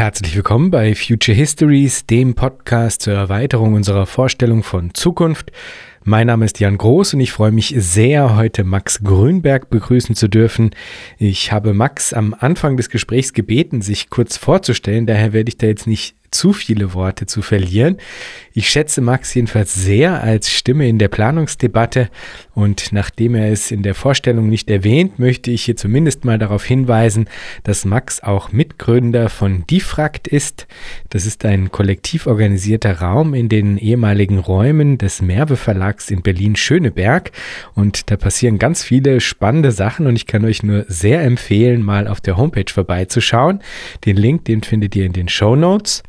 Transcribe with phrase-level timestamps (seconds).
[0.00, 5.52] Herzlich willkommen bei Future Histories, dem Podcast zur Erweiterung unserer Vorstellung von Zukunft.
[6.04, 10.28] Mein Name ist Jan Groß und ich freue mich sehr, heute Max Grünberg begrüßen zu
[10.28, 10.70] dürfen.
[11.18, 15.66] Ich habe Max am Anfang des Gesprächs gebeten, sich kurz vorzustellen, daher werde ich da
[15.66, 17.98] jetzt nicht zu viele Worte zu verlieren.
[18.54, 22.08] Ich schätze Max jedenfalls sehr als Stimme in der Planungsdebatte
[22.60, 26.64] und nachdem er es in der Vorstellung nicht erwähnt, möchte ich hier zumindest mal darauf
[26.64, 27.26] hinweisen,
[27.64, 30.66] dass Max auch Mitgründer von Diffrakt ist.
[31.08, 37.32] Das ist ein kollektiv organisierter Raum in den ehemaligen Räumen des Merve Verlags in Berlin-Schöneberg
[37.74, 42.06] und da passieren ganz viele spannende Sachen und ich kann euch nur sehr empfehlen, mal
[42.06, 43.60] auf der Homepage vorbeizuschauen.
[44.04, 46.02] Den Link, den findet ihr in den Show Notes.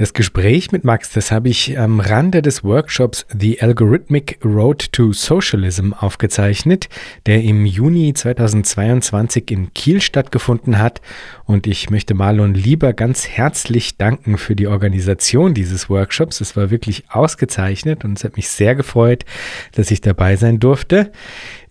[0.00, 5.12] Das Gespräch mit Max, das habe ich am Rande des Workshops The Algorithmic Road to
[5.12, 6.88] Socialism aufgezeichnet,
[7.26, 11.02] der im Juni 2022 in Kiel stattgefunden hat.
[11.44, 16.40] Und ich möchte Marlon Lieber ganz herzlich danken für die Organisation dieses Workshops.
[16.40, 19.26] Es war wirklich ausgezeichnet und es hat mich sehr gefreut,
[19.72, 21.12] dass ich dabei sein durfte.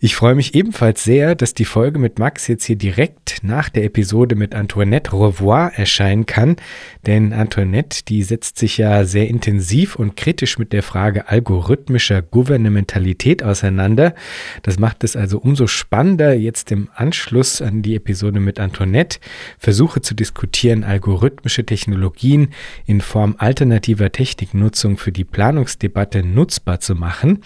[0.02, 3.84] Ich freue mich ebenfalls sehr, dass die Folge mit Max jetzt hier direkt nach der
[3.84, 6.56] Episode mit Antoinette Revoir erscheinen kann,
[7.04, 13.42] denn Antoinette, die setzt sich ja sehr intensiv und kritisch mit der Frage algorithmischer Gouvernementalität
[13.42, 14.14] auseinander.
[14.62, 19.18] Das macht es also umso spannender, jetzt im Anschluss an die Episode mit Antoinette
[19.58, 22.54] Versuche zu diskutieren, algorithmische Technologien
[22.86, 27.40] in Form alternativer Techniknutzung für die Planungsdebatte nutzbar zu machen.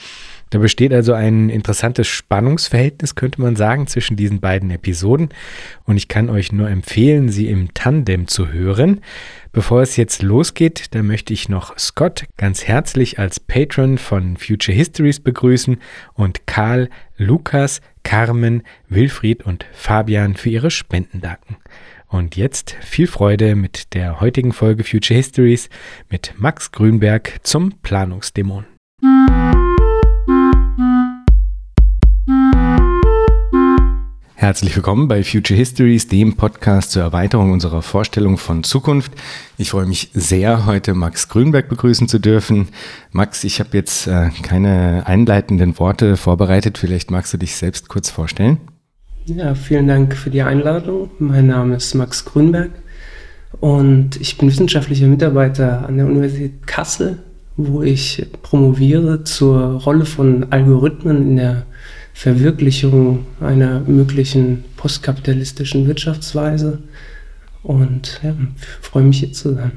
[0.54, 5.30] Da besteht also ein interessantes Spannungsverhältnis, könnte man sagen, zwischen diesen beiden Episoden.
[5.82, 9.00] Und ich kann euch nur empfehlen, sie im Tandem zu hören.
[9.50, 14.76] Bevor es jetzt losgeht, da möchte ich noch Scott ganz herzlich als Patron von Future
[14.76, 15.78] Histories begrüßen
[16.12, 21.56] und Karl, Lukas, Carmen, Wilfried und Fabian für ihre Spenden danken.
[22.06, 25.68] Und jetzt viel Freude mit der heutigen Folge Future Histories
[26.10, 28.66] mit Max Grünberg zum Planungsdämon.
[34.44, 39.10] Herzlich willkommen bei Future Histories, dem Podcast zur Erweiterung unserer Vorstellung von Zukunft.
[39.56, 42.68] Ich freue mich sehr, heute Max Grünberg begrüßen zu dürfen.
[43.10, 46.76] Max, ich habe jetzt äh, keine einleitenden Worte vorbereitet.
[46.76, 48.58] Vielleicht magst du dich selbst kurz vorstellen.
[49.24, 51.08] Ja, vielen Dank für die Einladung.
[51.18, 52.72] Mein Name ist Max Grünberg
[53.60, 57.22] und ich bin wissenschaftlicher Mitarbeiter an der Universität Kassel,
[57.56, 61.66] wo ich promoviere zur Rolle von Algorithmen in der
[62.14, 66.78] Verwirklichung einer möglichen postkapitalistischen Wirtschaftsweise.
[67.62, 68.34] Und ja,
[68.80, 69.72] freue mich hier zu sein.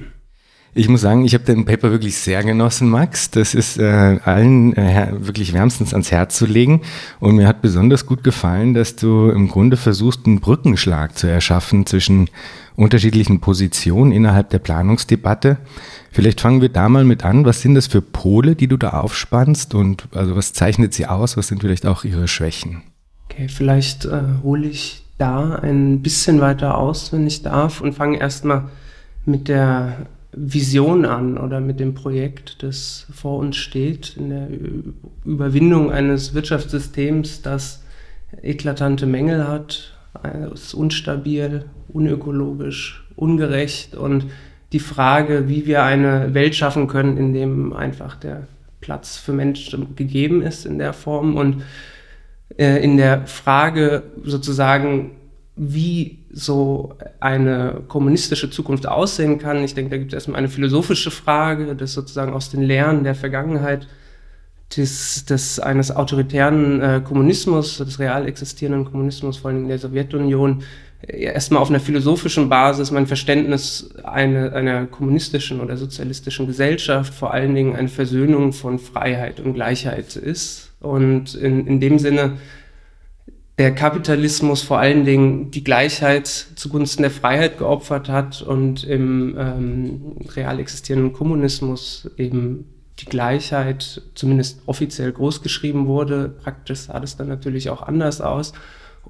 [0.75, 3.31] Ich muss sagen, ich habe den Paper wirklich sehr genossen, Max.
[3.31, 6.81] Das ist äh, allen äh, wirklich wärmstens ans Herz zu legen.
[7.20, 11.88] Und mir hat besonders gut gefallen, dass du im Grunde versuchst, einen Brückenschlag zu erschaffen
[11.88, 12.30] zwischen
[12.75, 15.58] unterschiedlichen Positionen innerhalb der Planungsdebatte.
[16.12, 17.45] Vielleicht fangen wir da mal mit an.
[17.45, 19.75] Was sind das für Pole, die du da aufspannst?
[19.75, 21.38] Und also was zeichnet sie aus?
[21.38, 22.84] Was sind vielleicht auch ihre Schwächen?
[23.29, 28.19] Okay, vielleicht äh, hole ich da ein bisschen weiter aus, wenn ich darf, und fange
[28.19, 28.69] erstmal
[29.25, 34.47] mit der Vision an oder mit dem Projekt, das vor uns steht, in der
[35.25, 37.84] Überwindung eines Wirtschaftssystems, das
[38.41, 39.94] eklatante Mängel hat,
[40.53, 44.25] ist unstabil, unökologisch, ungerecht und
[44.74, 48.48] die Frage, wie wir eine Welt schaffen können, in dem einfach der
[48.82, 51.64] Platz für Menschen gegeben ist in der Form und
[52.58, 55.12] äh, in der Frage sozusagen,
[55.56, 59.64] wie so eine kommunistische Zukunft aussehen kann.
[59.64, 63.16] Ich denke, da gibt es erstmal eine philosophische Frage, das sozusagen aus den Lehren der
[63.16, 63.88] Vergangenheit
[64.76, 70.64] des, des eines autoritären äh, Kommunismus, des real existierenden Kommunismus, vor allem in der Sowjetunion,
[71.02, 77.53] erstmal auf einer philosophischen Basis mein Verständnis einer, einer kommunistischen oder sozialistischen Gesellschaft vor allen
[77.53, 80.72] Dingen eine Versöhnung von Freiheit und Gleichheit ist.
[80.80, 82.38] Und in, in dem Sinne
[83.57, 90.01] der Kapitalismus vor allen Dingen die Gleichheit zugunsten der Freiheit geopfert hat und im ähm,
[90.36, 92.66] real existierenden Kommunismus eben
[93.00, 96.30] die Gleichheit zumindest offiziell großgeschrieben wurde.
[96.30, 98.54] Praktisch sah das dann natürlich auch anders aus.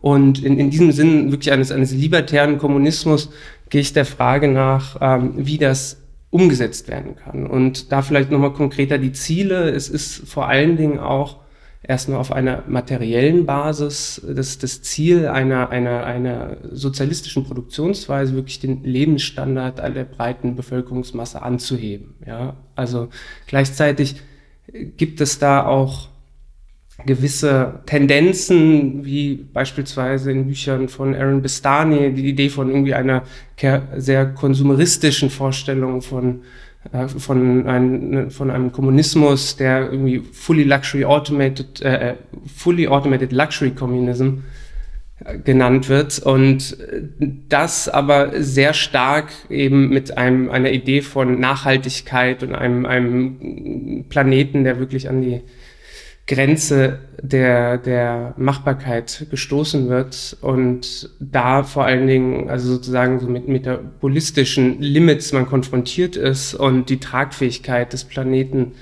[0.02, 3.30] Und in, in diesem Sinn wirklich eines, eines libertären Kommunismus
[3.70, 5.98] gehe ich der Frage nach, ähm, wie das
[6.30, 7.48] umgesetzt werden kann.
[7.48, 9.70] Und da vielleicht nochmal konkreter die Ziele.
[9.70, 11.38] Es ist vor allen Dingen auch
[11.84, 18.84] erstmal auf einer materiellen Basis das, das Ziel einer, einer, einer sozialistischen Produktionsweise, wirklich den
[18.84, 22.16] Lebensstandard aller breiten Bevölkerungsmasse anzuheben.
[22.26, 22.58] Ja?
[22.76, 23.08] Also
[23.48, 24.18] gleichzeitig
[24.98, 26.10] gibt es da auch
[27.08, 33.24] gewisse Tendenzen, wie beispielsweise in Büchern von Aaron Bistani, die Idee von irgendwie einer
[33.96, 36.42] sehr konsumeristischen Vorstellung von,
[36.92, 42.16] äh, von, ein, von einem Kommunismus, der irgendwie fully luxury automated, äh,
[42.46, 44.44] fully automated luxury communism
[45.26, 46.20] äh, genannt wird.
[46.20, 46.78] Und
[47.50, 54.64] das aber sehr stark eben mit einem, einer Idee von Nachhaltigkeit und einem, einem Planeten,
[54.64, 55.42] der wirklich an die
[56.28, 63.48] Grenze der, der Machbarkeit gestoßen wird und da vor allen Dingen, also sozusagen so mit
[63.48, 68.74] metabolistischen Limits man konfrontiert ist und die Tragfähigkeit des Planeten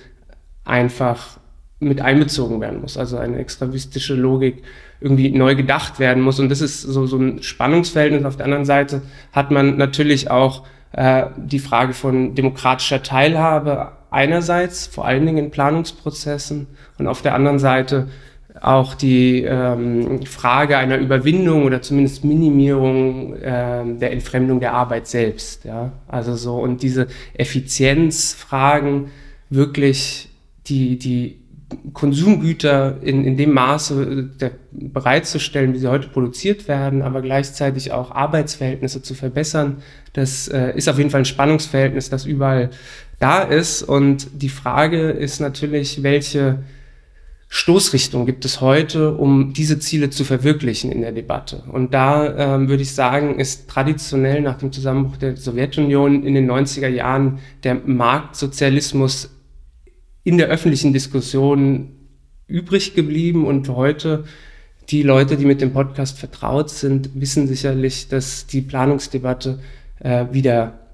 [0.64, 1.40] einfach
[1.80, 4.64] mit einbezogen werden muss, also eine extravistische Logik
[5.00, 8.26] irgendwie neu gedacht werden muss und das ist so, so ein Spannungsverhältnis.
[8.26, 9.04] Auf der anderen Seite
[9.34, 15.52] hat man natürlich auch äh, die Frage von demokratischer Teilhabe einerseits, vor allen Dingen in
[15.52, 16.68] Planungsprozessen
[16.98, 18.08] und auf der anderen Seite
[18.62, 25.66] auch die ähm, Frage einer Überwindung oder zumindest Minimierung ähm, der Entfremdung der Arbeit selbst.
[25.66, 25.92] Ja?
[26.08, 29.12] Also so und diese Effizienzfragen
[29.50, 30.30] wirklich
[30.68, 31.42] die, die
[31.94, 38.12] Konsumgüter in, in dem Maße der, bereitzustellen, wie sie heute produziert werden, aber gleichzeitig auch
[38.12, 39.78] Arbeitsverhältnisse zu verbessern.
[40.14, 42.70] Das äh, ist auf jeden Fall ein Spannungsverhältnis, das überall
[43.20, 43.84] da ist.
[43.84, 46.64] Und die Frage ist natürlich, welche
[47.48, 51.64] Stoßrichtung gibt es heute, um diese Ziele zu verwirklichen in der Debatte?
[51.72, 56.50] Und da ähm, würde ich sagen, ist traditionell nach dem Zusammenbruch der Sowjetunion in den
[56.50, 59.30] 90er Jahren der Marktsozialismus
[60.24, 61.92] in der öffentlichen Diskussion
[62.48, 64.26] übrig geblieben und heute
[64.90, 69.60] die Leute, die mit dem Podcast vertraut sind, wissen sicherlich, dass die Planungsdebatte
[70.00, 70.85] äh, wieder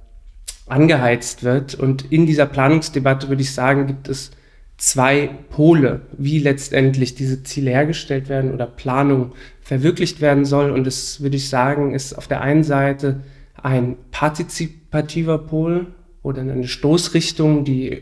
[0.71, 1.75] angeheizt wird.
[1.75, 4.31] Und in dieser Planungsdebatte würde ich sagen, gibt es
[4.77, 10.71] zwei Pole, wie letztendlich diese Ziele hergestellt werden oder Planung verwirklicht werden soll.
[10.71, 13.21] Und das würde ich sagen, ist auf der einen Seite
[13.62, 15.88] ein partizipativer Pol
[16.23, 18.01] oder eine Stoßrichtung, die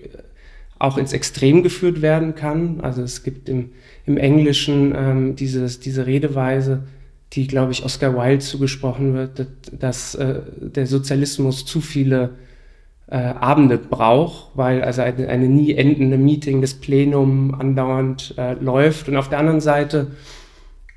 [0.78, 2.80] auch ins Extrem geführt werden kann.
[2.82, 3.72] Also es gibt im,
[4.06, 6.84] im Englischen ähm, dieses, diese Redeweise,
[7.34, 12.32] die, glaube ich, Oscar Wilde zugesprochen wird, dass, dass äh, der Sozialismus zu viele
[13.10, 19.10] äh, Abende braucht, weil also eine, eine nie endende Meeting, das Plenum andauernd äh, läuft.
[19.10, 20.12] Und auf der anderen Seite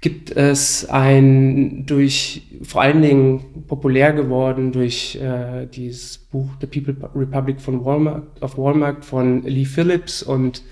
[0.03, 7.09] gibt es ein durch vor allen Dingen populär geworden durch äh, dieses Buch The People
[7.15, 10.63] Republic von Walmart, of Walmart von Lee Phillips und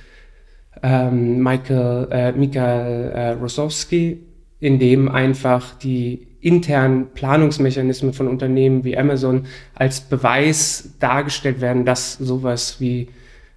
[0.83, 4.19] ähm, Michael, äh, Michael äh, Rosowski,
[4.59, 12.15] in dem einfach die internen Planungsmechanismen von Unternehmen wie Amazon als Beweis dargestellt werden, dass
[12.15, 13.09] sowas wie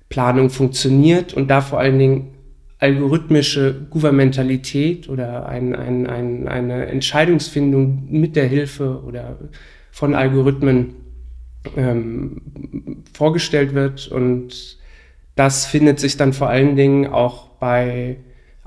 [0.10, 2.34] Planung funktioniert und da vor allen Dingen
[2.80, 9.38] algorithmische Gouvernementalität oder ein, ein, ein, eine Entscheidungsfindung mit der Hilfe oder
[9.90, 10.96] von Algorithmen
[11.78, 12.42] ähm,
[13.14, 14.10] vorgestellt wird.
[14.10, 14.78] Und
[15.36, 18.18] das findet sich dann vor allen Dingen auch bei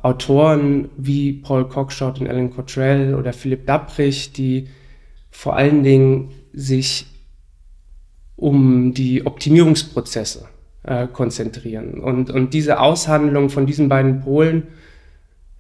[0.03, 4.69] Autoren wie Paul Cockshott und Alan Cottrell oder Philipp Dapprich, die
[5.31, 7.07] vor allen Dingen sich
[8.37, 10.49] um die Optimierungsprozesse
[10.83, 12.01] äh, konzentrieren.
[12.01, 14.65] Und, und diese Aushandlung von diesen beiden Polen,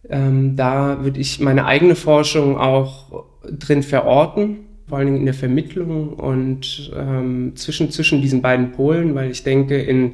[0.08, 5.34] ähm, da würde ich meine eigene Forschung auch drin verorten, vor allen Dingen in der
[5.34, 10.12] Vermittlung und ähm, zwischen, zwischen diesen beiden Polen, weil ich denke, in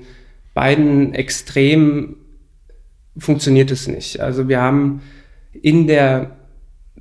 [0.55, 2.17] beiden Extremen
[3.17, 4.21] funktioniert es nicht.
[4.21, 5.03] Also wir haben
[5.53, 6.37] in der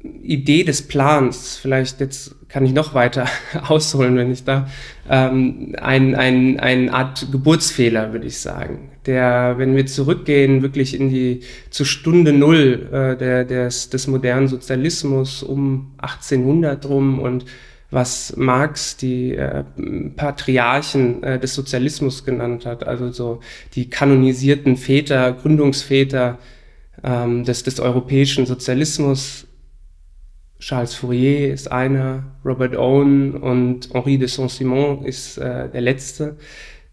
[0.03, 3.27] Idee des Plans, vielleicht jetzt kann ich noch weiter
[3.67, 4.67] ausholen, wenn ich da,
[5.09, 8.89] ähm, ein, ein, eine Art Geburtsfehler, würde ich sagen.
[9.05, 14.47] Der, wenn wir zurückgehen, wirklich in die, zur Stunde Null äh, der, des, des modernen
[14.47, 17.45] Sozialismus um 1800 rum und
[17.91, 19.63] was Marx die äh,
[20.15, 23.41] Patriarchen äh, des Sozialismus genannt hat, also so
[23.75, 26.39] die kanonisierten Väter, Gründungsväter
[27.03, 29.45] ähm, des, des europäischen Sozialismus.
[30.59, 36.37] Charles Fourier ist einer, Robert Owen und Henri de Saint-Simon ist äh, der letzte.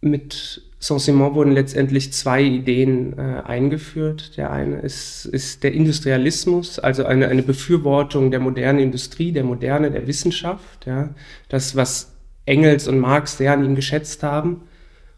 [0.00, 4.36] Mit Saint-Simon wurden letztendlich zwei Ideen äh, eingeführt.
[4.36, 9.90] Der eine ist, ist der Industrialismus, also eine, eine Befürwortung der modernen Industrie, der Moderne,
[9.90, 10.86] der Wissenschaft.
[10.86, 11.10] Ja.
[11.48, 12.12] Das, was
[12.46, 14.62] Engels und Marx sehr an ihm geschätzt haben.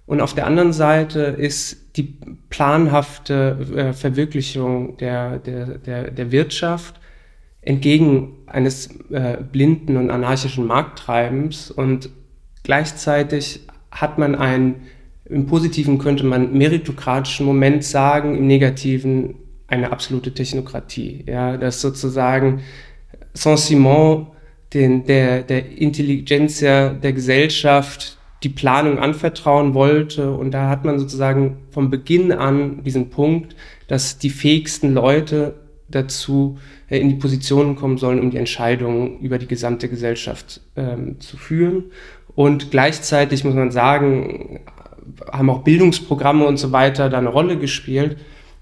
[0.07, 2.17] Und auf der anderen Seite ist die
[2.49, 7.01] planhafte äh, Verwirklichung der, der, der, der Wirtschaft
[7.63, 11.71] entgegen eines äh, blinden und anarchischen Markttreibens.
[11.71, 12.09] Und
[12.63, 14.83] gleichzeitig hat man ein
[15.31, 19.35] im Positiven könnte man meritokratischen Moment sagen, im Negativen
[19.69, 21.25] eine absolute Technokratie.
[21.27, 22.61] Ja, dass sozusagen
[23.33, 24.27] Saint-Simon
[24.73, 30.33] der, der Intelligenz der Gesellschaft die Planung anvertrauen wollte.
[30.33, 33.55] Und da hat man sozusagen vom Beginn an diesen Punkt,
[33.89, 35.55] dass die fähigsten Leute
[35.89, 36.59] dazu
[36.89, 41.37] äh, in die Positionen kommen sollen, um die Entscheidungen über die gesamte Gesellschaft ähm, zu
[41.37, 41.91] führen.
[42.35, 44.61] Und gleichzeitig muss man sagen,
[45.33, 48.17] haben auch Bildungsprogramme und so weiter da eine Rolle gespielt,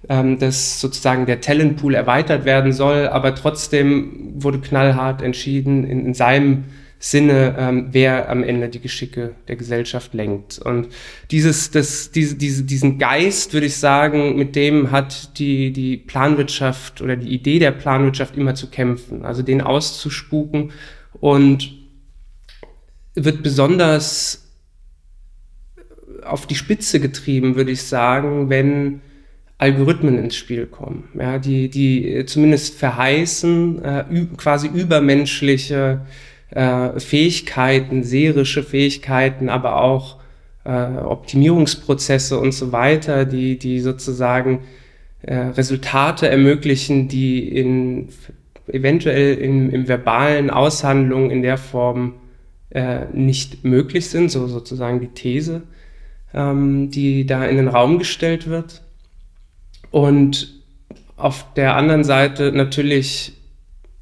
[0.09, 6.15] ähm, dass sozusagen der Talentpool erweitert werden soll, aber trotzdem wurde knallhart entschieden in, in
[6.15, 6.65] seinem
[7.01, 10.59] Sinne, ähm, wer am Ende die Geschicke der Gesellschaft lenkt.
[10.59, 10.89] Und
[11.31, 17.01] dieses, das, diese, diese, diesen Geist, würde ich sagen, mit dem hat die, die Planwirtschaft
[17.01, 20.73] oder die Idee der Planwirtschaft immer zu kämpfen, also den auszuspuken
[21.21, 21.73] und
[23.15, 24.48] wird besonders
[26.29, 29.01] auf die Spitze getrieben, würde ich sagen, wenn
[29.59, 34.05] Algorithmen ins Spiel kommen, ja, die, die zumindest verheißen, äh,
[34.37, 36.03] quasi übermenschliche
[36.51, 40.19] äh, Fähigkeiten, serische Fähigkeiten, aber auch
[40.65, 44.61] äh, Optimierungsprozesse und so weiter, die, die sozusagen
[45.23, 48.11] äh, Resultate ermöglichen, die in,
[48.69, 52.15] eventuell in, im verbalen Aushandlung in der Form
[52.71, 55.63] äh, nicht möglich sind, so sozusagen die These,
[56.35, 58.83] ähm, die da in den Raum gestellt wird.
[59.91, 60.55] Und
[61.17, 63.33] auf der anderen Seite natürlich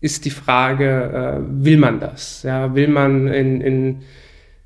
[0.00, 2.42] ist die Frage, äh, will man das?
[2.42, 4.02] Ja, will man in, in,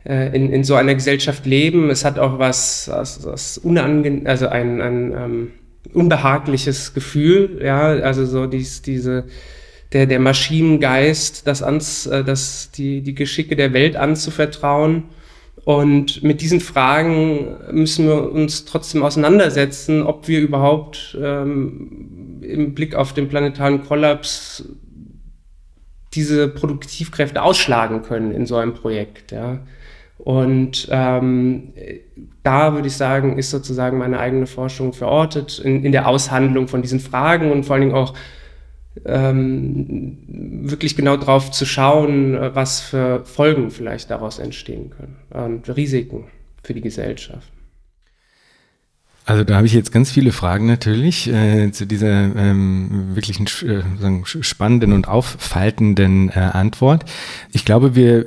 [0.05, 1.91] äh, in, in so einer Gesellschaft leben?
[1.91, 3.61] Es hat auch was, was, was
[4.25, 5.53] also ein, ein ähm,
[5.93, 9.25] unbehagliches Gefühl, ja, also so dies, diese,
[9.93, 15.05] der, der Maschinengeist, das, ans, äh, das die, die Geschicke der Welt anzuvertrauen.
[15.65, 22.95] Und mit diesen Fragen müssen wir uns trotzdem auseinandersetzen, ob wir überhaupt ähm, im Blick
[22.95, 24.65] auf den planetaren Kollaps
[26.15, 29.33] diese Produktivkräfte ausschlagen können in so einem Projekt.
[29.33, 29.61] Ja.
[30.19, 31.73] Und ähm,
[32.43, 36.83] da würde ich sagen, ist sozusagen meine eigene Forschung verortet in, in der Aushandlung von
[36.83, 38.15] diesen Fragen und vor allen Dingen auch
[39.05, 40.19] ähm,
[40.69, 46.27] wirklich genau drauf zu schauen, was für Folgen vielleicht daraus entstehen können und Risiken
[46.63, 47.51] für die Gesellschaft.
[49.27, 53.83] Also da habe ich jetzt ganz viele Fragen natürlich äh, zu dieser ähm, wirklich äh,
[54.25, 57.05] spannenden und auffaltenden äh, Antwort.
[57.53, 58.27] Ich glaube, wir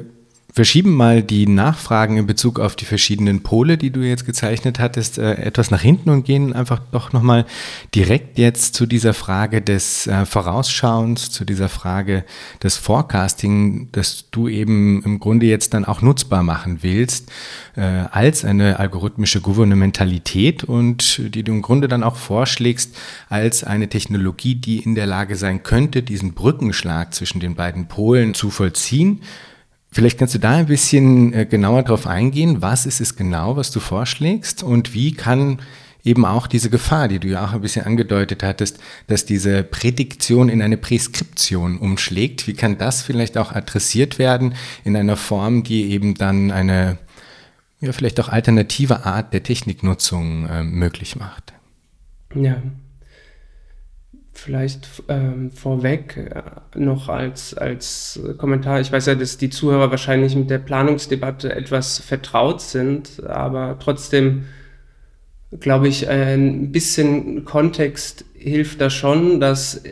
[0.53, 5.17] verschieben mal die Nachfragen in Bezug auf die verschiedenen Pole, die du jetzt gezeichnet hattest,
[5.17, 7.45] äh, etwas nach hinten und gehen einfach doch nochmal
[7.95, 12.23] direkt jetzt zu dieser Frage des äh, Vorausschauens, zu dieser Frage
[12.61, 17.31] des Forecasting, das du eben im Grunde jetzt dann auch nutzbar machen willst,
[17.75, 22.95] äh, als eine algorithmische Gouvernementalität und die du im Grunde dann auch vorschlägst
[23.27, 28.35] als eine Technologie, die in der Lage sein könnte, diesen Brückenschlag zwischen den beiden Polen
[28.35, 29.21] zu vollziehen
[29.93, 32.63] Vielleicht kannst du da ein bisschen äh, genauer drauf eingehen.
[32.63, 35.59] Was ist es genau, was du vorschlägst und wie kann
[36.03, 40.49] eben auch diese Gefahr, die du ja auch ein bisschen angedeutet hattest, dass diese Prädiktion
[40.49, 42.47] in eine Präskription umschlägt.
[42.47, 46.97] Wie kann das vielleicht auch adressiert werden in einer Form, die eben dann eine
[47.79, 51.53] ja, vielleicht auch alternative Art der Techniknutzung äh, möglich macht?
[52.33, 52.61] Ja,
[54.33, 58.81] Vielleicht ähm, vorweg äh, noch als, als Kommentar.
[58.81, 64.45] Ich weiß ja, dass die Zuhörer wahrscheinlich mit der Planungsdebatte etwas vertraut sind, aber trotzdem
[65.59, 69.83] glaube ich, ein bisschen Kontext hilft da schon, dass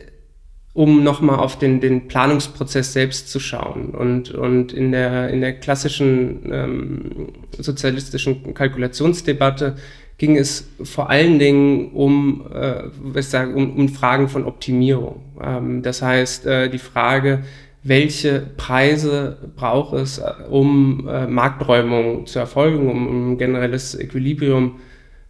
[0.74, 3.90] um nochmal auf den, den Planungsprozess selbst zu schauen.
[3.90, 9.76] Und, und in, der, in der klassischen ähm, sozialistischen Kalkulationsdebatte
[10.22, 15.24] ging es vor allen Dingen um, äh, was sagen, um, um Fragen von Optimierung.
[15.44, 17.42] Ähm, das heißt, äh, die Frage,
[17.82, 24.80] welche Preise braucht es, äh, um äh, Markträumung zu erfolgen, um, um generelles Equilibrium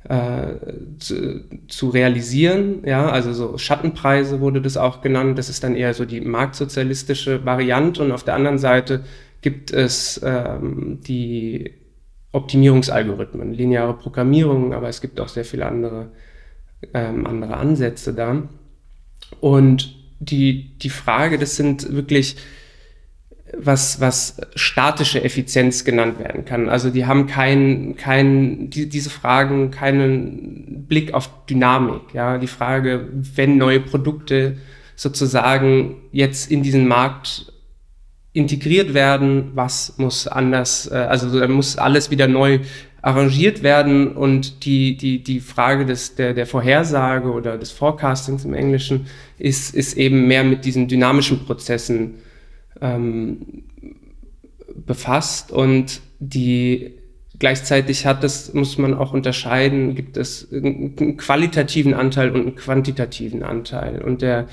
[0.09, 0.55] äh,
[0.99, 2.83] zu, zu, realisieren.
[2.85, 5.37] Ja, also so Schattenpreise wurde das auch genannt.
[5.37, 8.03] Das ist dann eher so die marktsozialistische Variante.
[8.03, 9.05] Und auf der anderen Seite
[9.41, 11.75] gibt es ähm, die
[12.31, 16.11] Optimierungsalgorithmen, lineare Programmierung, aber es gibt auch sehr viele andere,
[16.93, 18.43] ähm, andere Ansätze da.
[19.39, 22.37] Und die, die Frage, das sind wirklich
[23.57, 26.69] was, was statische Effizienz genannt werden kann.
[26.69, 32.13] Also die haben keinen, keinen, die, diese Fragen keinen Blick auf Dynamik.
[32.13, 34.57] Ja, die Frage, wenn neue Produkte
[34.95, 37.50] sozusagen jetzt in diesen Markt
[38.33, 42.59] integriert werden, was muss anders, äh, also da muss alles wieder neu
[43.01, 48.53] arrangiert werden und die, die, die Frage des, der, der Vorhersage oder des Forecastings im
[48.53, 49.07] Englischen
[49.39, 52.15] ist, ist eben mehr mit diesen dynamischen Prozessen
[52.79, 53.63] ähm,
[54.85, 56.93] befasst und die
[57.41, 63.41] gleichzeitig hat das, muss man auch unterscheiden, gibt es einen qualitativen Anteil und einen quantitativen
[63.41, 63.99] Anteil.
[63.99, 64.47] Und der,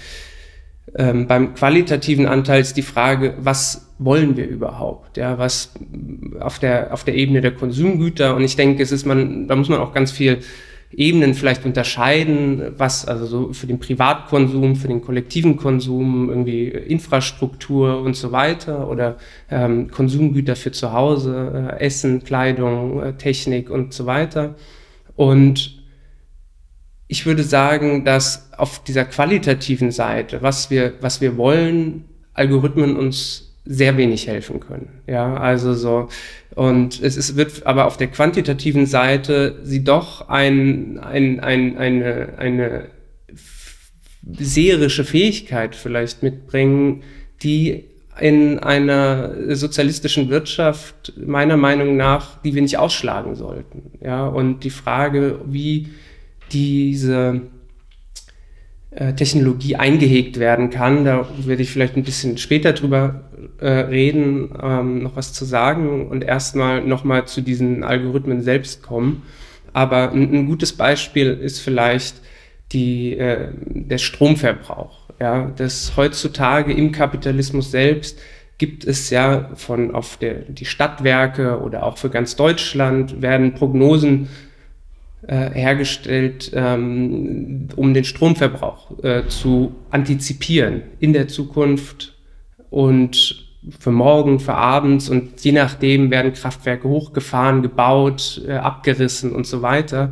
[0.97, 5.17] ähm, beim qualitativen Anteil ist die Frage, was wollen wir überhaupt?
[5.17, 5.75] Ja, was
[6.41, 8.35] auf der, auf der Ebene der Konsumgüter.
[8.37, 10.39] Und ich denke, es ist man, da muss man auch ganz viel
[10.91, 18.01] Ebenen vielleicht unterscheiden, was also so für den Privatkonsum, für den kollektiven Konsum, irgendwie Infrastruktur
[18.01, 19.19] und so weiter oder
[19.51, 24.55] ähm, Konsumgüter für zu Hause, äh, Essen, Kleidung, äh, Technik und so weiter.
[25.15, 25.78] Und
[27.09, 33.57] ich würde sagen, dass auf dieser qualitativen Seite, was wir, was wir wollen, Algorithmen uns
[33.65, 35.01] sehr wenig helfen können.
[35.07, 36.09] Ja, also so.
[36.55, 42.35] Und es ist, wird aber auf der quantitativen Seite sie doch ein, ein, ein, eine,
[42.39, 42.87] eine
[44.31, 47.03] seherische Fähigkeit vielleicht mitbringen,
[47.43, 47.85] die
[48.21, 53.93] in einer sozialistischen Wirtschaft meiner Meinung nach, die wir nicht ausschlagen sollten.
[54.03, 55.89] Ja, und die Frage, wie
[56.53, 57.43] diese
[58.91, 61.05] äh, Technologie eingehegt werden kann.
[61.05, 66.09] Da werde ich vielleicht ein bisschen später drüber äh, reden, ähm, noch was zu sagen
[66.09, 69.23] und erstmal nochmal zu diesen Algorithmen selbst kommen.
[69.73, 72.17] Aber ein, ein gutes Beispiel ist vielleicht
[72.73, 75.09] die, äh, der Stromverbrauch.
[75.21, 78.19] Ja, das heutzutage im Kapitalismus selbst
[78.59, 84.29] gibt es ja von auf der, die Stadtwerke oder auch für ganz Deutschland werden Prognosen
[85.27, 92.15] äh, hergestellt, ähm, um den Stromverbrauch äh, zu antizipieren in der Zukunft
[92.71, 93.49] und
[93.79, 99.63] für morgen, für abends und je nachdem werden Kraftwerke hochgefahren, gebaut, äh, abgerissen und so
[99.63, 100.11] weiter.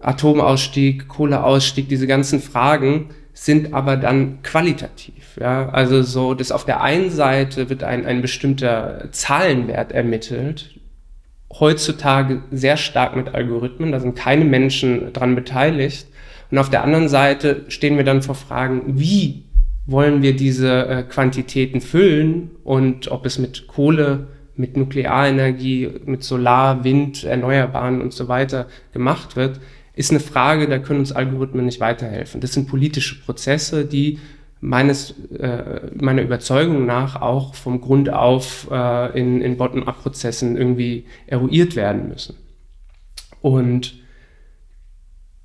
[0.00, 5.36] Atomausstieg, Kohleausstieg, diese ganzen Fragen sind aber dann qualitativ.
[5.40, 5.68] Ja?
[5.70, 10.73] Also so, dass auf der einen Seite wird ein, ein bestimmter Zahlenwert ermittelt,
[11.60, 16.06] heutzutage sehr stark mit Algorithmen, da sind keine Menschen dran beteiligt.
[16.50, 19.44] Und auf der anderen Seite stehen wir dann vor Fragen, wie
[19.86, 26.84] wollen wir diese äh, Quantitäten füllen und ob es mit Kohle, mit Nuklearenergie, mit Solar,
[26.84, 29.60] Wind, Erneuerbaren und so weiter gemacht wird,
[29.94, 32.40] ist eine Frage, da können uns Algorithmen nicht weiterhelfen.
[32.40, 34.18] Das sind politische Prozesse, die
[34.64, 41.76] meines, äh, meiner Überzeugung nach auch vom Grund auf äh, in, in Bottom-up-Prozessen irgendwie eruiert
[41.76, 42.36] werden müssen.
[43.42, 43.94] Und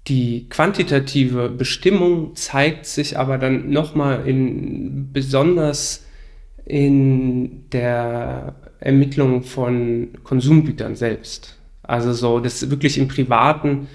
[0.08, 6.06] die quantitative Bestimmung zeigt sich aber dann nochmal in besonders
[6.66, 11.58] in der Ermittlung von Konsumgütern selbst.
[11.84, 13.88] Also so, das wirklich im Privaten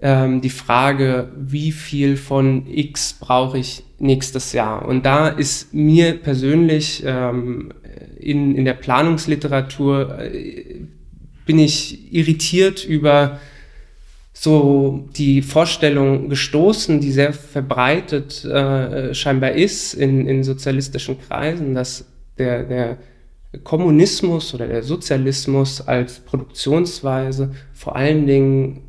[0.00, 4.86] ähm, die Frage, wie viel von X brauche ich nächstes Jahr?
[4.86, 7.72] Und da ist mir persönlich ähm,
[8.18, 10.80] in, in der Planungsliteratur äh,
[11.46, 13.38] bin ich irritiert über
[14.32, 22.06] so die Vorstellung gestoßen, die sehr verbreitet äh, scheinbar ist in, in sozialistischen Kreisen, dass
[22.38, 22.98] der, der
[23.62, 28.80] Kommunismus oder der Sozialismus als Produktionsweise vor allen Dingen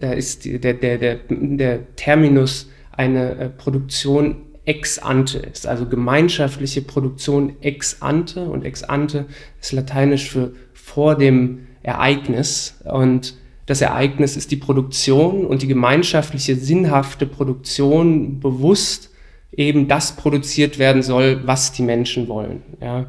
[0.00, 5.86] da ist die, der, der, der, der Terminus eine äh, Produktion ex ante ist, also
[5.86, 9.26] gemeinschaftliche Produktion ex ante und ex ante
[9.60, 16.56] ist lateinisch für vor dem Ereignis und das Ereignis ist die Produktion und die gemeinschaftliche
[16.56, 19.10] sinnhafte Produktion bewusst
[19.52, 22.62] eben das produziert werden soll, was die Menschen wollen.
[22.80, 23.06] Ja.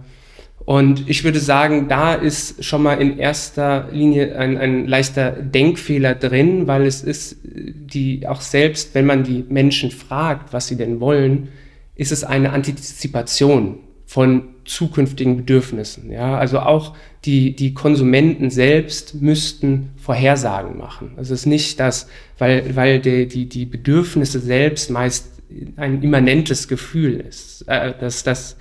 [0.67, 6.13] Und ich würde sagen, da ist schon mal in erster Linie ein, ein leichter Denkfehler
[6.13, 10.99] drin, weil es ist die auch selbst, wenn man die Menschen fragt, was sie denn
[10.99, 11.47] wollen,
[11.95, 16.11] ist es eine Antizipation von zukünftigen Bedürfnissen.
[16.11, 21.13] Ja, also auch die, die Konsumenten selbst müssten Vorhersagen machen.
[21.15, 25.31] Also es ist nicht das, weil, weil die, die, die Bedürfnisse selbst meist
[25.77, 28.57] ein immanentes Gefühl ist, äh, dass das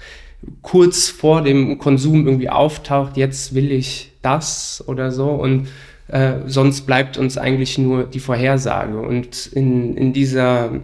[0.62, 5.68] kurz vor dem Konsum irgendwie auftaucht, jetzt will ich das oder so und
[6.08, 8.98] äh, sonst bleibt uns eigentlich nur die Vorhersage.
[8.98, 10.80] Und in, in dieser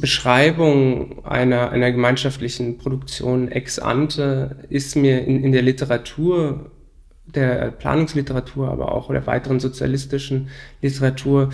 [0.00, 6.70] Beschreibung einer, einer gemeinschaftlichen Produktion ex ante ist mir in, in der Literatur,
[7.26, 10.48] der Planungsliteratur, aber auch der weiteren sozialistischen
[10.82, 11.50] Literatur,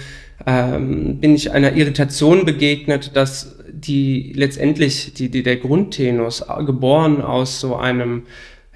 [0.46, 3.53] ähm, bin ich einer Irritation begegnet, dass
[3.86, 8.24] die letztendlich die, die, der Grundtenus, geboren aus so einem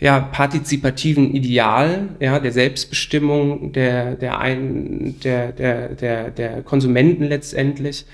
[0.01, 8.07] ja, partizipativen Ideal, ja, der Selbstbestimmung der, der, ein, der, der, der, der Konsumenten letztendlich,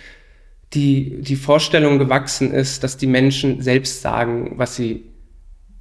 [0.72, 5.04] die, die Vorstellung gewachsen ist, dass die Menschen selbst sagen, was sie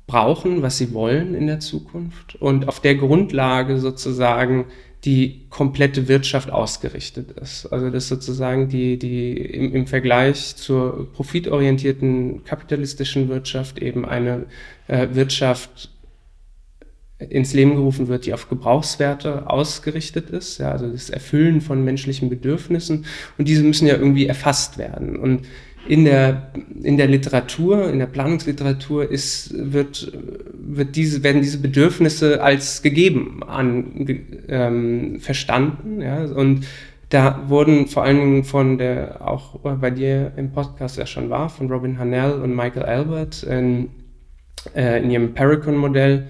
[0.06, 4.66] brauchen, was sie wollen in der Zukunft und auf der Grundlage sozusagen
[5.06, 7.66] die komplette Wirtschaft ausgerichtet ist.
[7.68, 14.46] Also dass sozusagen die, die im, im Vergleich zur profitorientierten kapitalistischen Wirtschaft eben eine
[14.88, 15.90] äh, Wirtschaft
[17.30, 22.30] ins Leben gerufen wird, die auf Gebrauchswerte ausgerichtet ist, ja, also das Erfüllen von menschlichen
[22.30, 23.06] Bedürfnissen
[23.38, 25.16] und diese müssen ja irgendwie erfasst werden.
[25.16, 25.46] Und
[25.86, 30.12] in der, in der Literatur, in der Planungsliteratur ist, wird,
[30.54, 34.06] wird diese, werden diese Bedürfnisse als gegeben an,
[34.48, 36.02] ähm, verstanden.
[36.02, 36.24] Ja?
[36.24, 36.66] Und
[37.10, 41.50] da wurden vor allen Dingen von der, auch bei dir im Podcast ja schon war,
[41.50, 43.90] von Robin Hanel und Michael Albert in,
[44.76, 46.28] äh, in ihrem Paracon-Modell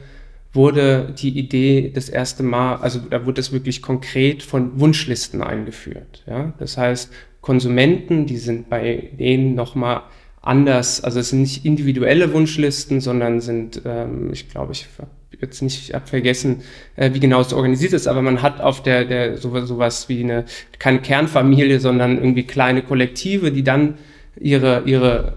[0.51, 6.23] wurde die Idee das erste Mal, also da wurde es wirklich konkret von Wunschlisten eingeführt.
[6.27, 6.53] Ja?
[6.59, 7.11] Das heißt,
[7.43, 10.03] Konsumenten, die sind bei denen nochmal
[10.41, 15.09] anders, also es sind nicht individuelle Wunschlisten, sondern sind, ähm, ich glaube, ich habe
[15.41, 16.61] jetzt nicht hab vergessen,
[16.95, 20.23] äh, wie genau es organisiert ist, aber man hat auf der, der sowas, sowas wie
[20.23, 20.45] eine,
[20.79, 23.97] keine Kernfamilie, sondern irgendwie kleine Kollektive, die dann
[24.39, 25.35] ihre, ihre,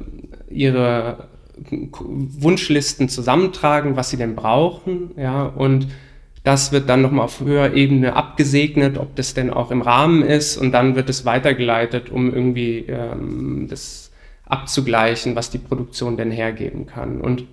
[0.48, 1.28] ihre
[1.98, 5.88] Wunschlisten zusammentragen, was sie denn brauchen, ja, und
[6.46, 10.56] das wird dann nochmal auf höherer Ebene abgesegnet, ob das denn auch im Rahmen ist
[10.56, 14.12] und dann wird es weitergeleitet, um irgendwie ähm, das
[14.44, 17.20] abzugleichen, was die Produktion denn hergeben kann.
[17.20, 17.46] Und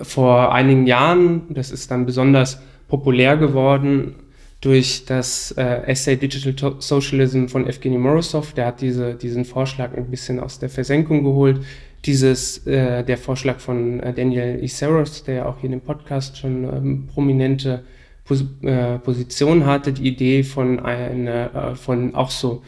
[0.00, 4.14] vor einigen Jahren, das ist dann besonders populär geworden
[4.62, 10.10] durch das äh, Essay Digital Socialism von Evgeny Morozov, der hat diese, diesen Vorschlag ein
[10.10, 11.60] bisschen aus der Versenkung geholt,
[12.04, 16.36] dieses, äh, der Vorschlag von äh, Daniel Iseros, der ja auch hier in dem Podcast
[16.38, 17.84] schon ähm, prominente
[18.24, 22.62] Pos äh, Position hatte, die Idee von äh, von auch so,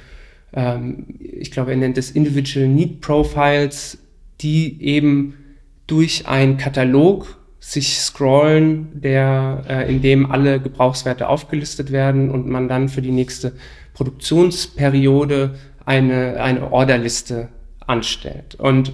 [0.53, 3.99] ähm, ich glaube, er nennt es Individual Need Profiles,
[4.41, 5.35] die eben
[5.87, 12.69] durch einen Katalog sich scrollen, der, äh, in dem alle Gebrauchswerte aufgelistet werden und man
[12.69, 13.53] dann für die nächste
[13.95, 15.55] Produktionsperiode
[15.87, 17.49] eine, eine Orderliste
[17.87, 18.57] anstellt.
[18.57, 18.93] Und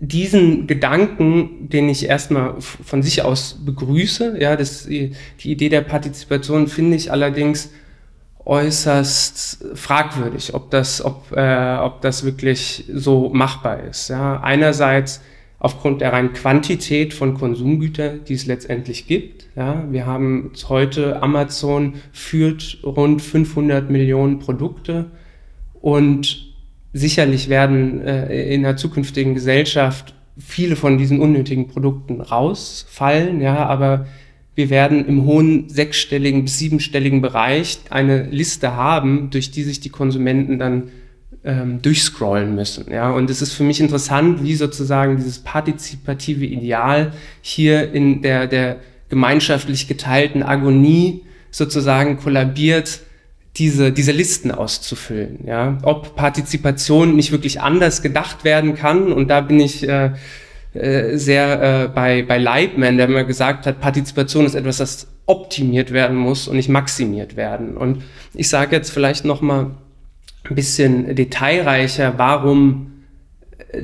[0.00, 5.12] diesen Gedanken, den ich erstmal von sich aus begrüße, ja, das, die
[5.44, 7.70] Idee der Partizipation finde ich allerdings
[8.46, 14.08] äußerst fragwürdig, ob das, ob, äh, ob das wirklich so machbar ist.
[14.08, 14.40] Ja.
[14.40, 15.20] Einerseits
[15.58, 19.48] aufgrund der reinen Quantität von Konsumgütern, die es letztendlich gibt.
[19.54, 19.84] Ja.
[19.90, 25.10] Wir haben heute, Amazon führt rund 500 Millionen Produkte
[25.74, 26.49] und
[26.92, 34.06] sicherlich werden äh, in der zukünftigen Gesellschaft viele von diesen unnötigen Produkten rausfallen, ja, aber
[34.54, 39.90] wir werden im hohen sechsstelligen bis siebenstelligen Bereich eine Liste haben, durch die sich die
[39.90, 40.90] Konsumenten dann
[41.44, 42.90] ähm, durchscrollen müssen.
[42.90, 48.46] Ja, und es ist für mich interessant, wie sozusagen dieses partizipative Ideal hier in der,
[48.46, 48.76] der
[49.08, 53.00] gemeinschaftlich geteilten Agonie sozusagen kollabiert
[53.56, 55.40] diese, diese Listen auszufüllen.
[55.46, 55.78] Ja?
[55.82, 60.12] Ob Partizipation nicht wirklich anders gedacht werden kann, und da bin ich äh,
[60.72, 65.92] äh, sehr äh, bei, bei Leibman, der immer gesagt hat, Partizipation ist etwas, das optimiert
[65.92, 67.76] werden muss und nicht maximiert werden.
[67.76, 68.02] Und
[68.34, 69.72] ich sage jetzt vielleicht noch mal
[70.48, 73.04] ein bisschen detailreicher, warum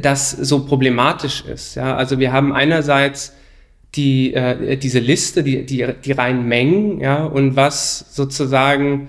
[0.01, 1.75] das so problematisch ist.
[1.77, 1.97] Ja?
[1.97, 3.33] Also wir haben einerseits
[3.95, 9.09] die, äh, diese Liste, die, die, die reinen Mengen, ja, und was sozusagen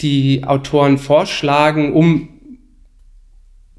[0.00, 2.28] die Autoren vorschlagen, um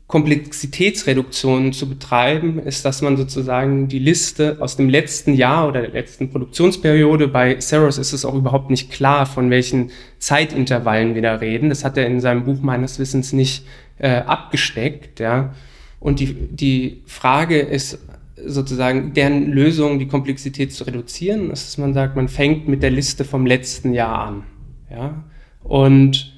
[0.08, 5.92] Komplexitätsreduktionen zu betreiben, ist, dass man sozusagen die Liste aus dem letzten Jahr oder der
[5.92, 11.36] letzten Produktionsperiode, bei Saros ist es auch überhaupt nicht klar, von welchen Zeitintervallen wir da
[11.36, 11.68] reden.
[11.68, 13.66] Das hat er in seinem Buch meines Wissens nicht
[14.00, 15.20] äh, abgesteckt.
[15.20, 15.54] Ja.
[16.00, 18.00] Und die, die Frage ist
[18.46, 22.92] sozusagen, deren Lösung, die Komplexität zu reduzieren, ist, dass man sagt, man fängt mit der
[22.92, 24.44] Liste vom letzten Jahr an.
[24.90, 25.24] Ja.
[25.68, 26.34] Und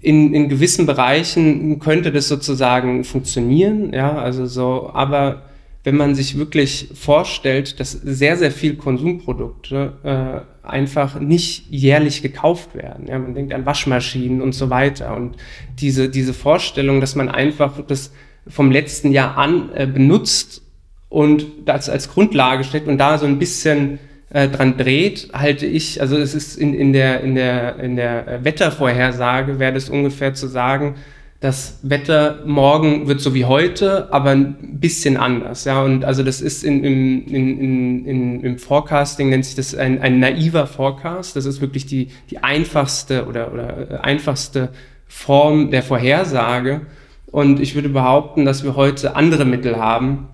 [0.00, 5.42] in, in gewissen Bereichen könnte das sozusagen funktionieren, ja, also so, aber
[5.82, 12.74] wenn man sich wirklich vorstellt, dass sehr, sehr viel Konsumprodukte äh, einfach nicht jährlich gekauft
[12.74, 13.06] werden.
[13.08, 15.16] Ja, man denkt an Waschmaschinen und so weiter.
[15.16, 15.36] Und
[15.78, 18.12] diese, diese Vorstellung, dass man einfach das
[18.46, 20.62] vom letzten Jahr an äh, benutzt
[21.08, 23.98] und das als Grundlage steckt und da so ein bisschen
[24.30, 28.44] äh, dran dreht, halte ich, also es ist in, in, der, in, der, in der
[28.44, 30.94] Wettervorhersage, wäre das ungefähr zu sagen,
[31.40, 35.64] das Wetter morgen wird so wie heute, aber ein bisschen anders.
[35.64, 40.02] Ja, und also das ist in, in, in, in, im Forecasting nennt sich das ein,
[40.02, 41.36] ein naiver Forecast.
[41.36, 44.68] Das ist wirklich die, die einfachste oder, oder äh, einfachste
[45.06, 46.82] Form der Vorhersage.
[47.26, 50.28] Und ich würde behaupten, dass wir heute andere Mittel haben,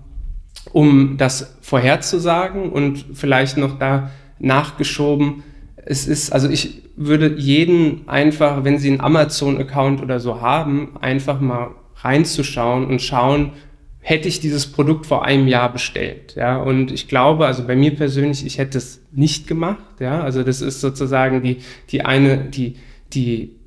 [0.73, 5.43] um das vorherzusagen und vielleicht noch da nachgeschoben.
[5.75, 11.39] Es ist, also ich würde jeden einfach, wenn Sie einen Amazon-Account oder so haben, einfach
[11.39, 13.53] mal reinzuschauen und schauen,
[13.99, 16.35] hätte ich dieses Produkt vor einem Jahr bestellt.
[16.35, 19.99] Ja, und ich glaube, also bei mir persönlich, ich hätte es nicht gemacht.
[19.99, 21.57] Ja, also das ist sozusagen die,
[21.89, 22.75] die eine, die,
[23.13, 23.57] die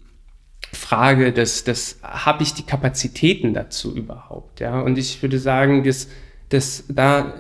[0.72, 4.60] Frage des, des habe ich die Kapazitäten dazu überhaupt?
[4.60, 6.08] Ja, und ich würde sagen, dass,
[6.50, 7.34] dass da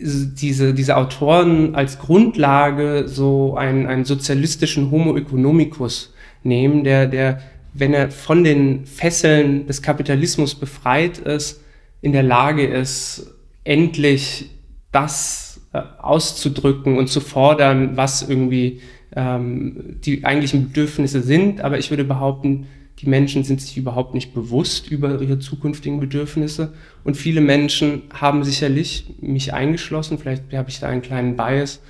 [0.00, 7.40] diese, diese Autoren als Grundlage so einen, einen sozialistischen Homo economicus nehmen, der, der,
[7.74, 11.60] wenn er von den Fesseln des Kapitalismus befreit ist,
[12.00, 14.50] in der Lage ist, endlich
[14.90, 18.80] das äh, auszudrücken und zu fordern, was irgendwie
[19.14, 21.60] ähm, die eigentlichen Bedürfnisse sind.
[21.60, 22.66] Aber ich würde behaupten,
[23.00, 26.74] die Menschen sind sich überhaupt nicht bewusst über ihre zukünftigen Bedürfnisse.
[27.02, 31.80] Und viele Menschen haben sicherlich, mich eingeschlossen, vielleicht habe ich da einen kleinen Bias,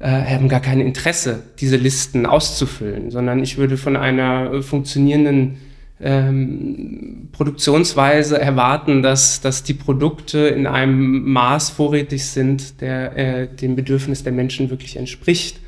[0.00, 5.58] äh, haben gar kein Interesse, diese Listen auszufüllen, sondern ich würde von einer funktionierenden
[6.00, 13.76] ähm, Produktionsweise erwarten, dass, dass die Produkte in einem Maß vorrätig sind, der äh, dem
[13.76, 15.60] Bedürfnis der Menschen wirklich entspricht.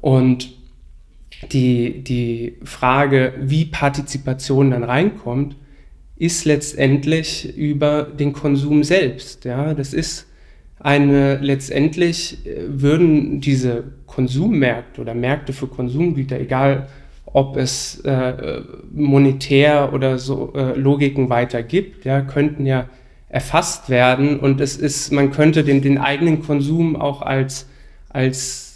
[0.00, 0.52] Und
[1.52, 5.56] die, die Frage, wie Partizipation dann reinkommt,
[6.16, 9.44] ist letztendlich über den Konsum selbst.
[9.44, 10.26] Ja, das ist
[10.78, 16.88] eine, letztendlich äh, würden diese Konsummärkte oder Märkte für Konsumgüter, egal
[17.24, 18.60] ob es äh,
[18.92, 22.88] monetär oder so äh, Logiken weiter gibt, ja, könnten ja
[23.28, 27.66] erfasst werden und es ist, man könnte den, den eigenen Konsum auch als,
[28.10, 28.73] als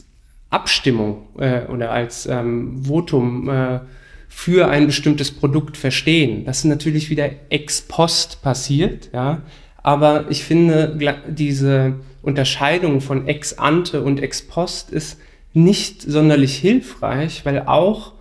[0.51, 3.81] Abstimmung äh, oder als ähm, Votum äh,
[4.29, 6.45] für ein bestimmtes Produkt verstehen.
[6.45, 9.43] Das ist natürlich wieder ex post passiert, ja.
[9.83, 15.19] Aber ich finde, diese Unterscheidung von ex ante und ex post ist
[15.55, 18.13] nicht sonderlich hilfreich, weil auch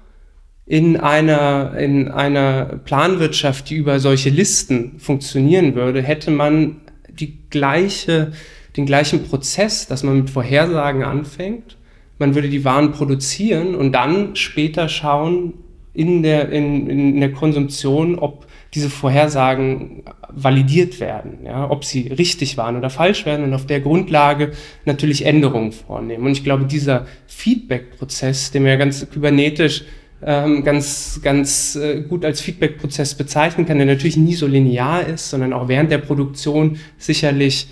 [0.66, 8.34] in einer, in einer Planwirtschaft, die über solche Listen funktionieren würde, hätte man die gleiche,
[8.76, 11.78] den gleichen Prozess, dass man mit Vorhersagen anfängt
[12.20, 15.54] man würde die Waren produzieren und dann später schauen
[15.94, 22.58] in der, in, in der Konsumption, ob diese Vorhersagen validiert werden, ja, ob sie richtig
[22.58, 24.52] waren oder falsch werden und auf der Grundlage
[24.86, 26.26] natürlich Änderungen vornehmen.
[26.26, 29.86] Und ich glaube, dieser Feedback-Prozess, den wir ganz kybernetisch
[30.24, 35.30] ähm, ganz, ganz äh, gut als Feedback-Prozess bezeichnen kann, der natürlich nie so linear ist,
[35.30, 37.68] sondern auch während der Produktion sicherlich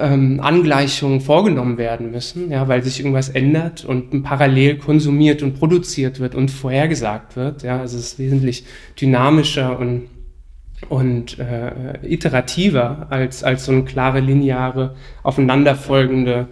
[0.00, 6.20] ähm, Angleichungen vorgenommen werden müssen, ja, weil sich irgendwas ändert und parallel konsumiert und produziert
[6.20, 7.62] wird und vorhergesagt wird.
[7.62, 8.64] Ja, also es ist wesentlich
[9.00, 10.08] dynamischer und,
[10.88, 16.48] und äh, iterativer als, als so ein klare, lineare, aufeinanderfolgende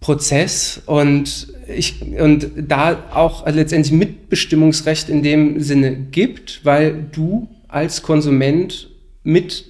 [0.00, 8.02] Prozess und ich und da auch letztendlich Mitbestimmungsrecht in dem Sinne gibt, weil du als
[8.02, 8.90] Konsument
[9.22, 9.64] mit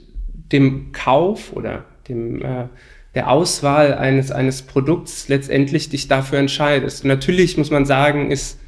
[0.52, 2.68] dem Kauf oder dem, äh,
[3.14, 7.04] der Auswahl eines, eines Produkts letztendlich dich dafür entscheidest.
[7.04, 8.58] natürlich muss man sagen, ist,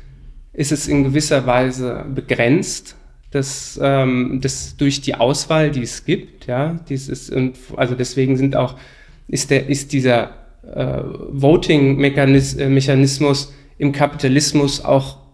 [0.53, 2.97] ist es in gewisser Weise begrenzt,
[3.31, 8.55] das, ähm, das durch die Auswahl, die es gibt, ja, dieses, und also deswegen sind
[8.55, 8.77] auch,
[9.27, 10.31] ist der, ist dieser
[10.63, 15.25] äh, Voting-Mechanismus im Kapitalismus auch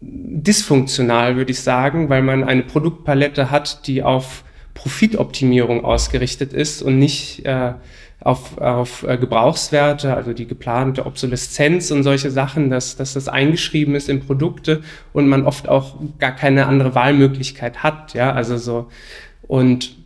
[0.00, 4.43] dysfunktional, würde ich sagen, weil man eine Produktpalette hat, die auf
[4.74, 7.74] Profitoptimierung ausgerichtet ist und nicht äh,
[8.20, 13.94] auf, auf äh, Gebrauchswerte, also die geplante Obsoleszenz und solche Sachen, dass, dass das eingeschrieben
[13.94, 14.82] ist in Produkte
[15.12, 18.88] und man oft auch gar keine andere Wahlmöglichkeit hat, ja, also so.
[19.46, 19.96] Und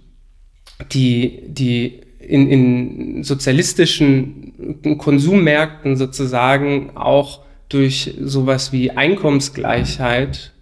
[0.93, 10.53] die, die in, in sozialistischen Konsummärkten sozusagen auch durch sowas wie Einkommensgleichheit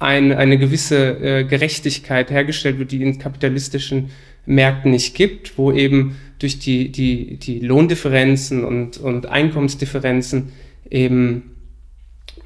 [0.00, 4.10] ein, eine gewisse äh, Gerechtigkeit hergestellt wird, die in kapitalistischen
[4.46, 10.52] Märkten nicht gibt, wo eben durch die, die, die Lohndifferenzen und, und Einkommensdifferenzen
[10.90, 11.50] eben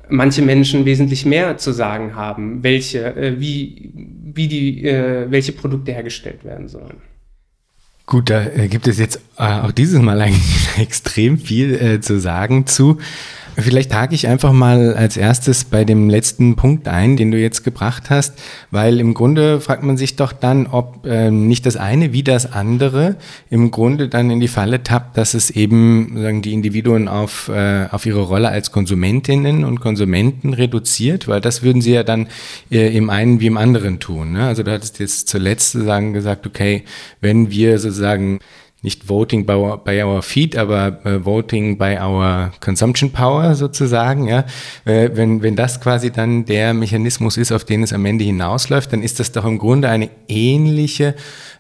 [0.09, 5.93] manche Menschen wesentlich mehr zu sagen haben, welche, äh, wie, wie die, äh, welche Produkte
[5.93, 6.97] hergestellt werden sollen.
[8.07, 12.19] Gut, da äh, gibt es jetzt äh, auch dieses Mal eigentlich extrem viel äh, zu
[12.21, 12.99] sagen zu.
[13.57, 17.63] Vielleicht hake ich einfach mal als erstes bei dem letzten Punkt ein, den du jetzt
[17.63, 18.35] gebracht hast,
[18.71, 22.53] weil im Grunde fragt man sich doch dann, ob äh, nicht das eine wie das
[22.53, 23.17] andere
[23.51, 27.87] im Grunde dann in die Falle tappt, dass es eben sagen die Individuen auf, äh,
[27.91, 32.27] auf ihre Rolle als Konsumentinnen und Konsumenten reduziert, weil das würden sie ja dann
[32.71, 34.33] äh, im einen wie im anderen tun.
[34.33, 34.47] Ne?
[34.47, 36.83] Also du hattest jetzt zuletzt sagen gesagt, okay,
[37.21, 38.41] wenn wir sozusagen
[38.85, 44.29] nicht Voting by our, by our feet, aber äh, Voting by our consumption power sozusagen,
[44.29, 44.45] ja.
[44.85, 48.93] Äh, wenn, wenn das quasi dann der Mechanismus ist, auf den es am Ende hinausläuft,
[48.93, 51.15] dann ist das doch im Grunde eine ähnliche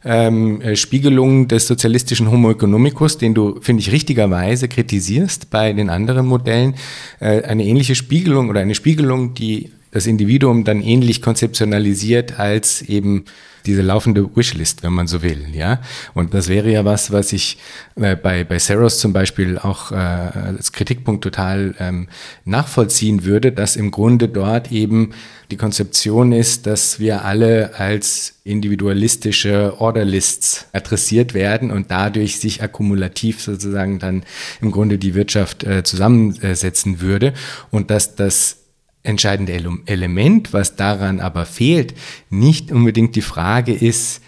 [0.04, 5.88] ähm, äh, Spiegelung des sozialistischen Homo economicus, den du, finde ich, richtigerweise kritisierst bei den
[5.88, 6.74] anderen Modellen,
[7.20, 13.24] äh, eine ähnliche Spiegelung oder eine Spiegelung, die das Individuum dann ähnlich konzeptionalisiert als eben
[13.64, 15.80] diese laufende Wishlist, wenn man so will, ja.
[16.12, 17.58] Und das wäre ja was, was ich
[17.94, 22.08] äh, bei, bei Saros zum Beispiel auch äh, als Kritikpunkt total ähm,
[22.44, 25.12] nachvollziehen würde, dass im Grunde dort eben
[25.52, 33.40] die Konzeption ist, dass wir alle als individualistische Orderlists adressiert werden und dadurch sich akkumulativ
[33.40, 34.24] sozusagen dann
[34.60, 37.32] im Grunde die Wirtschaft äh, zusammensetzen würde
[37.70, 38.63] und dass das
[39.04, 39.52] entscheidende
[39.86, 41.94] Element, was daran aber fehlt,
[42.30, 44.22] nicht unbedingt die Frage ist,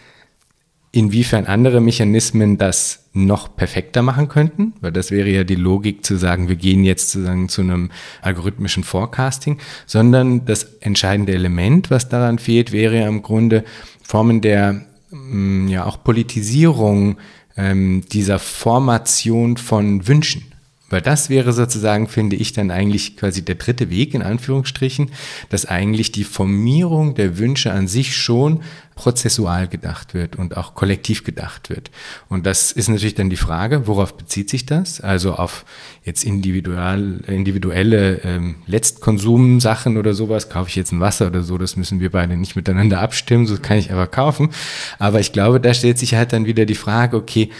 [0.92, 6.16] inwiefern andere Mechanismen das noch perfekter machen könnten, weil das wäre ja die Logik zu
[6.16, 7.90] sagen, wir gehen jetzt sozusagen zu einem
[8.22, 13.64] algorithmischen Forecasting, sondern das entscheidende Element, was daran fehlt, wäre ja im Grunde
[14.02, 17.16] Formen der mm, ja auch Politisierung
[17.56, 20.44] ähm, dieser Formation von Wünschen.
[20.88, 25.10] Weil das wäre sozusagen, finde ich, dann eigentlich quasi der dritte Weg in Anführungsstrichen,
[25.48, 28.60] dass eigentlich die Formierung der Wünsche an sich schon
[28.94, 31.90] prozessual gedacht wird und auch kollektiv gedacht wird.
[32.28, 35.00] Und das ist natürlich dann die Frage, worauf bezieht sich das?
[35.00, 35.64] Also auf
[36.04, 41.76] jetzt individual, individuelle ähm, Letztkonsumsachen oder sowas, kaufe ich jetzt ein Wasser oder so, das
[41.76, 44.50] müssen wir beide nicht miteinander abstimmen, so kann ich aber kaufen.
[44.98, 47.50] Aber ich glaube, da stellt sich halt dann wieder die Frage, okay,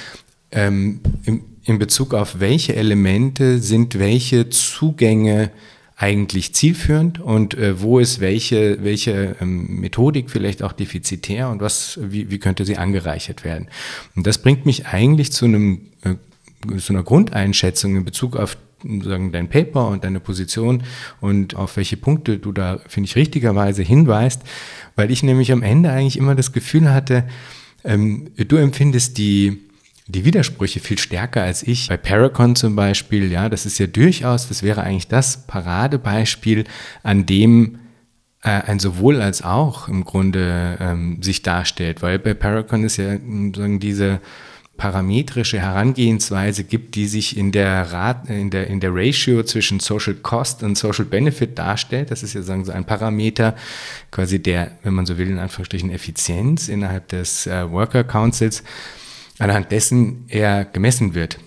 [0.53, 5.51] ähm, im, in Bezug auf welche Elemente sind welche Zugänge
[5.97, 11.99] eigentlich zielführend und äh, wo ist welche, welche ähm, Methodik vielleicht auch defizitär und was,
[12.03, 13.69] wie, wie könnte sie angereichert werden.
[14.15, 18.59] Und das bringt mich eigentlich zu einem, äh, zu einer Grundeinschätzung in Bezug auf
[19.03, 20.83] sagen, dein Paper und deine Position
[21.21, 24.43] und auf welche Punkte du da, finde ich, richtigerweise hinweist,
[24.97, 27.25] weil ich nämlich am Ende eigentlich immer das Gefühl hatte,
[27.85, 29.63] ähm, du empfindest die
[30.07, 31.89] die Widersprüche viel stärker als ich.
[31.89, 36.65] Bei Paracon zum Beispiel, ja, das ist ja durchaus, das wäre eigentlich das Paradebeispiel,
[37.03, 37.79] an dem
[38.43, 43.11] äh, ein sowohl als auch im Grunde ähm, sich darstellt, weil bei Paracon ist ja
[43.11, 44.21] sagen, diese
[44.77, 50.15] parametrische Herangehensweise gibt, die sich in der, Rat, in, der, in der Ratio zwischen Social
[50.15, 52.11] Cost und Social Benefit darstellt.
[52.11, 53.57] Das ist ja sagen so ein Parameter,
[54.11, 58.63] quasi der, wenn man so will, in Anführungsstrichen Effizienz innerhalb des äh, Worker Councils
[59.39, 61.39] anhand dessen er gemessen wird.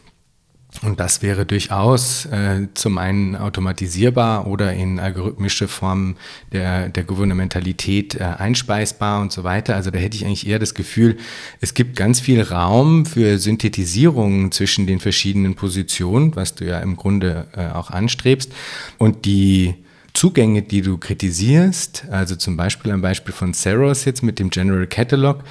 [0.83, 6.15] Und das wäre durchaus äh, zum einen automatisierbar oder in algorithmische Formen
[6.53, 9.75] der, der Gouvernementalität äh, einspeisbar und so weiter.
[9.75, 11.17] Also da hätte ich eigentlich eher das Gefühl,
[11.59, 16.95] es gibt ganz viel Raum für Synthetisierungen zwischen den verschiedenen Positionen, was du ja im
[16.95, 18.53] Grunde äh, auch anstrebst.
[18.99, 19.73] Und die
[20.13, 24.85] Zugänge, die du kritisierst, also zum Beispiel ein Beispiel von Saros jetzt mit dem General
[24.85, 25.43] Catalog,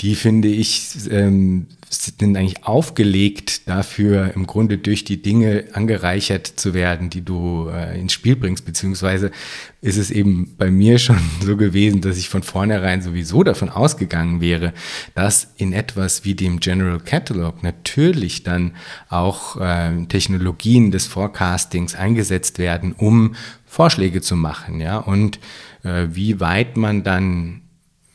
[0.00, 6.72] die finde ich ähm, sind eigentlich aufgelegt dafür, im Grunde durch die Dinge angereichert zu
[6.72, 9.32] werden, die du äh, ins Spiel bringst, beziehungsweise
[9.80, 14.40] ist es eben bei mir schon so gewesen, dass ich von vornherein sowieso davon ausgegangen
[14.40, 14.72] wäre,
[15.16, 18.76] dass in etwas wie dem General Catalog natürlich dann
[19.08, 23.34] auch äh, Technologien des Forecastings eingesetzt werden, um
[23.66, 25.40] Vorschläge zu machen, ja, und
[25.82, 27.62] äh, wie weit man dann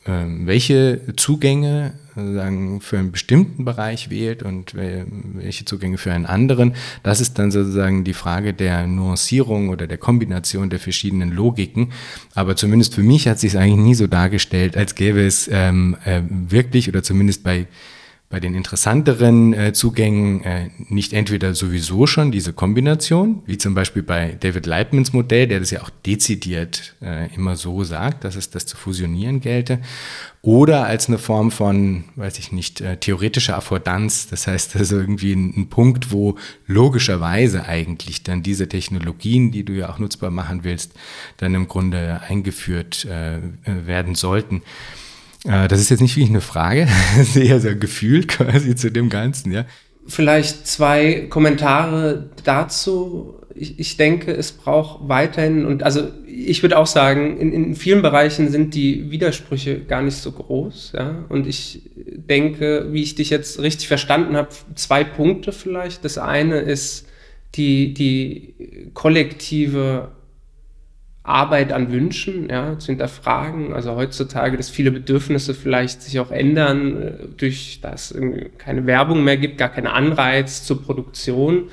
[0.06, 6.74] ähm, welche Zugänge sozusagen für einen bestimmten Bereich wählt und welche Zugänge für einen anderen.
[7.02, 11.92] Das ist dann sozusagen die Frage der Nuancierung oder der Kombination der verschiedenen Logiken.
[12.34, 15.96] Aber zumindest für mich hat sich es eigentlich nie so dargestellt, als gäbe es ähm,
[16.04, 17.66] äh, wirklich oder zumindest bei
[18.28, 24.02] bei den interessanteren äh, Zugängen äh, nicht entweder sowieso schon diese Kombination, wie zum Beispiel
[24.02, 28.50] bei David Leitmans Modell, der das ja auch dezidiert äh, immer so sagt, dass es
[28.50, 29.78] das zu fusionieren gelte,
[30.42, 35.32] oder als eine Form von, weiß ich nicht, äh, theoretischer Affordanz, das heißt also irgendwie
[35.32, 40.64] ein, ein Punkt, wo logischerweise eigentlich dann diese Technologien, die du ja auch nutzbar machen
[40.64, 40.92] willst,
[41.36, 44.62] dann im Grunde eingeführt äh, werden sollten.
[45.46, 46.88] Äh, das ist jetzt nicht wirklich eine Frage,
[47.22, 49.64] sehr, sehr gefühlt quasi zu dem Ganzen, ja.
[50.06, 53.34] vielleicht zwei Kommentare dazu.
[53.54, 58.02] Ich, ich denke, es braucht weiterhin, und also ich würde auch sagen, in, in vielen
[58.02, 60.92] Bereichen sind die Widersprüche gar nicht so groß.
[60.94, 61.24] Ja?
[61.30, 66.04] Und ich denke, wie ich dich jetzt richtig verstanden habe, zwei Punkte vielleicht.
[66.04, 67.06] Das eine ist
[67.54, 70.10] die, die kollektive
[71.26, 73.72] Arbeit an Wünschen ja, zu hinterfragen.
[73.72, 78.20] Also heutzutage, dass viele Bedürfnisse vielleicht sich auch ändern, äh, durch dass es
[78.58, 81.64] keine Werbung mehr gibt, gar keinen Anreiz zur Produktion,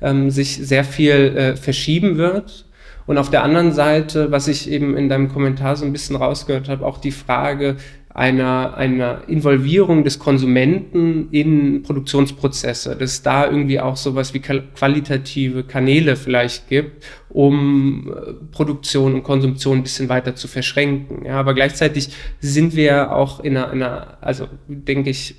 [0.00, 2.66] ähm, sich sehr viel äh, verschieben wird.
[3.06, 6.68] Und auf der anderen Seite, was ich eben in deinem Kommentar so ein bisschen rausgehört
[6.68, 7.76] habe, auch die Frage,
[8.16, 16.16] einer, einer Involvierung des Konsumenten in Produktionsprozesse, dass da irgendwie auch sowas wie qualitative Kanäle
[16.16, 21.26] vielleicht gibt, um äh, Produktion und Konsumtion ein bisschen weiter zu verschränken.
[21.26, 22.08] Ja, aber gleichzeitig
[22.40, 25.34] sind wir auch in einer, in einer also denke ich,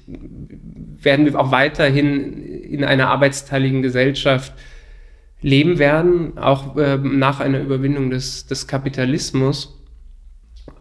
[1.02, 4.54] werden wir auch weiterhin in einer arbeitsteiligen Gesellschaft
[5.42, 9.77] leben werden, auch äh, nach einer Überwindung des, des Kapitalismus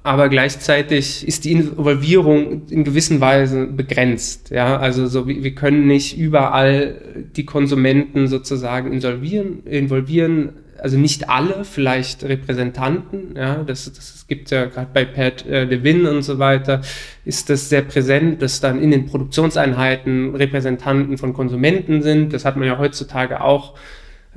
[0.03, 4.51] aber gleichzeitig ist die Involvierung in gewissen Weise begrenzt.
[4.51, 6.95] Ja, also so, wir können nicht überall
[7.35, 14.67] die Konsumenten sozusagen involvieren, involvieren also nicht alle, vielleicht Repräsentanten, ja, das, das gibt ja
[14.67, 16.83] gerade bei Pat äh, Levin und so weiter,
[17.25, 22.33] ist das sehr präsent, dass dann in den Produktionseinheiten Repräsentanten von Konsumenten sind.
[22.33, 23.75] Das hat man ja heutzutage auch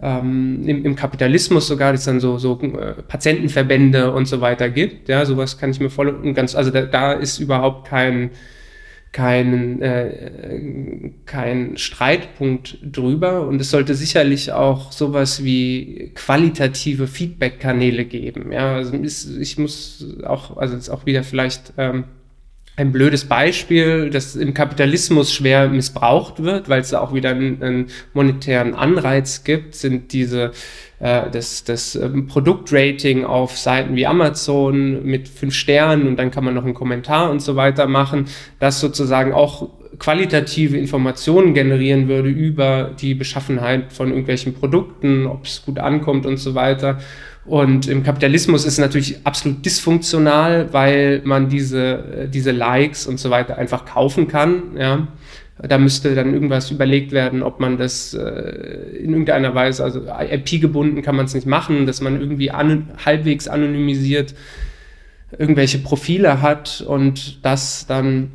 [0.02, 4.70] ähm, im, im, Kapitalismus sogar, dass es dann so, so äh, Patientenverbände und so weiter
[4.70, 5.10] gibt.
[5.10, 8.32] Ja, sowas kann ich mir voll und ganz, also da, da ist überhaupt kein,
[9.12, 18.52] kein, äh, kein Streitpunkt drüber und es sollte sicherlich auch sowas wie qualitative Feedback-Kanäle geben.
[18.52, 22.06] Ja, also ich muss auch, also jetzt auch wieder vielleicht ähm,
[22.80, 27.88] ein blödes Beispiel, das im Kapitalismus schwer missbraucht wird, weil es auch wieder einen, einen
[28.13, 30.51] monetären Anreiz gibt, sind diese
[30.99, 36.43] äh, das, das ähm, Produktrating auf Seiten wie Amazon mit fünf Sternen und dann kann
[36.43, 38.25] man noch einen Kommentar und so weiter machen,
[38.59, 45.63] das sozusagen auch qualitative Informationen generieren würde über die Beschaffenheit von irgendwelchen Produkten, ob es
[45.65, 46.99] gut ankommt und so weiter.
[47.46, 53.20] Und im Kapitalismus ist es natürlich absolut dysfunktional, weil man diese, äh, diese Likes und
[53.20, 54.78] so weiter einfach kaufen kann.
[54.78, 55.08] Ja.
[55.62, 61.02] Da müsste dann irgendwas überlegt werden, ob man das äh, in irgendeiner Weise, also IP-gebunden
[61.02, 64.36] kann man es nicht machen, dass man irgendwie an, halbwegs anonymisiert
[65.38, 68.32] irgendwelche Profile hat und das dann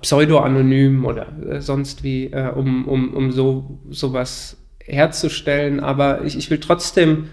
[0.00, 5.80] pseudo-anonym oder äh, sonst wie, äh, um, um, um so sowas herzustellen.
[5.80, 7.28] Aber ich, ich will trotzdem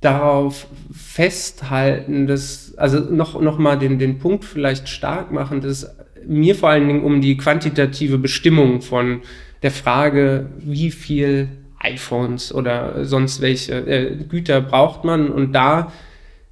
[0.00, 5.96] darauf festhalten, dass, also noch, noch mal den, den Punkt vielleicht stark machen, dass
[6.26, 9.22] mir vor allen Dingen um die quantitative Bestimmung von
[9.62, 11.48] der Frage, wie viel
[11.80, 15.92] iPhones oder sonst welche äh, Güter braucht man und da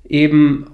[0.08, 0.66] eben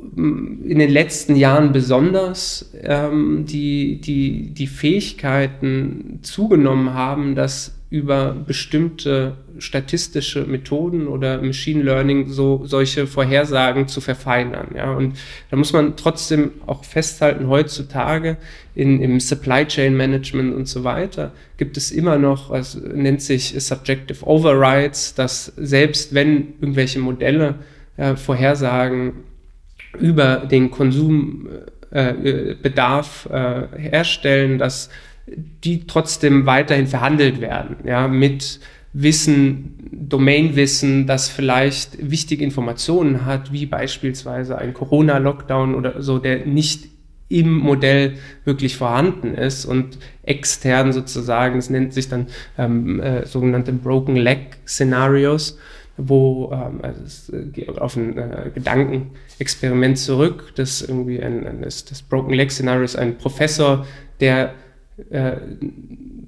[0.00, 9.38] in den letzten Jahren besonders ähm, die, die, die Fähigkeiten zugenommen haben, dass über bestimmte
[9.58, 14.68] statistische Methoden oder Machine Learning so solche Vorhersagen zu verfeinern.
[14.74, 15.18] Ja, und
[15.50, 18.36] da muss man trotzdem auch festhalten, heutzutage
[18.74, 23.54] in, im Supply Chain Management und so weiter gibt es immer noch, was nennt sich
[23.58, 27.56] Subjective Overrides, dass selbst wenn irgendwelche Modelle
[27.96, 29.24] äh, Vorhersagen
[29.98, 34.90] über den Konsumbedarf äh, äh, herstellen, dass
[35.26, 38.60] die trotzdem weiterhin verhandelt werden, ja, mit
[39.00, 46.88] Wissen, Domainwissen, das vielleicht wichtige Informationen hat, wie beispielsweise ein Corona-Lockdown oder so, der nicht
[47.28, 52.26] im Modell wirklich vorhanden ist und extern sozusagen, es nennt sich dann
[52.56, 55.58] ähm, äh, sogenannte Broken Leg Szenarios,
[55.96, 61.84] wo ähm, also es geht auf ein äh, Gedankenexperiment zurück, das irgendwie ein, ein das,
[61.84, 63.86] das Broken Leg Szenario ist ein Professor,
[64.20, 64.54] der
[65.10, 65.36] äh,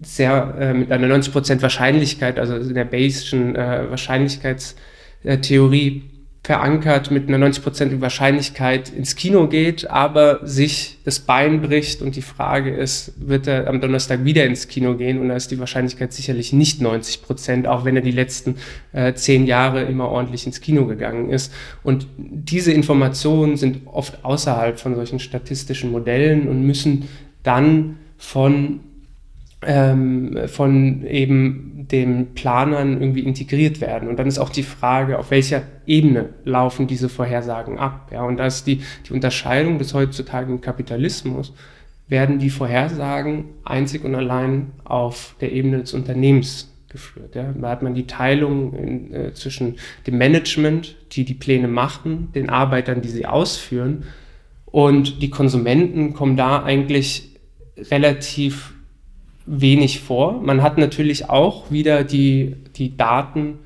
[0.02, 6.10] sehr äh, mit einer 90% Wahrscheinlichkeit, also in der Bayes'schen äh, Wahrscheinlichkeitstheorie
[6.42, 12.22] verankert, mit einer 90% Wahrscheinlichkeit ins Kino geht, aber sich das Bein bricht und die
[12.22, 16.14] Frage ist, wird er am Donnerstag wieder ins Kino gehen und da ist die Wahrscheinlichkeit
[16.14, 18.54] sicherlich nicht 90%, auch wenn er die letzten
[18.92, 21.52] äh, zehn Jahre immer ordentlich ins Kino gegangen ist.
[21.82, 27.06] Und diese Informationen sind oft außerhalb von solchen statistischen Modellen und müssen
[27.42, 28.80] dann von,
[29.66, 34.08] ähm, von eben den Planern irgendwie integriert werden.
[34.08, 38.10] Und dann ist auch die Frage, auf welcher Ebene laufen diese Vorhersagen ab.
[38.12, 38.22] Ja?
[38.22, 41.52] Und da ist die, die Unterscheidung des heutzutage Kapitalismus
[42.08, 47.34] werden die Vorhersagen einzig und allein auf der Ebene des Unternehmens geführt.
[47.34, 47.52] Ja.
[47.58, 52.50] Da hat man die Teilung in, äh, zwischen dem Management, die die Pläne machen, den
[52.50, 54.04] Arbeitern, die sie ausführen,
[54.66, 57.29] und die Konsumenten kommen da eigentlich
[57.90, 58.72] relativ
[59.46, 60.40] wenig vor.
[60.40, 63.58] Man hat natürlich auch wieder die, die Daten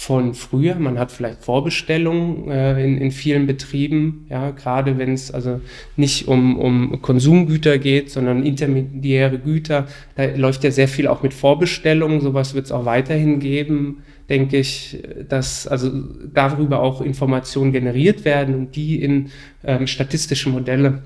[0.00, 0.76] von früher.
[0.76, 5.60] Man hat vielleicht Vorbestellungen äh, in, in vielen Betrieben, ja, gerade wenn es also
[5.94, 9.88] nicht um, um Konsumgüter geht, sondern intermediäre Güter.
[10.16, 12.22] Da läuft ja sehr viel auch mit Vorbestellungen.
[12.22, 13.98] Sowas wird es auch weiterhin geben,
[14.30, 15.90] denke ich, dass also
[16.32, 19.28] darüber auch Informationen generiert werden und die in
[19.64, 21.02] ähm, statistische Modelle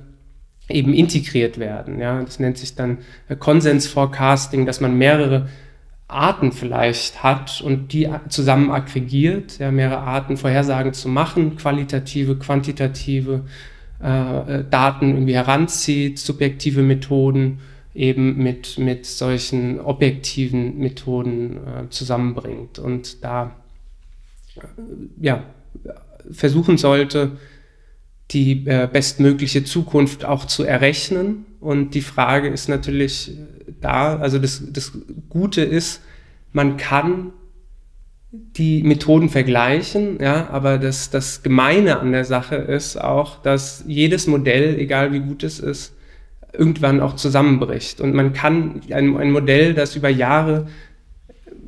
[0.68, 1.98] eben integriert werden.
[1.98, 2.98] Ja, das nennt sich dann
[3.38, 5.48] Konsens-Forecasting, dass man mehrere
[6.08, 13.44] Arten vielleicht hat und die zusammen aggregiert, ja, mehrere Arten Vorhersagen zu machen, qualitative, quantitative
[14.02, 17.60] äh, äh, Daten irgendwie heranzieht, subjektive Methoden
[17.94, 23.56] eben mit, mit solchen objektiven Methoden äh, zusammenbringt und da
[24.56, 24.60] äh,
[25.20, 25.44] ja,
[26.30, 27.32] versuchen sollte,
[28.34, 31.46] die äh, bestmögliche Zukunft auch zu errechnen.
[31.60, 33.32] Und die Frage ist natürlich
[33.80, 34.92] da, also das, das
[35.28, 36.02] Gute ist,
[36.52, 37.32] man kann
[38.32, 44.26] die Methoden vergleichen, ja, aber das, das Gemeine an der Sache ist auch, dass jedes
[44.26, 45.94] Modell, egal wie gut es ist,
[46.52, 48.00] irgendwann auch zusammenbricht.
[48.00, 50.66] Und man kann ein, ein Modell, das über Jahre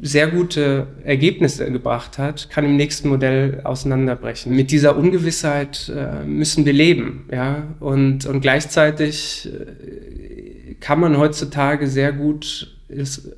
[0.03, 4.55] sehr gute Ergebnisse gebracht hat, kann im nächsten Modell auseinanderbrechen.
[4.55, 11.86] Mit dieser Ungewissheit äh, müssen wir leben, ja, und, und gleichzeitig äh, kann man heutzutage
[11.86, 13.30] sehr gut, es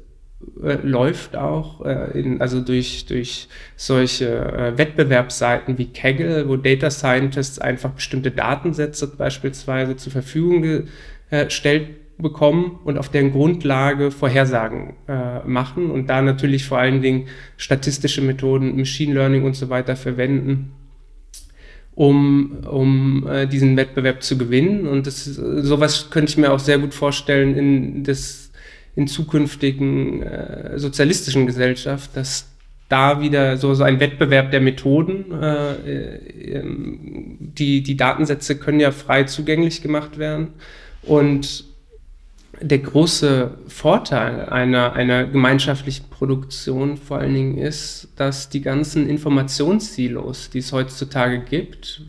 [0.63, 6.91] äh, läuft auch, äh, in, also durch, durch solche äh, Wettbewerbsseiten wie Kaggle, wo Data
[6.91, 10.87] Scientists einfach bestimmte Datensätze beispielsweise zur Verfügung
[11.31, 11.89] gestellt
[12.19, 18.21] bekommen und auf deren Grundlage Vorhersagen äh, machen und da natürlich vor allen Dingen statistische
[18.23, 20.73] Methoden, Machine Learning und so weiter verwenden,
[21.95, 24.89] um, um äh, diesen Wettbewerb zu gewinnen.
[24.89, 28.51] Und das, sowas könnte ich mir auch sehr gut vorstellen in, des,
[28.97, 32.49] in zukünftigen äh, sozialistischen Gesellschaft, dass
[32.89, 35.31] da wieder so, so ein Wettbewerb der Methoden.
[35.41, 36.17] Äh,
[36.53, 40.49] ähm, die, die Datensätze können ja frei zugänglich gemacht werden.
[41.03, 41.68] Und
[42.61, 50.51] der große Vorteil einer, einer gemeinschaftlichen Produktion vor allen Dingen ist, dass die ganzen Informationssilos,
[50.51, 52.03] die es heutzutage gibt,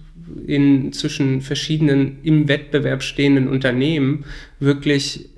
[0.46, 4.26] in, zwischen verschiedenen im Wettbewerb stehenden Unternehmen
[4.60, 5.30] wirklich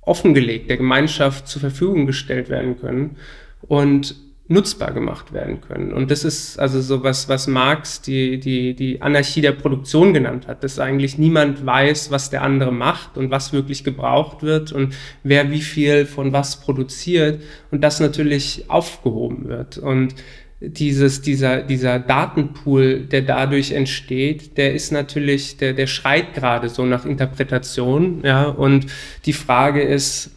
[0.00, 3.16] offengelegt der Gemeinschaft zur Verfügung gestellt werden können.
[3.62, 4.16] Und
[4.50, 5.92] nutzbar gemacht werden können.
[5.92, 10.48] Und das ist also so was, was Marx die, die, die Anarchie der Produktion genannt
[10.48, 14.92] hat, dass eigentlich niemand weiß, was der andere macht und was wirklich gebraucht wird und
[15.22, 17.40] wer wie viel von was produziert
[17.70, 19.78] und das natürlich aufgehoben wird.
[19.78, 20.16] Und
[20.58, 26.84] dieses, dieser, dieser Datenpool, der dadurch entsteht, der ist natürlich, der, der schreit gerade so
[26.84, 28.86] nach Interpretation, ja, und
[29.26, 30.32] die Frage ist,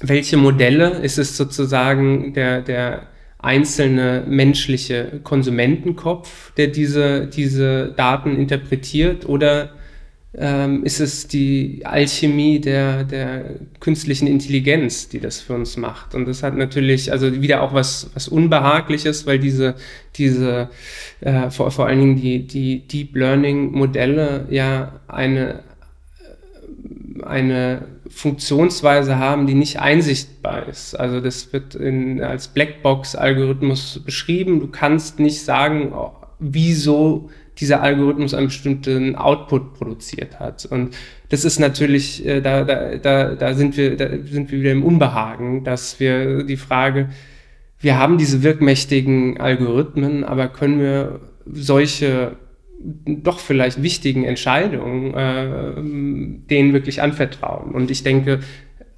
[0.00, 3.08] welche Modelle ist es sozusagen der, der,
[3.46, 9.70] einzelne menschliche Konsumentenkopf, der diese, diese Daten interpretiert, oder
[10.34, 16.14] ähm, ist es die Alchemie der, der künstlichen Intelligenz, die das für uns macht?
[16.14, 19.76] Und das hat natürlich also wieder auch was, was Unbehagliches, weil diese,
[20.16, 20.68] diese
[21.20, 25.60] äh, vor, vor allen Dingen die, die Deep Learning Modelle ja eine
[27.22, 27.82] eine
[28.16, 30.94] Funktionsweise haben, die nicht einsichtbar ist.
[30.94, 34.58] Also das wird in, als Blackbox-Algorithmus beschrieben.
[34.58, 35.92] Du kannst nicht sagen,
[36.38, 40.64] wieso dieser Algorithmus einen bestimmten Output produziert hat.
[40.64, 40.96] Und
[41.28, 44.82] das ist natürlich, äh, da, da, da, da, sind wir, da sind wir wieder im
[44.82, 47.10] Unbehagen, dass wir die Frage,
[47.80, 52.38] wir haben diese wirkmächtigen Algorithmen, aber können wir solche
[53.06, 57.72] doch vielleicht wichtigen Entscheidungen äh, denen wirklich anvertrauen.
[57.72, 58.40] Und ich denke,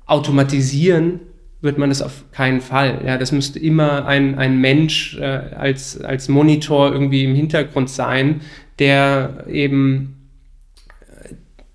[0.06, 1.20] automatisieren
[1.60, 3.02] wird man es auf keinen Fall.
[3.04, 8.42] Ja, das müsste immer ein, ein Mensch äh, als, als Monitor irgendwie im Hintergrund sein,
[8.78, 10.30] der eben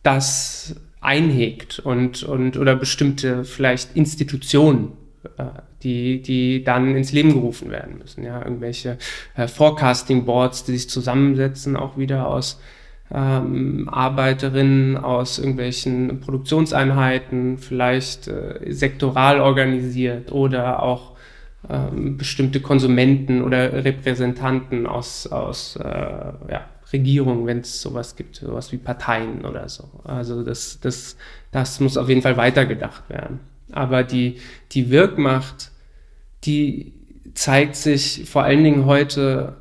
[0.04, 4.94] das einhegt und, und oder bestimmte vielleicht Institutionen
[5.38, 5.44] äh,
[5.84, 8.24] die, die dann ins Leben gerufen werden müssen.
[8.24, 8.98] Ja, irgendwelche
[9.36, 12.60] äh, Forecasting-Boards, die sich zusammensetzen, auch wieder aus
[13.14, 21.14] ähm, Arbeiterinnen aus irgendwelchen Produktionseinheiten, vielleicht äh, sektoral organisiert oder auch
[21.70, 28.72] ähm, bestimmte Konsumenten oder Repräsentanten aus, aus äh, ja, Regierung, wenn es sowas gibt, sowas
[28.72, 29.90] wie Parteien oder so.
[30.04, 31.16] Also das, das,
[31.52, 33.40] das muss auf jeden Fall weitergedacht werden.
[33.72, 34.38] Aber die,
[34.72, 35.72] die Wirkmacht,
[36.46, 36.94] die
[37.34, 39.58] zeigt sich vor allen Dingen heute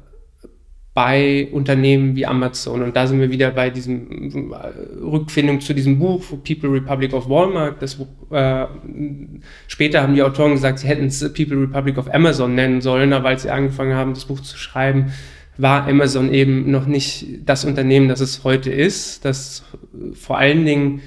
[0.94, 2.82] bei Unternehmen wie Amazon.
[2.82, 4.56] Und da sind wir wieder bei diesem äh,
[5.02, 7.80] Rückfindung zu diesem Buch People Republic of Walmart.
[7.80, 7.98] Das,
[8.30, 8.66] äh,
[9.68, 13.30] später haben die Autoren gesagt, sie hätten es People Republic of Amazon nennen sollen, aber
[13.30, 15.12] als sie angefangen haben, das Buch zu schreiben,
[15.56, 19.24] war Amazon eben noch nicht das Unternehmen, das es heute ist.
[19.24, 19.64] Das
[20.14, 21.00] vor allen Dingen,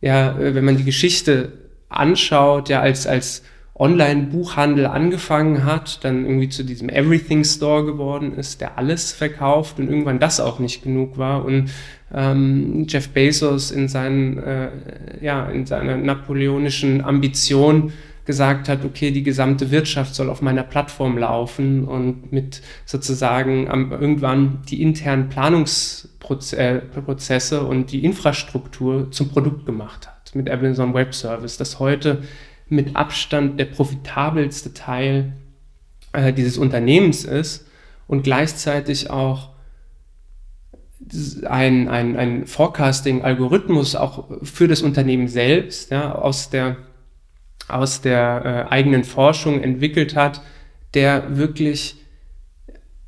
[0.00, 1.52] ja, wenn man die Geschichte
[1.90, 3.42] anschaut, ja, als, als
[3.78, 9.88] Online-Buchhandel angefangen hat, dann irgendwie zu diesem Everything Store geworden ist, der alles verkauft und
[9.88, 11.70] irgendwann das auch nicht genug war und
[12.14, 14.70] ähm, Jeff Bezos in, seinen, äh,
[15.20, 17.92] ja, in seiner napoleonischen Ambition
[18.24, 23.92] gesagt hat, okay, die gesamte Wirtschaft soll auf meiner Plattform laufen und mit sozusagen am,
[23.92, 31.56] irgendwann die internen Planungsprozesse und die Infrastruktur zum Produkt gemacht hat mit Amazon Web Service,
[31.56, 32.24] das heute
[32.68, 35.32] mit Abstand der profitabelste Teil
[36.12, 37.66] äh, dieses Unternehmens ist
[38.06, 39.50] und gleichzeitig auch
[41.44, 46.76] ein, ein, ein Forecasting-Algorithmus auch für das Unternehmen selbst ja, aus der,
[47.68, 50.42] aus der äh, eigenen Forschung entwickelt hat,
[50.94, 52.02] der wirklich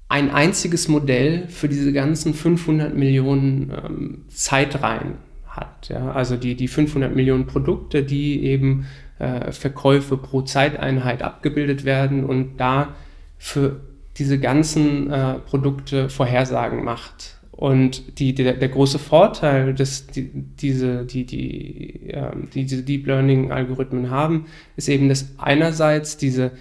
[0.09, 5.89] ein einziges Modell für diese ganzen 500 Millionen ähm, Zeitreihen hat.
[5.89, 6.13] Ja?
[6.13, 8.87] Also die, die 500 Millionen Produkte, die eben
[9.19, 12.95] äh, Verkäufe pro Zeiteinheit abgebildet werden und da
[13.37, 13.81] für
[14.17, 17.39] diese ganzen äh, Produkte Vorhersagen macht.
[17.51, 23.07] Und die, der, der große Vorteil, dass die, diese, die, die, äh, die diese Deep
[23.07, 24.47] Learning-Algorithmen haben,
[24.77, 26.53] ist eben, dass einerseits diese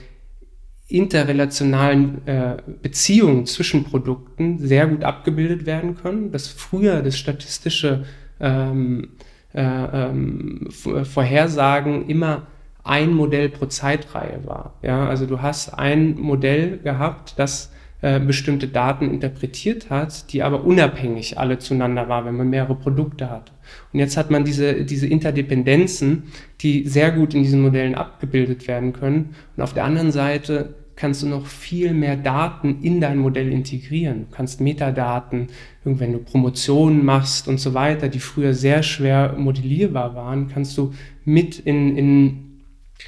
[0.88, 8.06] interrelationalen äh, Beziehungen zwischen Produkten sehr gut abgebildet werden können, dass früher das statistische
[8.40, 9.10] ähm,
[9.54, 12.48] äh, ähm, Vorhersagen immer
[12.84, 14.76] ein Modell pro Zeitreihe war.
[14.82, 17.72] Ja, also du hast ein Modell gehabt, das
[18.02, 23.30] äh, bestimmte Daten interpretiert hat, die aber unabhängig alle zueinander war, wenn man mehrere Produkte
[23.30, 23.52] hat.
[23.92, 26.24] Und jetzt hat man diese, diese Interdependenzen,
[26.62, 29.36] die sehr gut in diesen Modellen abgebildet werden können.
[29.56, 34.26] Und auf der anderen Seite kannst du noch viel mehr Daten in dein Modell integrieren.
[34.30, 35.48] Du kannst Metadaten,
[35.84, 40.94] wenn du Promotionen machst und so weiter, die früher sehr schwer modellierbar waren, kannst du
[41.24, 42.62] mit in, in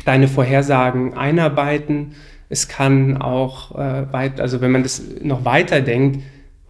[0.05, 2.11] deine Vorhersagen einarbeiten.
[2.47, 6.21] Es kann auch äh, weit, also wenn man das noch weiter denkt,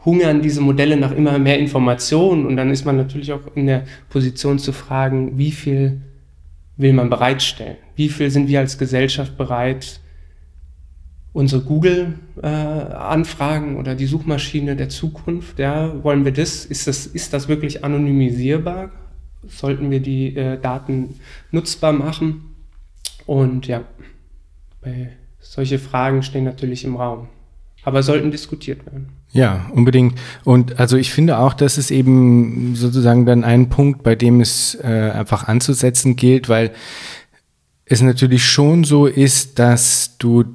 [0.06, 3.84] hungern diese Modelle nach immer mehr Informationen und dann ist man natürlich auch in der
[4.10, 6.02] Position zu fragen, wie viel
[6.78, 7.76] will man bereitstellen?
[7.98, 10.00] Wie viel sind wir als Gesellschaft bereit,
[11.34, 16.66] unsere Google-Anfragen äh, oder die Suchmaschine der Zukunft, ja, wollen wir das?
[16.66, 18.90] Ist das, ist das wirklich anonymisierbar?
[19.48, 21.20] Sollten wir die äh, Daten
[21.52, 22.56] nutzbar machen?
[23.26, 23.84] Und ja,
[25.40, 27.28] solche Fragen stehen natürlich im Raum,
[27.84, 29.10] aber sollten diskutiert werden.
[29.32, 30.18] Ja, unbedingt.
[30.44, 34.74] Und also ich finde auch, dass es eben sozusagen dann ein Punkt, bei dem es
[34.82, 36.72] äh, einfach anzusetzen gilt, weil
[37.86, 40.46] es natürlich schon so ist, dass du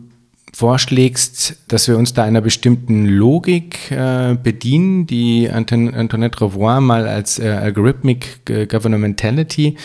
[0.55, 7.09] vorschlägst, dass wir uns da einer bestimmten Logik äh, bedienen, die Anton Antoinette Revoir mal
[7.09, 9.77] als äh, Algorithmic Governmentality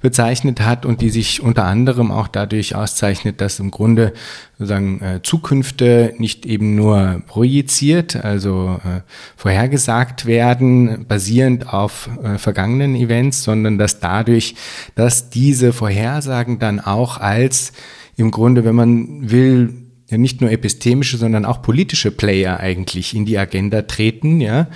[0.00, 4.14] bezeichnet hat und die sich unter anderem auch dadurch auszeichnet, dass im Grunde
[4.58, 9.02] sozusagen äh, Zukünfte nicht eben nur projiziert, also äh,
[9.36, 14.56] vorhergesagt werden, basierend auf äh, vergangenen Events, sondern dass dadurch,
[14.96, 17.72] dass diese Vorhersagen dann auch als
[18.16, 23.24] im Grunde, wenn man will, ja nicht nur epistemische, sondern auch politische Player eigentlich in
[23.24, 24.68] die Agenda treten, ja,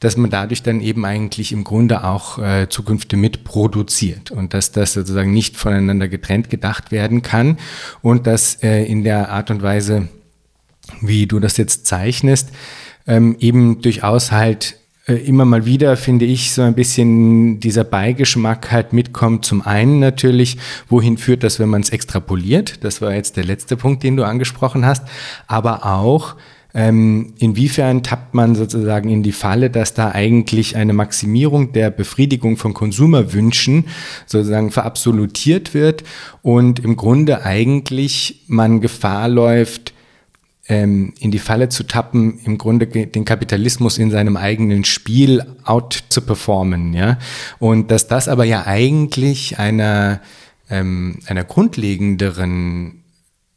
[0.00, 4.94] dass man dadurch dann eben eigentlich im Grunde auch äh, Zukünfte mitproduziert und dass das
[4.94, 7.58] sozusagen nicht voneinander getrennt gedacht werden kann
[8.00, 10.08] und dass äh, in der Art und Weise,
[11.02, 12.50] wie du das jetzt zeichnest,
[13.06, 14.77] ähm, eben durchaus halt
[15.14, 19.44] immer mal wieder, finde ich, so ein bisschen dieser Beigeschmack halt mitkommt.
[19.44, 22.84] Zum einen natürlich, wohin führt das, wenn man es extrapoliert?
[22.84, 25.04] Das war jetzt der letzte Punkt, den du angesprochen hast.
[25.46, 26.36] Aber auch,
[26.74, 32.58] ähm, inwiefern tappt man sozusagen in die Falle, dass da eigentlich eine Maximierung der Befriedigung
[32.58, 33.86] von Konsumerwünschen
[34.26, 36.04] sozusagen verabsolutiert wird
[36.42, 39.94] und im Grunde eigentlich man Gefahr läuft,
[40.68, 46.04] ähm, in die Falle zu tappen, im Grunde den Kapitalismus in seinem eigenen Spiel out
[46.08, 47.18] zu performen, ja.
[47.58, 50.20] Und dass das aber ja eigentlich einer,
[50.68, 53.02] ähm, einer grundlegenderen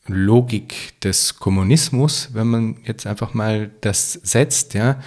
[0.08, 5.00] Logik des Kommunismus, wenn man jetzt einfach mal das setzt, ja,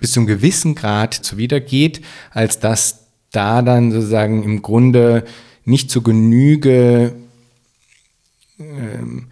[0.00, 5.24] bis zum gewissen Grad zuwidergeht, als dass da dann sozusagen im Grunde
[5.64, 7.14] nicht zu Genüge
[8.58, 9.28] ähm,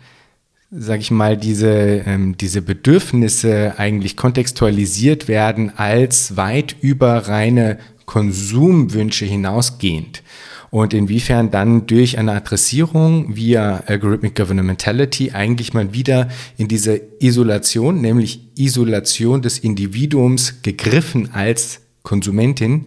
[0.77, 9.25] sag ich mal, diese, ähm, diese Bedürfnisse eigentlich kontextualisiert werden als weit über reine Konsumwünsche
[9.25, 10.23] hinausgehend.
[10.71, 18.01] Und inwiefern dann durch eine Adressierung via Algorithmic Governmentality eigentlich mal wieder in diese Isolation,
[18.01, 22.87] nämlich Isolation des Individuums gegriffen als Konsumentin,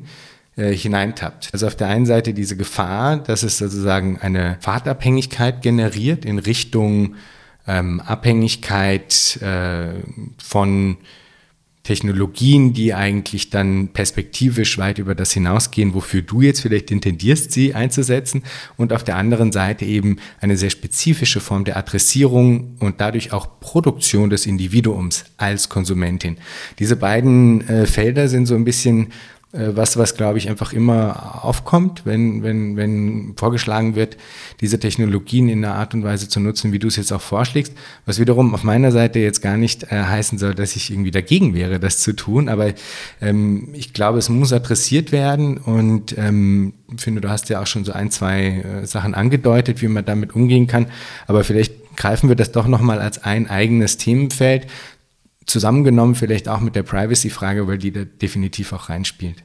[0.57, 1.49] äh, hineintappt.
[1.53, 7.15] Also auf der einen Seite diese Gefahr, dass es sozusagen eine Fahrtabhängigkeit generiert in Richtung
[7.67, 9.89] ähm, Abhängigkeit äh,
[10.37, 10.97] von
[11.87, 17.75] Technologien, die eigentlich dann perspektivisch weit über das hinausgehen, wofür du jetzt vielleicht intendierst, sie
[17.75, 18.43] einzusetzen.
[18.75, 23.61] Und auf der anderen Seite eben eine sehr spezifische Form der Adressierung und dadurch auch
[23.61, 26.35] Produktion des Individuums als Konsumentin.
[26.77, 29.13] Diese beiden äh, Felder sind so ein bisschen
[29.53, 34.17] was, was glaube ich einfach immer aufkommt, wenn, wenn, wenn vorgeschlagen wird,
[34.59, 37.73] diese Technologien in einer Art und Weise zu nutzen, wie du es jetzt auch vorschlägst,
[38.05, 41.53] was wiederum auf meiner Seite jetzt gar nicht äh, heißen soll, dass ich irgendwie dagegen
[41.53, 42.73] wäre, das zu tun, aber
[43.21, 45.57] ähm, ich glaube, es muss adressiert werden.
[45.57, 49.87] Und ähm, finde, du hast ja auch schon so ein, zwei äh, Sachen angedeutet, wie
[49.87, 50.87] man damit umgehen kann,
[51.25, 54.67] aber vielleicht greifen wir das doch nochmal als ein eigenes Themenfeld,
[55.47, 59.43] zusammengenommen vielleicht auch mit der Privacy-Frage, weil die da definitiv auch reinspielt.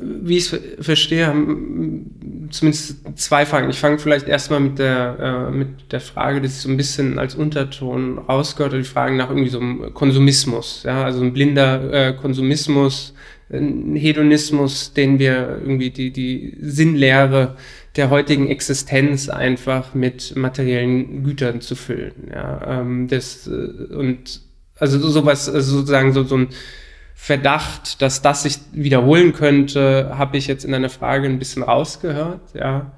[0.00, 3.68] Wie ich es verstehe, haben zumindest zwei Fragen.
[3.68, 7.34] Ich fange vielleicht erstmal mit der, äh, mit der Frage, ich so ein bisschen als
[7.34, 10.84] Unterton rausgehört die Fragen nach irgendwie so einem Konsumismus.
[10.84, 11.02] Ja?
[11.02, 13.14] Also ein blinder äh, Konsumismus,
[13.50, 17.56] ein Hedonismus, den wir irgendwie die, die Sinnlehre
[17.96, 22.30] der heutigen Existenz einfach mit materiellen Gütern zu füllen.
[22.30, 22.82] Ja?
[22.82, 24.47] Ähm, das, äh, und
[24.78, 26.48] also sowas, also sozusagen so, so ein
[27.14, 32.54] Verdacht, dass das sich wiederholen könnte, habe ich jetzt in einer Frage ein bisschen rausgehört,
[32.54, 32.92] ja.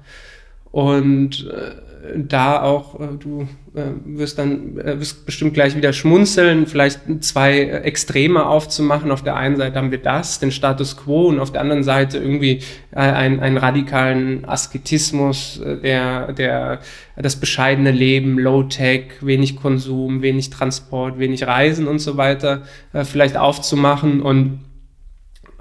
[0.71, 6.65] Und äh, da auch, äh, du äh, wirst dann äh, wirst bestimmt gleich wieder schmunzeln,
[6.67, 9.11] vielleicht zwei Extreme aufzumachen.
[9.11, 12.17] Auf der einen Seite haben wir das, den Status quo, und auf der anderen Seite
[12.17, 16.79] irgendwie einen, einen radikalen Asketismus, der, der
[17.15, 22.63] das bescheidene Leben, Low-Tech, wenig Konsum, wenig Transport, wenig Reisen und so weiter
[23.03, 24.59] vielleicht aufzumachen und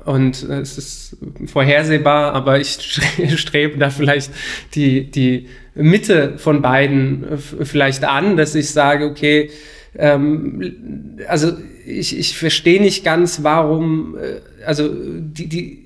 [0.05, 1.17] und es ist
[1.47, 2.71] vorhersehbar, aber ich
[3.37, 4.33] strebe da vielleicht
[4.75, 5.49] die, die
[5.83, 9.51] Mitte von beiden vielleicht an, dass ich sage, okay,
[9.97, 11.53] ähm, also
[11.87, 15.79] ich, ich verstehe nicht ganz, warum, äh, also die, die,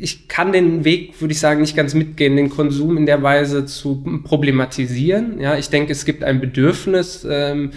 [0.00, 3.66] ich kann den Weg, würde ich sagen, nicht ganz mitgehen, den Konsum in der Weise
[3.66, 5.40] zu problematisieren.
[5.40, 7.72] Ja, ich denke, es gibt ein Bedürfnis, ähm,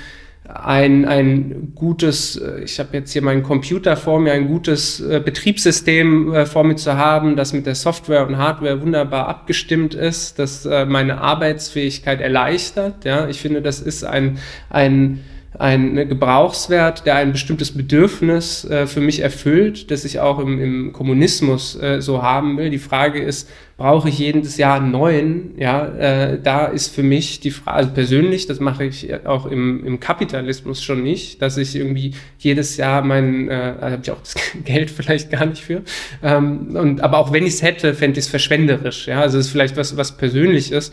[0.48, 5.22] ein, ein gutes, äh, ich habe jetzt hier meinen Computer vor mir, ein gutes äh,
[5.24, 10.40] Betriebssystem äh, vor mir zu haben, das mit der Software und Hardware wunderbar abgestimmt ist,
[10.40, 13.06] das äh, meine Arbeitsfähigkeit erleichtert.
[13.06, 14.38] Ja, ich finde, das ist ein,
[14.70, 15.24] ein
[15.60, 20.94] ein Gebrauchswert, der ein bestimmtes Bedürfnis äh, für mich erfüllt, das ich auch im, im
[20.94, 22.70] Kommunismus äh, so haben will.
[22.70, 25.52] Die Frage ist, brauche ich jedes Jahr einen neuen?
[25.58, 29.86] Ja, äh, da ist für mich die Frage, also persönlich, das mache ich auch im,
[29.86, 34.20] im Kapitalismus schon nicht, dass ich irgendwie jedes Jahr mein, äh, da habe ich auch
[34.20, 34.36] das
[34.66, 35.84] Geld vielleicht gar nicht für.
[36.24, 39.08] Ähm, und, aber auch wenn ich es hätte, fände ich es verschwenderisch.
[39.08, 40.92] Ja, also es ist vielleicht was, was Persönliches.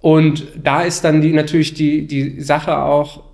[0.00, 3.25] Und da ist dann die, natürlich die, die Sache auch,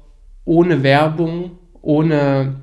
[0.45, 2.57] ohne Werbung, ohne,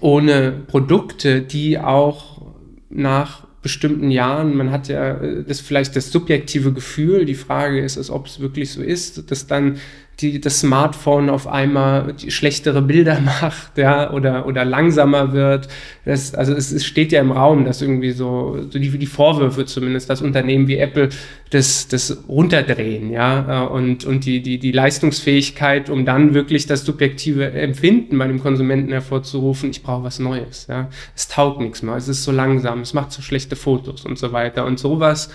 [0.00, 2.42] ohne Produkte, die auch
[2.88, 8.10] nach bestimmten Jahren, man hat ja äh, das vielleicht das subjektive Gefühl, die Frage ist
[8.10, 9.78] ob es wirklich so ist, dass dann
[10.20, 15.68] die, das Smartphone auf einmal schlechtere Bilder macht, ja, oder, oder langsamer wird.
[16.04, 19.64] Das, also es, es steht ja im Raum, dass irgendwie so, so die, die Vorwürfe
[19.64, 21.08] zumindest, dass Unternehmen wie Apple
[21.50, 27.50] das, das runterdrehen, ja, und, und die, die, die Leistungsfähigkeit, um dann wirklich das subjektive
[27.50, 30.88] Empfinden bei dem Konsumenten hervorzurufen, ich brauche was Neues, ja.
[31.16, 34.32] Es taugt nichts mehr, es ist so langsam, es macht so schlechte Fotos und so
[34.32, 34.64] weiter.
[34.64, 35.30] Und sowas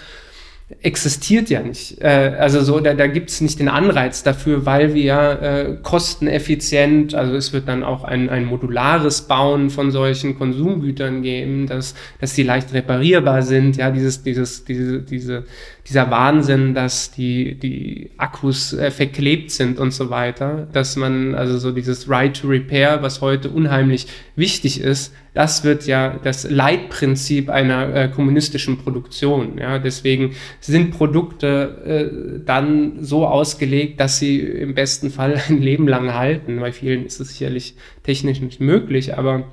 [0.82, 2.02] existiert ja nicht.
[2.02, 7.14] Äh, also so, da, da gibt es nicht den Anreiz dafür, weil wir äh, kosteneffizient,
[7.14, 12.34] also es wird dann auch ein, ein modulares Bauen von solchen Konsumgütern geben, dass, dass
[12.34, 15.44] die leicht reparierbar sind, ja, dieses, dieses, diese, diese,
[15.88, 21.60] dieser Wahnsinn, dass die, die Akkus äh, verklebt sind und so weiter, dass man, also
[21.60, 27.50] so dieses Right to Repair, was heute unheimlich wichtig ist, das wird ja das Leitprinzip
[27.50, 29.60] einer äh, kommunistischen Produktion.
[29.60, 29.78] Ja?
[29.78, 36.14] Deswegen sind Produkte äh, dann so ausgelegt, dass sie im besten Fall ein Leben lang
[36.16, 36.60] halten.
[36.60, 39.46] Bei vielen ist es sicherlich technisch nicht möglich, aber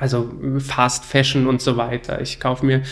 [0.00, 2.20] also Fast Fashion und so weiter.
[2.22, 2.82] Ich kaufe mir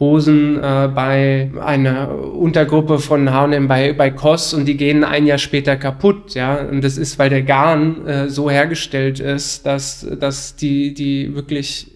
[0.00, 5.38] Hosen äh, bei einer Untergruppe von H&M bei, bei COS und die gehen ein Jahr
[5.38, 6.56] später kaputt, ja.
[6.56, 11.92] Und das ist, weil der Garn äh, so hergestellt ist, dass, dass die, die wirklich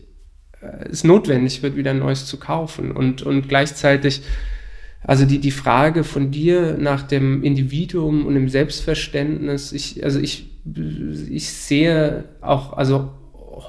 [0.60, 2.92] äh, es notwendig wird, wieder Neues zu kaufen.
[2.92, 4.22] Und, und gleichzeitig,
[5.02, 10.48] also die, die Frage von dir nach dem Individuum und dem Selbstverständnis, ich, also ich,
[11.28, 13.10] ich sehe auch, also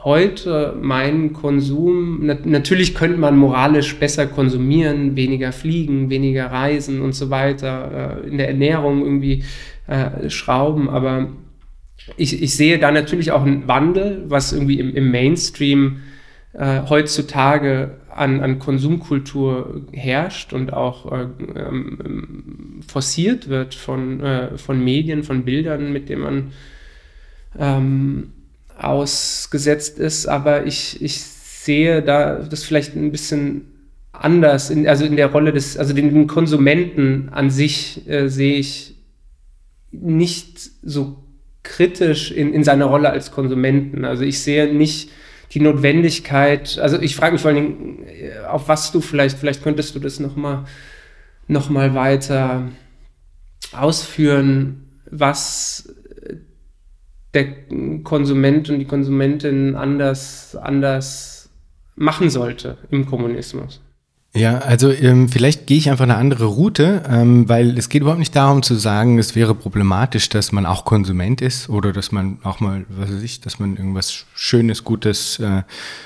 [0.03, 7.13] heute meinen Konsum, nat natürlich könnte man moralisch besser konsumieren, weniger fliegen, weniger reisen und
[7.13, 9.43] so weiter, äh, in der Ernährung irgendwie
[9.87, 11.29] äh, schrauben, aber
[12.17, 16.01] ich, ich sehe da natürlich auch einen Wandel, was irgendwie im, im Mainstream
[16.53, 24.83] äh, heutzutage an, an Konsumkultur herrscht und auch äh, ähm, forciert wird von, äh, von
[24.83, 26.51] Medien, von Bildern, mit denen man
[27.57, 28.33] ähm,
[28.83, 33.71] ausgesetzt ist, aber ich, ich sehe da das vielleicht ein bisschen
[34.11, 38.95] anders, in, also in der Rolle des, also den Konsumenten an sich äh, sehe ich
[39.91, 41.23] nicht so
[41.63, 44.05] kritisch in, in seiner Rolle als Konsumenten.
[44.05, 45.11] Also ich sehe nicht
[45.51, 49.63] die Notwendigkeit, also ich frage mich vor allen Dingen, äh, auf was du vielleicht, vielleicht
[49.63, 50.65] könntest du das nochmal
[51.47, 52.69] noch mal weiter
[53.73, 55.93] ausführen, was
[57.33, 57.47] der
[58.03, 61.49] Konsument und die Konsumentin anders, anders
[61.95, 63.81] machen sollte im Kommunismus.
[64.33, 68.19] Ja, also ähm, vielleicht gehe ich einfach eine andere Route, ähm, weil es geht überhaupt
[68.19, 72.37] nicht darum zu sagen, es wäre problematisch, dass man auch Konsument ist oder dass man
[72.43, 75.63] auch mal, was weiß ich, dass man irgendwas Schönes, Gutes, äh,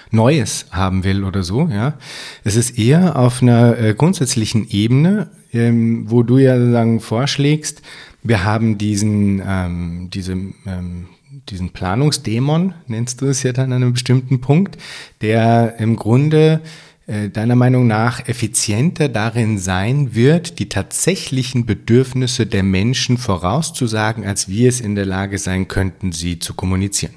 [0.09, 1.67] Neues haben will oder so.
[1.67, 1.99] Ja,
[2.43, 7.84] es ist eher auf einer äh, grundsätzlichen Ebene, ähm, wo du ja sozusagen vorschlägst,
[8.23, 11.09] wir haben diesen, ähm, diese ähm,
[11.49, 14.77] diesen Planungsdämon, nennst du es ja dann an einem bestimmten Punkt,
[15.21, 16.61] der im Grunde
[17.07, 24.49] äh, deiner Meinung nach effizienter darin sein wird, die tatsächlichen Bedürfnisse der Menschen vorauszusagen, als
[24.49, 27.13] wir es in der Lage sein könnten, sie zu kommunizieren.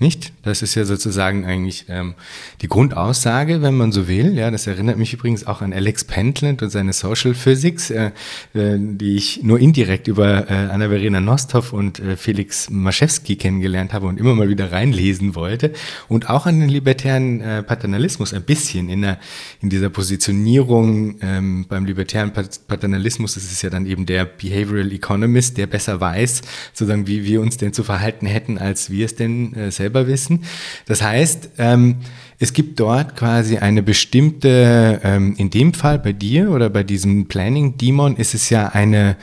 [0.00, 0.32] Nicht?
[0.42, 2.14] Das ist ja sozusagen eigentlich ähm,
[2.62, 4.34] die Grundaussage, wenn man so will.
[4.34, 8.10] Ja, das erinnert mich übrigens auch an Alex Pentland und seine Social Physics, äh,
[8.54, 14.06] äh, die ich nur indirekt über äh, Anna-Verena Nosthoff und äh, Felix Maschewski kennengelernt habe
[14.06, 15.72] und immer mal wieder reinlesen wollte.
[16.08, 19.20] Und auch an den libertären äh, Paternalismus ein bisschen in, der,
[19.62, 25.56] in dieser Positionierung ähm, beim libertären Paternalismus ist es ja dann eben der Behavioral Economist,
[25.56, 26.42] der besser weiß,
[26.72, 30.44] sozusagen, wie wir uns denn zu verhalten hätten, als wir es denn äh, selber wissen.
[30.86, 31.96] Das heißt, ähm,
[32.38, 37.26] es gibt dort quasi eine bestimmte, ähm, in dem Fall bei dir oder bei diesem
[37.26, 39.16] Planning Demon ist es ja eine,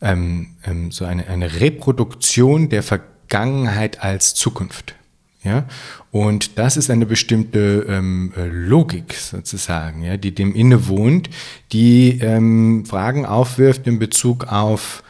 [0.00, 4.94] ähm, ähm, so eine, eine Reproduktion der Vergangenheit als Zukunft.
[5.42, 5.64] Ja,
[6.10, 11.30] und das ist eine bestimmte ähm, äh, Logik sozusagen, ja, die dem innewohnt,
[11.72, 15.02] die ähm, Fragen aufwirft in Bezug auf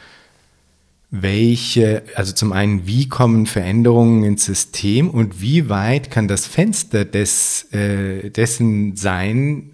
[1.11, 7.04] welche, also zum einen, wie kommen Veränderungen ins System und wie weit kann das Fenster
[7.04, 9.70] des, äh, dessen sein,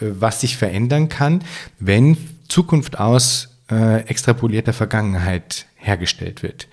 [0.00, 1.44] äh, was sich verändern kann,
[1.78, 2.16] wenn
[2.48, 6.68] Zukunft aus äh, extrapolierter Vergangenheit hergestellt wird.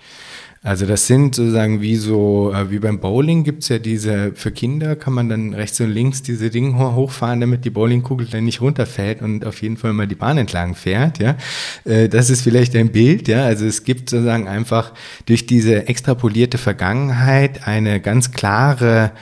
[0.64, 4.96] Also das sind sozusagen wie so, äh, wie beim Bowling gibt's ja diese, für Kinder
[4.96, 9.20] kann man dann rechts und links diese Dinge hochfahren, damit die Bowlingkugel dann nicht runterfällt
[9.20, 11.36] und auf jeden Fall mal die Bahn entlang fährt, ja.
[11.84, 13.44] Äh, das ist vielleicht ein Bild, ja.
[13.44, 14.94] Also es gibt sozusagen einfach
[15.26, 19.12] durch diese extrapolierte Vergangenheit eine ganz klare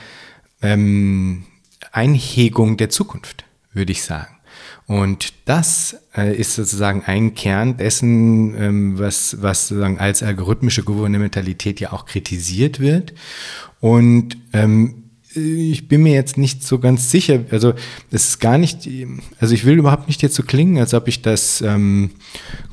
[0.61, 1.43] ähm,
[1.91, 4.32] Einhegung der Zukunft, würde ich sagen.
[4.85, 11.79] Und das äh, ist sozusagen ein Kern dessen, ähm, was, was sozusagen als algorithmische Gouvernementalität
[11.79, 13.13] ja auch kritisiert wird.
[13.79, 15.03] Und ähm,
[15.35, 17.73] ich bin mir jetzt nicht so ganz sicher, also
[18.11, 18.87] es ist gar nicht,
[19.39, 22.11] also ich will überhaupt nicht jetzt so klingen, als ob ich das ähm,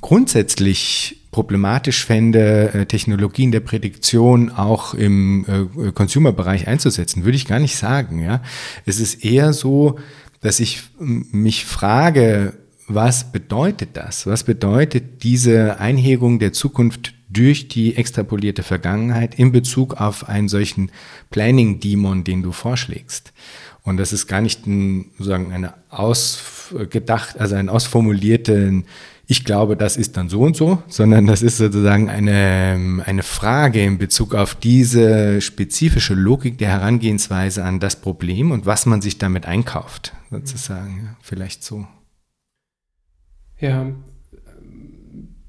[0.01, 7.61] grundsätzlich problematisch fände, äh, Technologien der Prädiktion auch im äh, Consumer-Bereich einzusetzen, würde ich gar
[7.61, 8.21] nicht sagen.
[8.23, 8.43] Ja,
[8.85, 9.99] es ist eher so,
[10.41, 12.55] dass ich mich frage,
[12.88, 14.26] was bedeutet das?
[14.26, 20.91] Was bedeutet diese Einhegung der Zukunft durch die extrapolierte Vergangenheit in Bezug auf einen solchen
[21.30, 23.32] Planning-Demon, den du vorschlägst?
[23.82, 28.84] Und das ist gar nicht ein, sozusagen eine ausgedacht, also ein ausformulierten
[29.30, 33.80] ich glaube, das ist dann so und so, sondern das ist sozusagen eine, eine Frage
[33.80, 39.18] in Bezug auf diese spezifische Logik der Herangehensweise an das Problem und was man sich
[39.18, 41.05] damit einkauft, sozusagen.
[41.05, 41.87] Ja, vielleicht so.
[43.59, 43.93] Ja,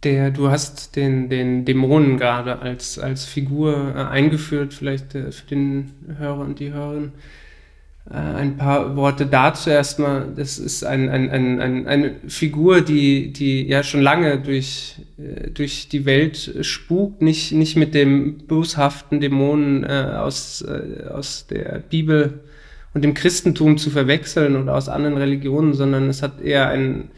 [0.04, 5.48] der, du hast den, den Dämonen gerade als, als Figur äh, eingeführt, vielleicht äh, für
[5.48, 7.12] den Hörer und die Hörerin.
[8.10, 10.28] Äh, ein paar Worte dazu erstmal.
[10.36, 14.96] Das ist ein, ein, ein, ein, eine Figur, die, die ja schon lange durch,
[15.54, 22.40] durch die Welt spukt, nicht, nicht mit dem boshaften Dämonen aus, aus der Bibel
[22.94, 27.10] und dem Christentum zu verwechseln oder aus anderen Religionen, sondern es hat eher einen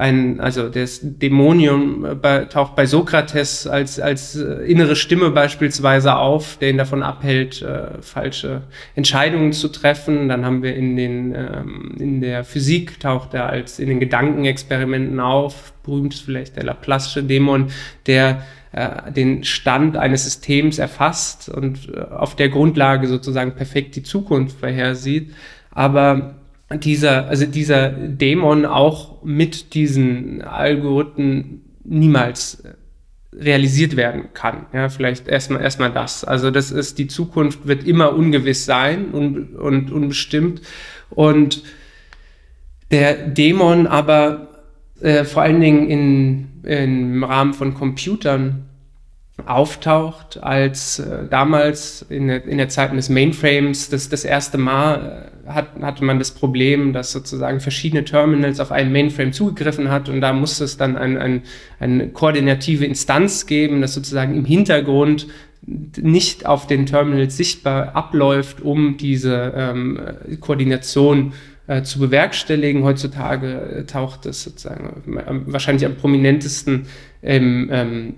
[0.00, 6.16] ein, also das Dämonium äh, bei, taucht bei Sokrates als, als äh, innere Stimme beispielsweise
[6.16, 8.62] auf, der ihn davon abhält, äh, falsche
[8.94, 10.28] Entscheidungen zu treffen.
[10.28, 15.20] Dann haben wir in, den, ähm, in der Physik taucht er als in den Gedankenexperimenten
[15.20, 17.66] auf, berühmt ist vielleicht der Laplace'sche Dämon,
[18.06, 18.42] der
[18.72, 24.60] äh, den Stand eines Systems erfasst und äh, auf der Grundlage sozusagen perfekt die Zukunft
[24.60, 25.34] vorhersieht.
[25.70, 26.34] Aber
[26.82, 32.62] dieser, also dieser Dämon auch mit diesen Algorithmen niemals
[33.32, 34.66] realisiert werden kann.
[34.72, 36.24] Ja, vielleicht erstmal erstmal das.
[36.24, 40.62] Also das ist die Zukunft wird immer ungewiss sein und, und unbestimmt
[41.10, 41.62] und
[42.90, 44.48] der Dämon aber
[45.00, 48.66] äh, vor allen Dingen in, im Rahmen von Computern
[49.46, 53.88] auftaucht, als äh, damals in der, in der Zeit des Mainframes.
[53.88, 58.72] Das, das erste Mal äh, hat, hatte man das Problem, dass sozusagen verschiedene Terminals auf
[58.72, 61.42] einen Mainframe zugegriffen hat und da musste es dann ein, ein,
[61.78, 65.26] eine koordinative Instanz geben, das sozusagen im Hintergrund
[65.66, 70.00] nicht auf den Terminals sichtbar abläuft, um diese ähm,
[70.40, 71.34] Koordination
[71.70, 72.82] äh, zu bewerkstelligen.
[72.82, 76.86] Heutzutage äh, taucht es sozusagen äh, wahrscheinlich am prominentesten
[77.22, 78.14] im, ähm,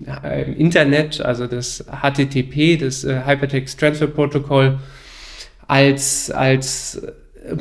[0.46, 4.78] im, Internet, also das HTTP, das äh, Hypertext Transfer Protocol,
[5.68, 7.02] als, als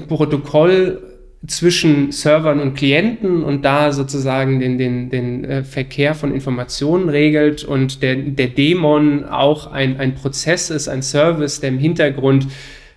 [0.08, 1.02] Protokoll
[1.46, 7.66] zwischen Servern und Klienten und da sozusagen den, den, den äh, Verkehr von Informationen regelt
[7.66, 12.48] und der, der Dämon auch ein, ein Prozess ist, ein Service, der im Hintergrund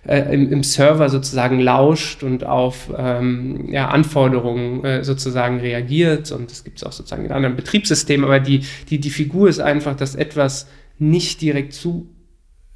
[0.07, 6.31] äh, im, im, Server sozusagen lauscht und auf ähm, ja, Anforderungen äh, sozusagen reagiert.
[6.31, 8.25] Und das gibt es auch sozusagen in anderen Betriebssystemen.
[8.25, 12.09] Aber die, die, die Figur ist einfach, dass etwas nicht direkt zu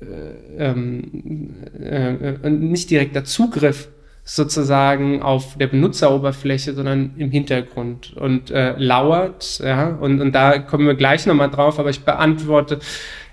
[0.01, 3.89] äh, ähm, äh, äh, nicht direkter Zugriff
[4.23, 9.59] sozusagen auf der Benutzeroberfläche, sondern im Hintergrund und äh, lauert.
[9.63, 12.79] Ja, und, und da kommen wir gleich nochmal drauf, aber ich beantworte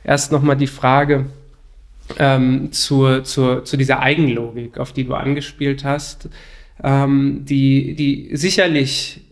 [0.02, 1.26] erst nochmal die Frage,
[2.18, 6.28] ähm, zur, zur, zu dieser Eigenlogik, auf die du angespielt hast,
[6.82, 9.22] ähm, die, die sicherlich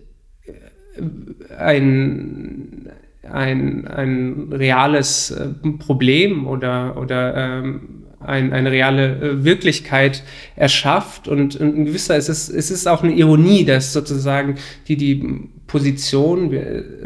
[0.46, 2.90] äh, ein,
[3.30, 5.48] ein, ein reales äh,
[5.78, 10.22] Problem oder, oder ähm, ein, eine reale äh, Wirklichkeit
[10.56, 11.28] erschafft.
[11.28, 14.56] Und in gewisser es ist es ist auch eine Ironie, dass sozusagen
[14.88, 16.56] die, die Position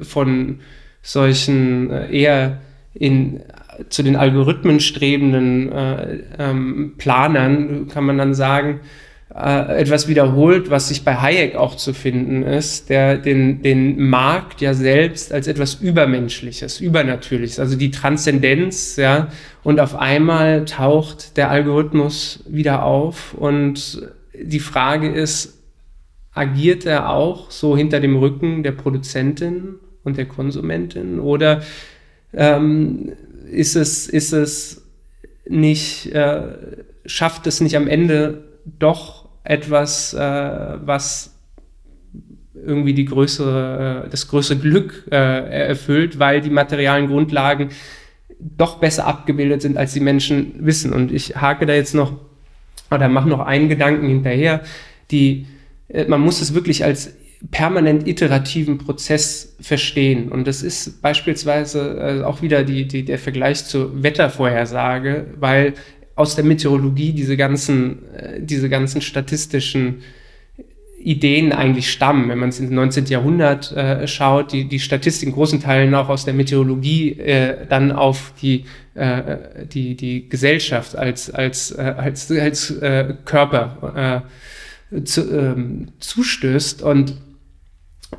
[0.02, 0.60] von
[1.02, 2.60] solchen eher
[2.94, 3.40] in
[3.88, 8.80] zu den Algorithmen strebenden äh, ähm, Planern, kann man dann sagen,
[9.34, 14.60] äh, etwas wiederholt, was sich bei Hayek auch zu finden ist, der den, den Markt
[14.60, 19.28] ja selbst als etwas Übermenschliches, Übernatürliches, also die Transzendenz, ja,
[19.62, 24.02] und auf einmal taucht der Algorithmus wieder auf und
[24.34, 25.58] die Frage ist,
[26.32, 29.74] agiert er auch so hinter dem Rücken der Produzentin
[30.04, 31.62] und der Konsumentin oder
[32.32, 33.12] ähm,
[33.50, 34.82] ist es, ist es
[35.46, 36.42] nicht, äh,
[37.06, 38.44] schafft es nicht am Ende
[38.78, 41.34] doch etwas, äh, was
[42.54, 47.70] irgendwie die größere, äh, das größere Glück äh, erfüllt, weil die materialen Grundlagen
[48.38, 50.92] doch besser abgebildet sind, als die Menschen wissen.
[50.92, 52.12] Und ich hake da jetzt noch
[52.90, 54.62] oder mache noch einen Gedanken hinterher.
[55.10, 55.46] Die,
[55.88, 57.14] äh, man muss es wirklich als
[57.50, 60.30] permanent iterativen Prozess verstehen.
[60.30, 65.74] Und das ist beispielsweise äh, auch wieder die, die, der Vergleich zur Wettervorhersage, weil
[66.16, 70.02] aus der Meteorologie diese ganzen, äh, diese ganzen statistischen
[70.98, 72.28] Ideen eigentlich stammen.
[72.28, 73.06] Wenn man es ins 19.
[73.06, 77.92] Jahrhundert äh, schaut, die, die Statistik in großen Teilen auch aus der Meteorologie äh, dann
[77.92, 78.64] auf die,
[78.94, 79.36] äh,
[79.72, 84.24] die, die Gesellschaft als, als, äh, als, als äh, Körper
[84.90, 86.82] äh, zu, ähm, zustößt.
[86.82, 87.14] Und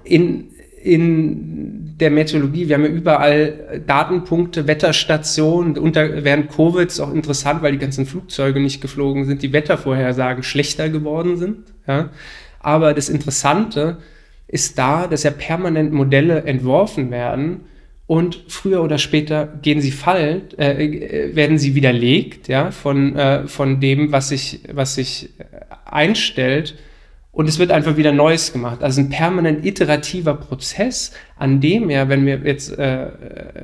[0.03, 0.49] in,
[0.81, 5.77] in der Meteorologie, wir haben ja überall Datenpunkte, Wetterstationen.
[5.77, 10.43] Unter, während Covid ist auch interessant, weil die ganzen Flugzeuge nicht geflogen sind, die Wettervorhersagen
[10.43, 11.57] schlechter geworden sind.
[11.87, 12.09] Ja.
[12.59, 13.97] Aber das Interessante
[14.47, 17.61] ist da, dass ja permanent Modelle entworfen werden
[18.07, 23.79] und früher oder später gehen sie fallen, äh, werden sie widerlegt, ja, von, äh, von
[23.79, 25.29] dem, was sich, was sich
[25.85, 26.75] einstellt
[27.39, 28.83] und es wird einfach wieder Neues gemacht.
[28.83, 33.11] Also ein permanent iterativer Prozess, an dem ja, wenn wir jetzt, äh,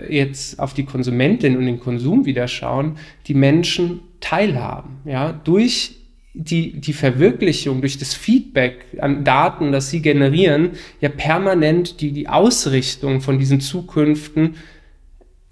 [0.07, 2.95] jetzt auf die Konsumentin und den Konsum wieder schauen,
[3.27, 5.97] die Menschen teilhaben, ja, durch
[6.33, 10.69] die, die Verwirklichung, durch das Feedback an Daten, das sie generieren,
[11.01, 14.55] ja permanent die, die Ausrichtung von diesen Zukünften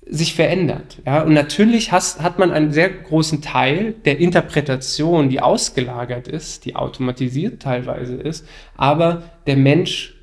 [0.09, 1.01] sich verändert.
[1.05, 1.23] Ja?
[1.23, 6.75] Und natürlich has, hat man einen sehr großen Teil der Interpretation, die ausgelagert ist, die
[6.75, 8.45] automatisiert teilweise ist,
[8.75, 10.15] aber der Mensch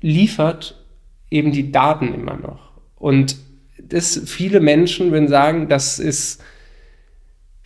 [0.00, 0.84] liefert
[1.30, 2.72] eben die Daten immer noch.
[2.96, 3.36] Und
[3.82, 6.42] das, viele Menschen würden sagen, das ist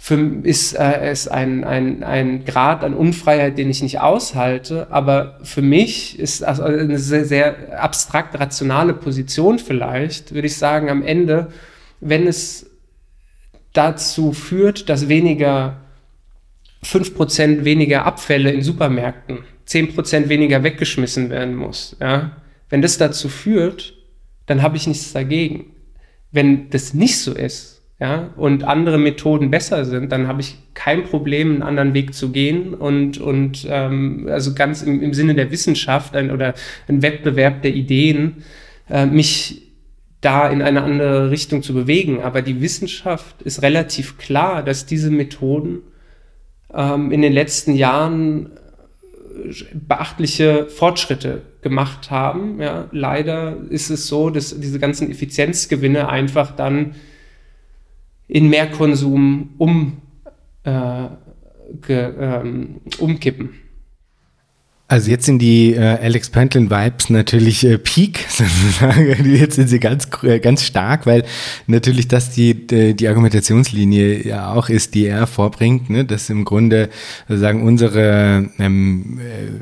[0.05, 4.89] für, ist, äh, ist ein, ein, ein Grad an Unfreiheit, den ich nicht aushalte.
[4.91, 10.91] Aber für mich ist also eine sehr, sehr abstrakt rationale Position vielleicht, würde ich sagen,
[10.91, 11.53] am Ende,
[12.01, 12.69] wenn es
[13.75, 15.77] dazu führt, dass weniger
[16.85, 21.97] 5% weniger Abfälle in Supermärkten, 10% weniger weggeschmissen werden muss.
[22.01, 22.39] Ja?
[22.71, 23.95] Wenn das dazu führt,
[24.47, 25.67] dann habe ich nichts dagegen.
[26.33, 27.72] Wenn das nicht so ist,
[28.03, 32.33] ja, und andere Methoden besser sind, dann habe ich kein Problem, einen anderen Weg zu
[32.33, 36.55] gehen und, und ähm, also ganz im, im Sinne der Wissenschaft ein, oder
[36.89, 38.43] ein Wettbewerb der Ideen,
[38.91, 39.69] äh, mich
[40.21, 42.21] da in eine andere Richtung zu bewegen.
[42.23, 45.83] Aber die Wissenschaft ist relativ klar, dass diese Methoden
[46.75, 52.61] ähm, in den letzten Jahren äh, beachtliche Fortschritte gemacht haben.
[52.61, 56.97] Ja, leider ist es so, dass diese ganzen Effizienzgewinne einfach dann
[58.33, 59.99] in Mehrkonsum um,
[60.65, 61.09] äh,
[61.87, 63.51] ge, ähm, umkippen.
[64.89, 69.35] Also jetzt sind die äh, Alex Pantlin Vibes natürlich äh, Peak sozusagen.
[69.35, 71.25] Jetzt sind sie ganz äh, ganz stark, weil
[71.67, 76.07] natürlich das die die Argumentationslinie ja auch ist, die er vorbringt, ne?
[76.07, 76.89] dass im Grunde
[77.29, 79.61] sozusagen unsere ähm, äh,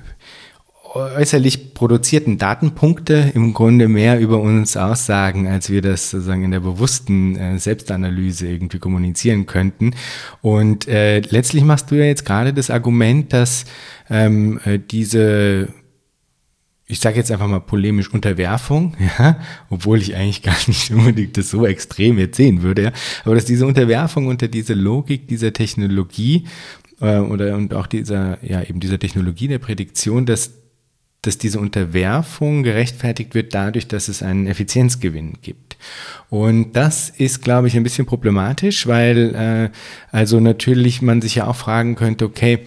[0.94, 6.60] äußerlich produzierten Datenpunkte im Grunde mehr über uns aussagen, als wir das sozusagen in der
[6.60, 9.94] bewussten äh, Selbstanalyse irgendwie kommunizieren könnten.
[10.42, 13.66] Und äh, letztlich machst du ja jetzt gerade das Argument, dass
[14.08, 15.68] ähm, äh, diese
[16.86, 19.38] ich sage jetzt einfach mal polemisch Unterwerfung, ja,
[19.68, 22.92] obwohl ich eigentlich gar nicht unbedingt das so extrem jetzt sehen würde, ja,
[23.24, 26.48] aber dass diese Unterwerfung unter diese Logik dieser Technologie
[27.00, 30.59] äh, oder und auch dieser ja eben dieser Technologie der Prädiktion, dass
[31.22, 35.76] dass diese Unterwerfung gerechtfertigt wird dadurch, dass es einen Effizienzgewinn gibt.
[36.30, 39.76] Und das ist, glaube ich, ein bisschen problematisch, weil äh,
[40.10, 42.60] also natürlich man sich ja auch fragen könnte, okay,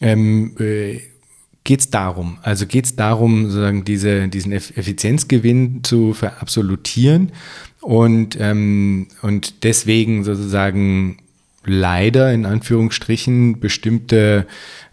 [0.00, 1.00] ähm, äh,
[1.64, 2.38] geht es darum?
[2.42, 7.32] Also geht es darum, sozusagen diese, diesen Effizienzgewinn zu verabsolutieren
[7.80, 11.18] und, ähm, und deswegen sozusagen
[11.64, 14.46] leider in Anführungsstrichen bestimmte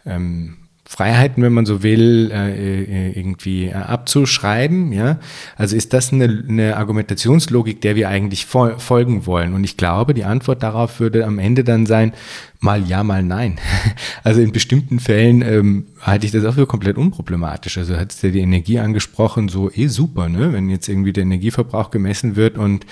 [0.05, 0.57] ähm,
[0.89, 4.93] Freiheiten, wenn man so will, äh, äh, irgendwie äh, abzuschreiben.
[4.93, 5.19] Ja?
[5.57, 9.53] Also ist das eine, eine Argumentationslogik, der wir eigentlich folgen wollen?
[9.53, 12.13] Und ich glaube, die Antwort darauf würde am Ende dann sein,
[12.59, 13.59] mal ja, mal nein.
[14.23, 17.77] Also in bestimmten Fällen ähm, halte ich das auch für komplett unproblematisch.
[17.77, 20.51] Also hat ja die Energie angesprochen, so eh super, ne?
[20.51, 22.85] Wenn jetzt irgendwie der Energieverbrauch gemessen wird und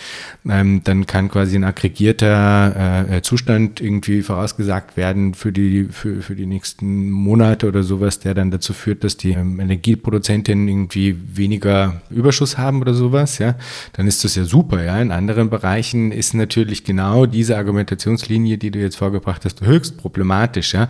[0.47, 6.35] ähm, dann kann quasi ein aggregierter äh, Zustand irgendwie vorausgesagt werden für die, für, für
[6.35, 12.01] die nächsten Monate oder sowas, der dann dazu führt, dass die ähm, Energieproduzentinnen irgendwie weniger
[12.09, 13.55] Überschuss haben oder sowas, ja,
[13.93, 15.01] dann ist das ja super, ja.
[15.01, 20.73] In anderen Bereichen ist natürlich genau diese Argumentationslinie, die du jetzt vorgebracht hast, höchst problematisch,
[20.73, 20.89] ja,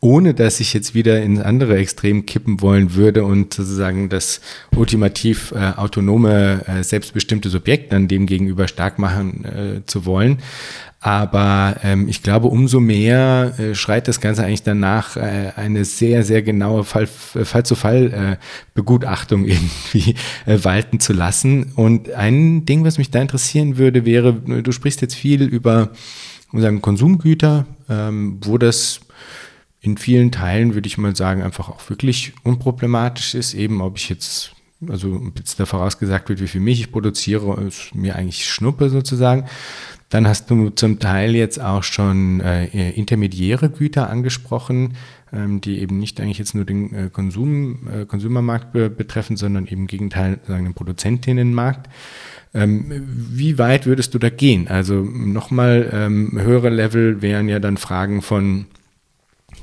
[0.00, 4.40] ohne dass ich jetzt wieder ins andere Extrem kippen wollen würde und sozusagen das
[4.76, 10.38] ultimativ äh, autonome, äh, selbstbestimmte Subjekt dann dem gegenüber stark machen äh, zu wollen.
[11.04, 16.22] Aber ähm, ich glaube, umso mehr äh, schreit das Ganze eigentlich danach, äh, eine sehr,
[16.22, 20.14] sehr genaue Fall, Fall zu Fall äh, Begutachtung irgendwie
[20.46, 21.72] äh, walten zu lassen.
[21.76, 25.90] Und ein Ding, was mich da interessieren würde, wäre, du sprichst jetzt viel über
[26.52, 29.00] sagen Konsumgüter, ähm, wo das
[29.80, 34.08] in vielen Teilen, würde ich mal sagen, einfach auch wirklich unproblematisch ist, eben ob ich
[34.08, 34.54] jetzt,
[34.88, 39.44] also jetzt da vorausgesagt wird, wie viel Milch ich produziere, ist mir eigentlich Schnuppe sozusagen.
[40.08, 44.94] Dann hast du zum Teil jetzt auch schon äh, intermediäre Güter angesprochen,
[45.32, 49.66] ähm, die eben nicht eigentlich jetzt nur den äh, Konsum, äh, Konsumermarkt be betreffen, sondern
[49.66, 51.90] eben im Gegenteil sagen den Produzentinnenmarkt.
[52.54, 54.68] Ähm, wie weit würdest du da gehen?
[54.68, 58.66] Also nochmal ähm, höhere Level wären ja dann Fragen von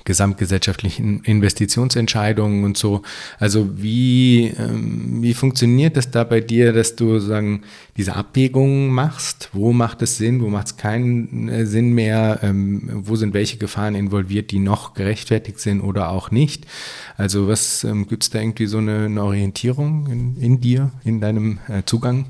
[0.04, 3.02] gesamtgesellschaftlichen Investitionsentscheidungen und so.
[3.40, 7.62] Also wie, ähm, wie funktioniert das da bei dir, dass du sagen,
[7.98, 9.50] diese Abwägungen machst?
[9.54, 12.40] Wo macht es Sinn, wo macht es keinen äh, Sinn mehr?
[12.42, 16.66] Ähm, wo sind welche Gefahren involviert, die noch gerechtfertigt sind oder auch nicht?
[17.18, 21.22] Also was ähm, gibt es da irgendwie so eine, eine Orientierung in, in, dir, in
[21.22, 22.26] deinem äh, Zugang?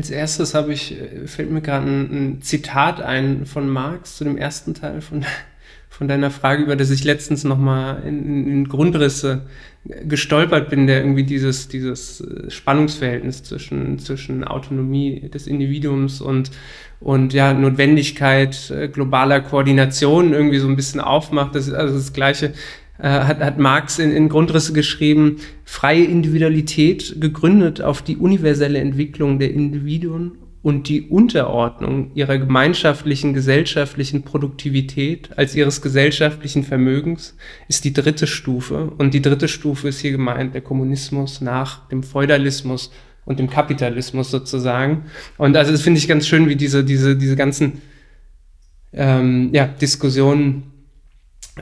[0.00, 4.24] Als erstes habe ich, äh, fällt mir gerade ein, ein Zitat ein von Marx zu
[4.24, 5.26] dem ersten Teil von
[5.90, 9.42] von deiner Frage, über das ich letztens nochmal in, in Grundrisse
[9.84, 16.50] gestolpert bin, der irgendwie dieses, dieses äh, Spannungsverhältnis zwischen, zwischen Autonomie des Individuums und,
[17.00, 21.54] und ja, Notwendigkeit äh, globaler Koordination irgendwie so ein bisschen aufmacht.
[21.54, 22.54] Das ist also das Gleiche,
[23.02, 29.38] äh, hat, hat Marx in, in Grundrisse geschrieben, freie Individualität gegründet auf die universelle Entwicklung
[29.38, 30.32] der Individuen
[30.62, 37.36] und die Unterordnung ihrer gemeinschaftlichen gesellschaftlichen Produktivität als ihres gesellschaftlichen Vermögens
[37.68, 38.92] ist die dritte Stufe.
[38.98, 42.90] Und die dritte Stufe ist hier gemeint der Kommunismus nach dem Feudalismus
[43.24, 45.04] und dem Kapitalismus sozusagen.
[45.38, 47.80] Und also das finde ich ganz schön, wie diese, diese, diese ganzen
[48.92, 50.69] ähm, ja, Diskussionen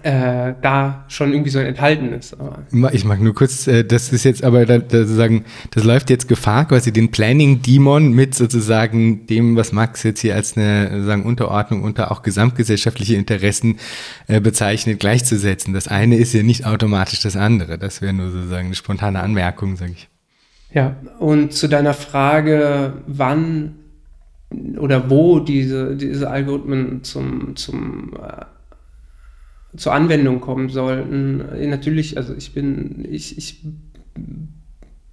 [0.03, 2.35] äh, da schon irgendwie so enthalten ist.
[2.35, 2.63] Aber.
[2.93, 6.29] Ich mag nur kurz, äh, das ist jetzt aber da, da sozusagen, das läuft jetzt
[6.29, 11.83] Gefahr, quasi den Planning-Demon mit sozusagen dem, was Max jetzt hier als eine sozusagen Unterordnung
[11.83, 13.79] unter auch gesamtgesellschaftliche Interessen
[14.27, 15.75] äh, bezeichnet, gleichzusetzen.
[15.75, 17.79] Das eine ist ja nicht automatisch das andere.
[17.79, 20.09] Das wäre nur sozusagen eine spontane Anmerkung, sage ich.
[20.73, 23.77] Ja, und zu deiner Frage, wann
[24.79, 28.45] oder wo diese, diese Algorithmen zum, zum äh,
[29.77, 31.45] zur Anwendung kommen sollten.
[31.69, 33.63] Natürlich, also ich bin, ich, ich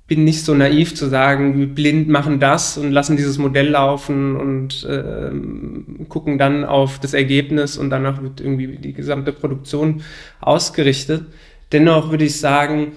[0.07, 4.35] bin nicht so naiv zu sagen, wir blind machen das und lassen dieses Modell laufen
[4.35, 5.31] und äh,
[6.07, 10.03] gucken dann auf das Ergebnis und danach wird irgendwie die gesamte Produktion
[10.41, 11.23] ausgerichtet.
[11.71, 12.91] Dennoch würde ich sagen,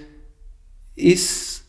[0.95, 1.65] ist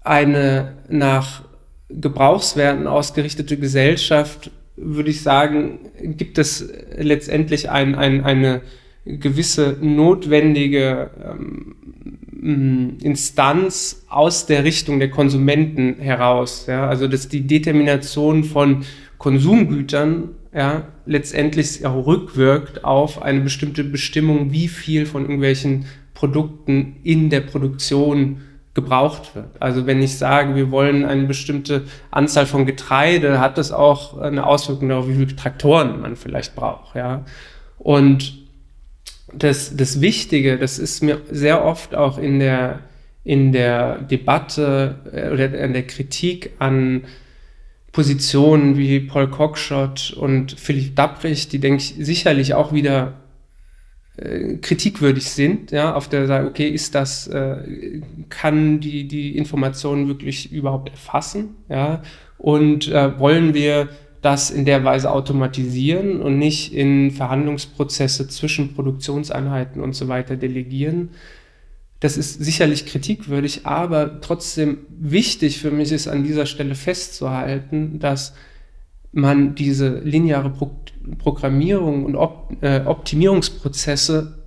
[0.00, 1.42] eine nach
[1.90, 8.62] Gebrauchswerten ausgerichtete Gesellschaft, würde ich sagen, gibt es letztendlich ein, ein, eine
[9.04, 16.66] gewisse notwendige ähm, Instanz aus der Richtung der Konsumenten heraus.
[16.66, 16.88] Ja?
[16.88, 18.84] Also dass die Determination von
[19.18, 27.30] Konsumgütern ja, letztendlich auch rückwirkt auf eine bestimmte Bestimmung, wie viel von irgendwelchen Produkten in
[27.30, 28.42] der Produktion
[28.74, 29.50] gebraucht wird.
[29.60, 34.46] Also wenn ich sage, wir wollen eine bestimmte Anzahl von Getreide, hat das auch eine
[34.46, 36.94] Auswirkung darauf, wie viele Traktoren man vielleicht braucht.
[36.96, 37.24] Ja?
[37.78, 38.43] Und
[39.38, 42.80] das, das Wichtige, das ist mir sehr oft auch in der,
[43.24, 47.04] in der Debatte äh, oder in der Kritik an
[47.92, 53.14] Positionen wie Paul Cockshott und Philipp Dabbrich, die, denke ich, sicherlich auch wieder
[54.16, 58.00] äh, kritikwürdig sind, ja, auf der Seite, okay, ist das, äh,
[58.30, 62.02] kann die, die Informationen wirklich überhaupt erfassen, ja,
[62.36, 63.88] und äh, wollen wir
[64.24, 71.10] das in der Weise automatisieren und nicht in Verhandlungsprozesse zwischen Produktionseinheiten und so weiter delegieren.
[72.00, 78.34] Das ist sicherlich kritikwürdig, aber trotzdem wichtig für mich ist an dieser Stelle festzuhalten, dass
[79.12, 80.70] man diese lineare Pro
[81.18, 84.42] Programmierung und Op äh, Optimierungsprozesse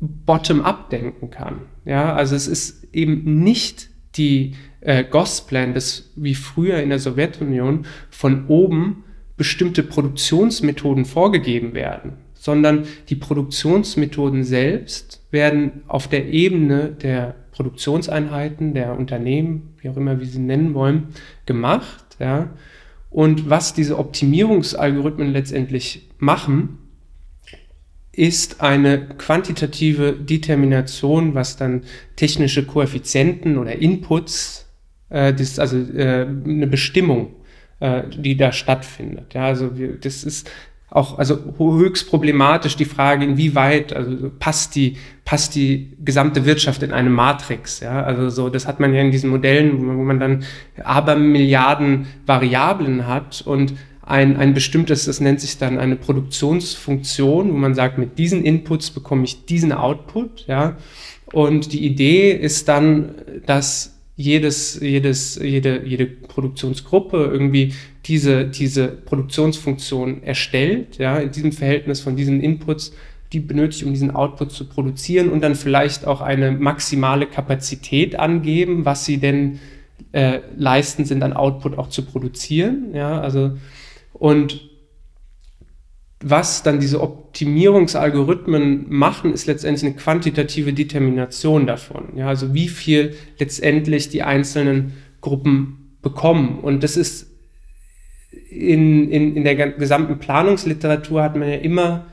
[0.00, 1.60] bottom-up denken kann.
[1.84, 7.86] Ja, also es ist eben nicht die äh, Gosplan, das wie früher in der Sowjetunion
[8.10, 9.04] von oben
[9.36, 18.98] bestimmte Produktionsmethoden vorgegeben werden, sondern die Produktionsmethoden selbst werden auf der Ebene der Produktionseinheiten, der
[18.98, 21.08] Unternehmen, wie auch immer wir sie nennen wollen,
[21.46, 22.16] gemacht.
[22.18, 22.50] Ja?
[23.10, 26.78] Und was diese Optimierungsalgorithmen letztendlich machen,
[28.12, 31.84] ist eine quantitative Determination, was dann
[32.16, 34.68] technische Koeffizienten oder Inputs,
[35.12, 37.34] äh, das also äh, eine Bestimmung,
[37.80, 39.34] äh, die da stattfindet.
[39.34, 40.50] Ja, also wir, das ist
[40.90, 46.92] auch also höchst problematisch die Frage, inwieweit also passt die passt die gesamte Wirtschaft in
[46.92, 47.80] eine Matrix.
[47.80, 50.44] Ja, also so das hat man ja in diesen Modellen, wo man, wo man dann
[50.84, 53.74] aber Milliarden Variablen hat und
[54.04, 58.90] ein, ein bestimmtes, das nennt sich dann eine Produktionsfunktion, wo man sagt, mit diesen Inputs
[58.90, 60.76] bekomme ich diesen Output, ja.
[61.32, 63.14] Und die Idee ist dann,
[63.46, 63.91] dass
[64.22, 67.74] jedes, jedes, jede, jede Produktionsgruppe irgendwie
[68.06, 72.92] diese, diese Produktionsfunktion erstellt, ja, in diesem Verhältnis von diesen Inputs,
[73.32, 78.84] die benötigt, um diesen Output zu produzieren und dann vielleicht auch eine maximale Kapazität angeben,
[78.84, 79.58] was sie denn
[80.12, 83.52] äh, leisten sind, an Output auch zu produzieren, ja, also
[84.12, 84.71] und
[86.22, 92.16] was dann diese Optimierungsalgorithmen machen, ist letztendlich eine quantitative Determination davon.
[92.16, 96.58] Ja, also wie viel letztendlich die einzelnen Gruppen bekommen.
[96.60, 97.30] Und das ist
[98.50, 102.06] in, in, in der gesamten Planungsliteratur hat man ja immer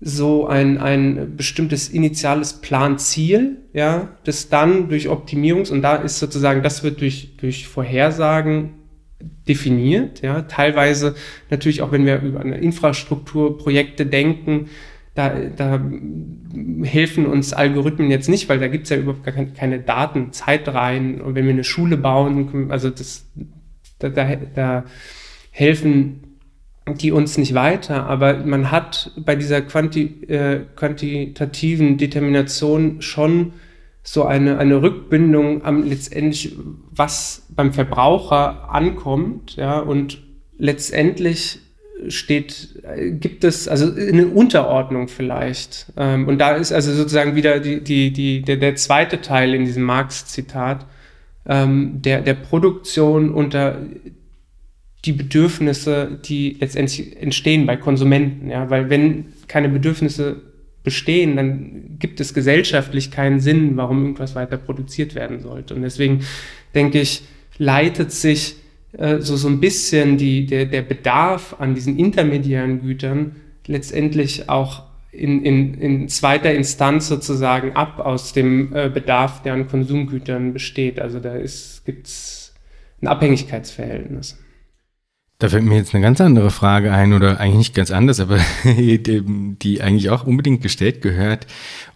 [0.00, 6.62] so ein, ein bestimmtes initiales Planziel, ja, das dann durch Optimierungs- und da ist sozusagen,
[6.62, 8.74] das wird durch, durch Vorhersagen
[9.20, 11.14] definiert, ja, teilweise
[11.50, 14.68] natürlich auch, wenn wir über eine Infrastrukturprojekte denken,
[15.14, 15.80] da, da
[16.84, 19.26] helfen uns Algorithmen jetzt nicht, weil da gibt es ja überhaupt
[19.56, 23.28] keine Daten, Zeitreihen und wenn wir eine Schule bauen, also das,
[23.98, 24.84] da, da, da
[25.50, 26.28] helfen
[26.94, 33.54] die uns nicht weiter, aber man hat bei dieser quanti, äh, quantitativen Determination schon
[34.10, 36.56] so eine, eine Rückbindung am letztendlich,
[36.90, 40.22] was beim Verbraucher ankommt, ja, und
[40.56, 41.58] letztendlich
[42.08, 42.82] steht,
[43.20, 45.92] gibt es also eine Unterordnung vielleicht.
[45.98, 49.66] Ähm, und da ist also sozusagen wieder die, die, die, der, der zweite Teil in
[49.66, 50.86] diesem Marx-Zitat,
[51.44, 53.78] ähm, der, der Produktion unter
[55.04, 58.48] die Bedürfnisse, die letztendlich entstehen bei Konsumenten.
[58.48, 58.70] Ja?
[58.70, 60.40] Weil wenn keine Bedürfnisse
[60.84, 65.74] bestehen, dann gibt es gesellschaftlich keinen Sinn, warum irgendwas weiter produziert werden sollte.
[65.74, 66.20] Und deswegen
[66.74, 67.22] denke ich,
[67.58, 68.56] leitet sich
[68.92, 73.36] äh, so, so ein bisschen die, der, der Bedarf an diesen intermediären Gütern
[73.66, 79.68] letztendlich auch in, in, in zweiter Instanz sozusagen ab aus dem äh, Bedarf, der an
[79.68, 81.00] Konsumgütern besteht.
[81.00, 81.36] Also da
[81.84, 82.54] gibt es
[83.02, 84.38] ein Abhängigkeitsverhältnis.
[85.40, 88.38] Da fällt mir jetzt eine ganz andere Frage ein, oder eigentlich nicht ganz anders, aber
[88.64, 91.46] die, eigentlich auch unbedingt gestellt gehört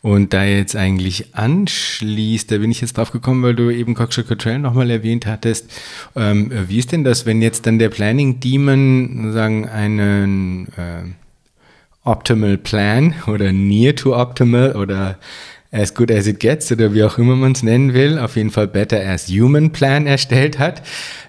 [0.01, 4.27] und da jetzt eigentlich anschließt, da bin ich jetzt drauf gekommen, weil du eben Cockshire
[4.27, 5.73] Cottrell nochmal erwähnt hattest.
[6.15, 11.03] Ähm, wie ist denn das, wenn jetzt dann der Planning Demon sagen einen äh,
[12.05, 15.19] Optimal Plan oder Near to Optimal oder
[15.73, 18.51] as good as it gets oder wie auch immer man es nennen will, auf jeden
[18.51, 20.83] Fall Better as Human Plan erstellt hat.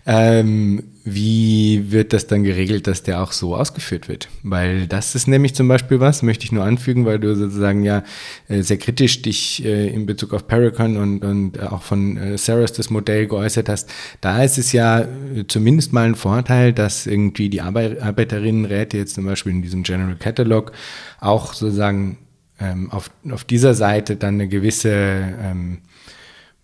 [0.05, 4.29] Ähm, wie wird das dann geregelt, dass der auch so ausgeführt wird?
[4.41, 8.03] Weil das ist nämlich zum Beispiel was, möchte ich nur anfügen, weil du sozusagen ja
[8.47, 12.73] äh, sehr kritisch dich äh, in Bezug auf Paracon und, und auch von äh, Saras
[12.73, 13.89] das Modell geäußert hast.
[14.21, 15.05] Da ist es ja
[15.47, 20.71] zumindest mal ein Vorteil, dass irgendwie die Arbeiterinnenräte jetzt zum Beispiel in diesem General Catalog
[21.19, 22.17] auch sozusagen
[22.59, 25.79] ähm, auf, auf dieser Seite dann eine gewisse ähm,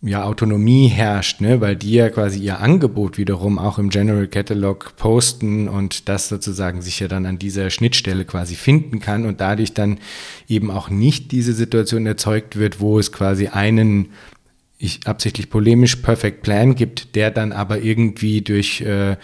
[0.01, 1.59] ja, Autonomie herrscht, ne?
[1.59, 6.81] weil die ja quasi ihr Angebot wiederum auch im General Catalog posten und das sozusagen
[6.81, 9.99] sich ja dann an dieser Schnittstelle quasi finden kann und dadurch dann
[10.47, 14.09] eben auch nicht diese Situation erzeugt wird, wo es quasi einen
[14.81, 19.17] ich absichtlich polemisch Perfect Plan gibt, der dann aber irgendwie durch äh,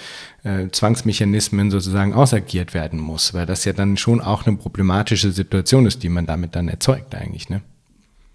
[0.43, 5.85] äh, Zwangsmechanismen sozusagen ausagiert werden muss, weil das ja dann schon auch eine problematische Situation
[5.85, 7.61] ist, die man damit dann erzeugt eigentlich, ne?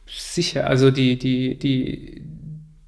[0.06, 2.22] Sicher, also die, die, die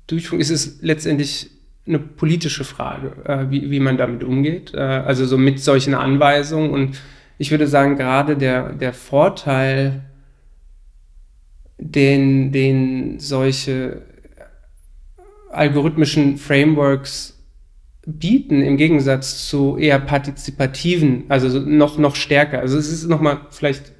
[0.06, 1.50] Durchführung ist es letztendlich
[1.86, 6.70] eine politische Frage, äh, wie, wie man damit umgeht, äh, also so mit solchen Anweisungen
[6.70, 6.98] und
[7.36, 10.04] ich würde sagen, gerade der, der Vorteil,
[11.78, 14.02] den, den solche
[15.52, 17.38] algorithmischen Frameworks
[18.06, 22.58] bieten, im Gegensatz zu eher partizipativen, also noch, noch stärker.
[22.58, 23.92] Also es ist nochmal, vielleicht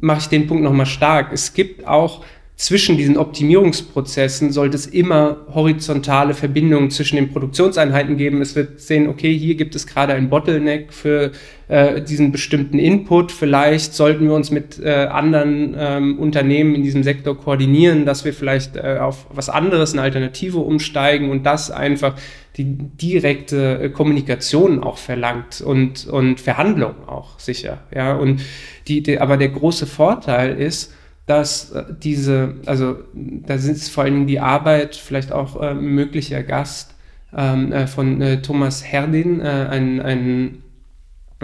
[0.00, 1.32] mache ich den Punkt nochmal stark.
[1.32, 2.24] Es gibt auch
[2.56, 8.40] zwischen diesen Optimierungsprozessen sollte es immer horizontale Verbindungen zwischen den Produktionseinheiten geben.
[8.40, 11.32] Es wird sehen, okay, hier gibt es gerade ein Bottleneck für
[11.68, 13.30] äh, diesen bestimmten Input.
[13.30, 18.32] Vielleicht sollten wir uns mit äh, anderen ähm, Unternehmen in diesem Sektor koordinieren, dass wir
[18.32, 22.14] vielleicht äh, auf was anderes, eine Alternative umsteigen und das einfach
[22.56, 27.82] die direkte äh, Kommunikation auch verlangt und, und Verhandlung auch sicher.
[27.94, 28.40] Ja, und
[28.88, 30.94] die, die, aber der große Vorteil ist,
[31.26, 36.42] dass äh, diese, also da sind es vor allem die Arbeit, vielleicht auch äh, möglicher
[36.42, 36.94] Gast
[37.36, 40.62] ähm, äh, von äh, Thomas Herdin, äh, ein, ein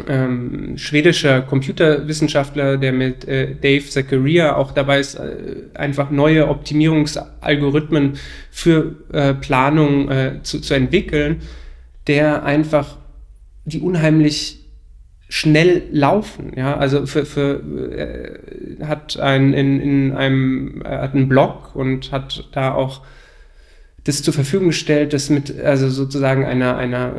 [0.08, 5.20] ähm, schwedischer Computerwissenschaftler, der mit äh, Dave Zachariah auch dabei ist,
[5.74, 8.14] einfach neue Optimierungsalgorithmen
[8.50, 8.94] für
[9.42, 10.10] Planung
[10.42, 11.42] zu, zu entwickeln,
[12.06, 12.96] der einfach
[13.66, 14.61] die unheimlich
[15.32, 16.52] schnell laufen.
[16.56, 17.62] Ja, also für, für
[17.96, 23.00] äh, hat ein in, in einem er hat einen Blog und hat da auch
[24.04, 27.14] das zur Verfügung gestellt, das mit also sozusagen einer einer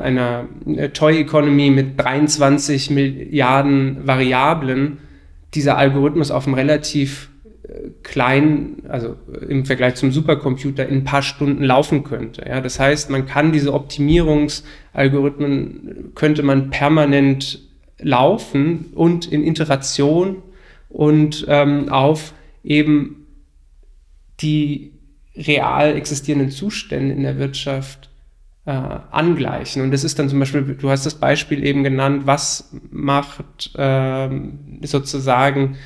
[0.00, 0.44] einer
[0.92, 4.98] Toy Economy mit 23 Milliarden Variablen
[5.54, 7.30] dieser Algorithmus auf einem relativ
[8.02, 9.16] klein, also
[9.48, 12.44] im Vergleich zum Supercomputer in ein paar Stunden laufen könnte.
[12.48, 17.60] Ja, das heißt, man kann diese Optimierungsalgorithmen, könnte man permanent
[17.98, 20.42] laufen und in Iteration
[20.88, 22.32] und ähm, auf
[22.64, 23.26] eben
[24.40, 24.94] die
[25.36, 28.10] real existierenden Zustände in der Wirtschaft
[28.64, 29.82] äh, angleichen.
[29.82, 34.80] Und das ist dann zum Beispiel, du hast das Beispiel eben genannt, was macht ähm,
[34.82, 35.76] sozusagen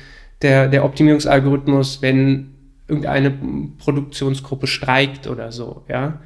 [0.43, 2.53] der, der Optimierungsalgorithmus, wenn
[2.87, 3.33] irgendeine
[3.79, 6.19] Produktionsgruppe streikt oder so, ja.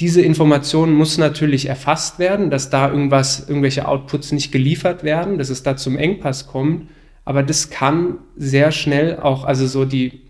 [0.00, 5.50] Diese Information muss natürlich erfasst werden, dass da irgendwas, irgendwelche Outputs nicht geliefert werden, dass
[5.50, 6.88] es da zum Engpass kommt.
[7.24, 10.20] Aber das kann sehr schnell auch, also so die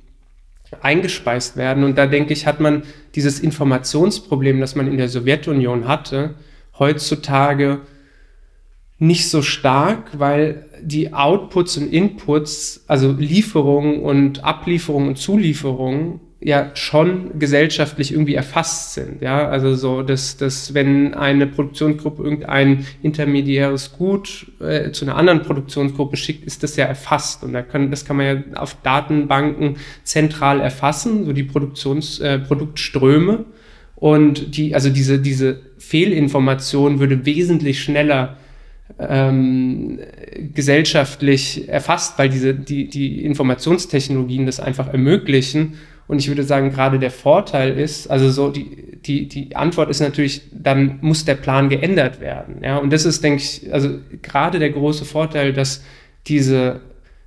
[0.81, 1.85] eingespeist werden.
[1.85, 2.83] Und da denke ich, hat man
[3.15, 6.35] dieses Informationsproblem, das man in der Sowjetunion hatte,
[6.79, 7.81] heutzutage
[8.99, 16.71] nicht so stark, weil die Outputs und Inputs, also Lieferungen und Ablieferungen und Zulieferungen ja
[16.75, 19.23] schon gesellschaftlich irgendwie erfasst sind.
[19.23, 25.43] Ja, also so, dass, dass wenn eine Produktionsgruppe irgendein intermediäres Gut äh, zu einer anderen
[25.43, 27.43] Produktionsgruppe schickt, ist das ja erfasst.
[27.43, 32.39] Und da kann, das kann man ja auf Datenbanken zentral erfassen, so die Produktions, äh,
[32.39, 33.45] Produktströme.
[33.97, 38.37] Und die, also diese, diese Fehlinformation würde wesentlich schneller
[38.99, 39.99] ähm,
[40.55, 45.75] gesellschaftlich erfasst, weil diese, die, die Informationstechnologien das einfach ermöglichen
[46.09, 50.01] und ich würde sagen, gerade der Vorteil ist, also so die, die, die Antwort ist
[50.01, 52.57] natürlich, dann muss der Plan geändert werden.
[52.63, 55.85] Ja, und das ist, denke ich, also gerade der große Vorteil, dass
[56.27, 56.81] diese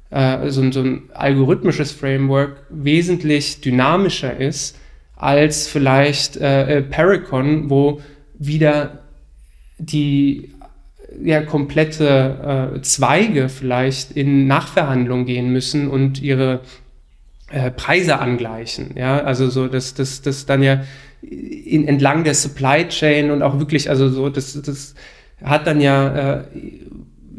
[0.09, 4.77] äh, so, so ein algorithmisches Framework wesentlich dynamischer ist
[5.15, 8.01] als vielleicht äh, äh Paracon, wo
[8.39, 9.03] wieder
[9.77, 10.55] die
[11.23, 16.61] ja, komplette äh, Zweige vielleicht in Nachverhandlungen gehen müssen und ihre
[17.49, 18.91] äh, Preise angleichen.
[18.95, 20.84] Ja, also so, dass das, das dann ja
[21.22, 24.95] in, entlang der Supply Chain und auch wirklich, also so, das, das
[25.43, 26.43] hat dann ja äh,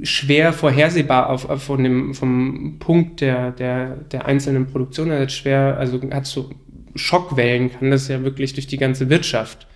[0.03, 5.77] schwer vorhersehbar auf, auf, von dem, vom Punkt der, der, der einzelnen Produktion, also schwer,
[5.79, 6.51] also hat so
[6.95, 9.67] Schockwellen, kann das ja wirklich durch die ganze Wirtschaft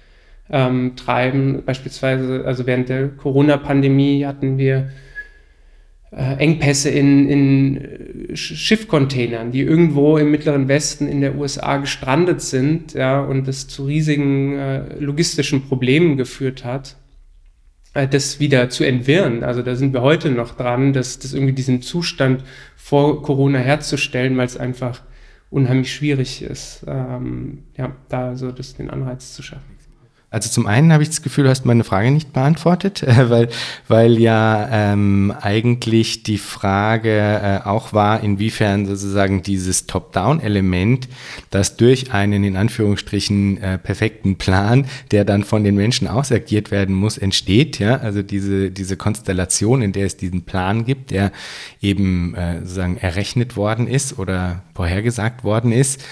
[0.51, 1.63] ähm, treiben.
[1.65, 4.91] Beispielsweise, also während der Corona-Pandemie hatten wir
[6.13, 7.77] äh, Engpässe in, in
[8.31, 13.67] äh, Schiffcontainern, die irgendwo im Mittleren Westen in der USA gestrandet sind, ja, und das
[13.67, 16.97] zu riesigen äh, logistischen Problemen geführt hat,
[17.95, 19.43] äh, das wieder zu entwirren.
[19.43, 22.45] Also da sind wir heute noch dran, dass das irgendwie diesen Zustand
[22.77, 25.03] vor Corona herzustellen, weil es einfach
[25.51, 29.76] unheimlich schwierig ist, ähm, ja, da so das, den Anreiz zu schaffen.
[30.29, 33.49] Also zum einen habe ich das Gefühl, du hast meine Frage nicht beantwortet, äh, weil,
[33.87, 41.09] weil ja ähm, eigentlich die Frage äh, auch war, inwiefern sozusagen dieses Top-Down-Element,
[41.51, 46.97] das durch einen in Anführungsstrichen äh, perfekten Plan, der dann von den Menschen ausagiert werden
[46.97, 47.79] muss, entsteht.
[47.79, 47.99] Ja?
[47.99, 51.31] Also diese, diese Konstellation, in der es diesen Plan gibt, der
[51.81, 56.03] eben äh, sozusagen errechnet worden ist oder vorhergesagt worden ist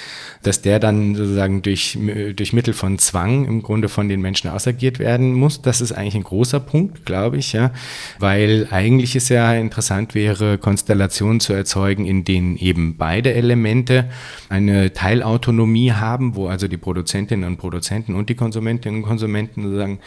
[0.45, 1.99] dass der dann sozusagen durch,
[2.36, 5.63] durch Mittel von Zwang im Grunde von den Menschen ausagiert werden muss.
[5.63, 7.73] Das ist eigentlich ein großer Punkt, glaube ich, ja,
[8.19, 14.09] weil eigentlich es ja interessant wäre, Konstellationen zu erzeugen, in denen eben beide Elemente
[14.49, 20.01] eine Teilautonomie haben, wo also die Produzentinnen und Produzenten und die Konsumentinnen und Konsumenten sozusagen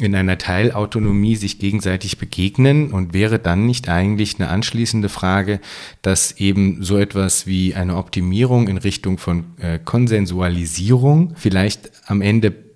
[0.00, 5.60] in einer Teilautonomie sich gegenseitig begegnen und wäre dann nicht eigentlich eine anschließende Frage,
[6.02, 12.69] dass eben so etwas wie eine Optimierung in Richtung von äh, Konsensualisierung vielleicht am Ende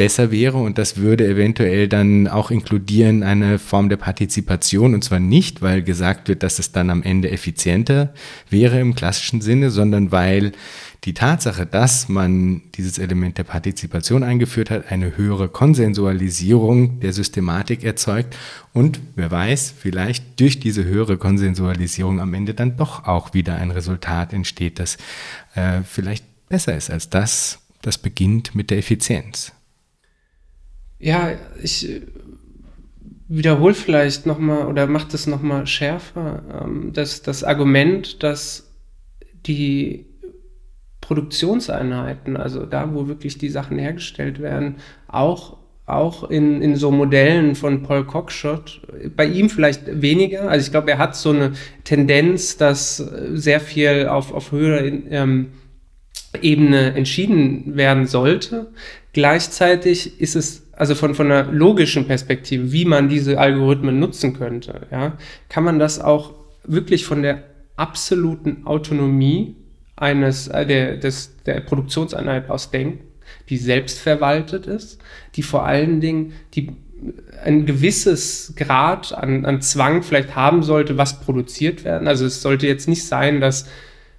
[0.00, 5.20] besser wäre und das würde eventuell dann auch inkludieren eine Form der Partizipation und zwar
[5.20, 8.14] nicht, weil gesagt wird, dass es dann am Ende effizienter
[8.48, 10.52] wäre im klassischen Sinne, sondern weil
[11.04, 17.84] die Tatsache, dass man dieses Element der Partizipation eingeführt hat, eine höhere Konsensualisierung der Systematik
[17.84, 18.34] erzeugt
[18.72, 23.70] und wer weiß, vielleicht durch diese höhere Konsensualisierung am Ende dann doch auch wieder ein
[23.70, 24.96] Resultat entsteht, das
[25.56, 29.52] äh, vielleicht besser ist als das, das beginnt mit der Effizienz.
[31.00, 31.32] Ja,
[31.62, 32.02] ich äh,
[33.26, 38.70] wiederhole vielleicht nochmal oder mache das nochmal schärfer, ähm, dass das Argument, dass
[39.46, 40.06] die
[41.00, 44.76] Produktionseinheiten, also da, wo wirklich die Sachen hergestellt werden,
[45.08, 48.80] auch auch in, in so Modellen von Paul Cockshott,
[49.16, 50.48] bei ihm vielleicht weniger.
[50.48, 51.52] Also ich glaube, er hat so eine
[51.82, 55.48] Tendenz, dass sehr viel auf, auf höherer ähm,
[56.40, 58.70] Ebene entschieden werden sollte.
[59.12, 64.86] Gleichzeitig ist es also von, von einer logischen Perspektive, wie man diese Algorithmen nutzen könnte,
[64.90, 65.18] ja,
[65.50, 66.32] kann man das auch
[66.64, 67.42] wirklich von der
[67.76, 69.56] absoluten Autonomie
[69.96, 73.04] eines, äh, der, des, der Produktionseinheit aus denken,
[73.50, 75.02] die selbstverwaltet ist,
[75.34, 76.70] die vor allen Dingen die
[77.44, 82.08] ein gewisses Grad an, an Zwang vielleicht haben sollte, was produziert werden.
[82.08, 83.66] Also es sollte jetzt nicht sein, dass,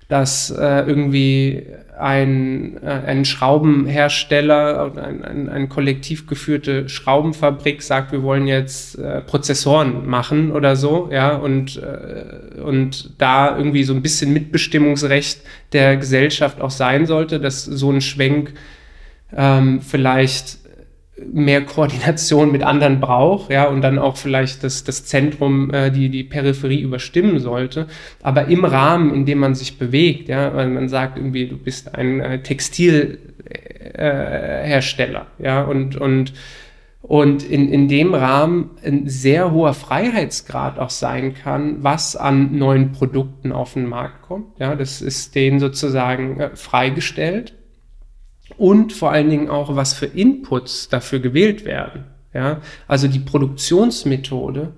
[0.09, 1.65] dass äh, irgendwie
[2.01, 9.21] ein, äh, ein Schraubenhersteller ein, ein, ein kollektiv geführte Schraubenfabrik sagt, wir wollen jetzt äh,
[9.21, 15.41] Prozessoren machen oder so, ja, und, äh, und da irgendwie so ein bisschen Mitbestimmungsrecht
[15.73, 18.53] der Gesellschaft auch sein sollte, dass so ein Schwenk
[19.35, 20.57] ähm, vielleicht
[21.31, 26.09] mehr Koordination mit anderen braucht, ja, und dann auch vielleicht das, das Zentrum, äh, die,
[26.09, 27.87] die Peripherie überstimmen sollte.
[28.21, 31.95] Aber im Rahmen, in dem man sich bewegt, ja, weil man sagt irgendwie, du bist
[31.95, 36.33] ein äh, Textilhersteller, äh, ja, und, und,
[37.01, 42.91] und in, in dem Rahmen ein sehr hoher Freiheitsgrad auch sein kann, was an neuen
[42.91, 44.59] Produkten auf den Markt kommt.
[44.59, 47.53] Ja, das ist denen sozusagen äh, freigestellt
[48.61, 52.03] und vor allen Dingen auch, was für Inputs dafür gewählt werden.
[52.31, 54.73] Ja, also die Produktionsmethode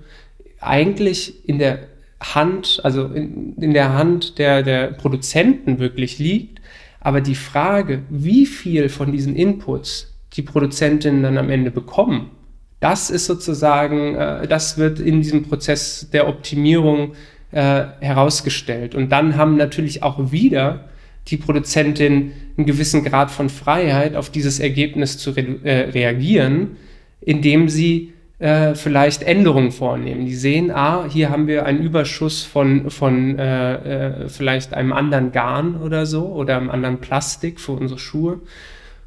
[0.62, 1.80] eigentlich in der
[2.22, 6.62] Hand, also in, in der Hand der, der Produzenten wirklich liegt.
[7.02, 12.32] Aber die Frage, wie viel von diesen Inputs die Produzentinnen dann am Ende bekommen,
[12.80, 17.16] das ist sozusagen, äh, das wird in diesem Prozess der Optimierung
[17.52, 18.96] äh, herausgestellt.
[18.96, 20.86] Und dann haben natürlich auch wieder
[21.28, 26.78] die Produzentin einen gewissen Grad von Freiheit, auf dieses Ergebnis zu re äh, reagieren,
[27.22, 30.26] indem sie äh, vielleicht Änderungen vornehmen.
[30.26, 35.32] Die sehen, ah, hier haben wir einen Überschuss von, von äh, äh, vielleicht einem anderen
[35.32, 38.42] Garn oder so oder einem anderen Plastik für unsere Schuhe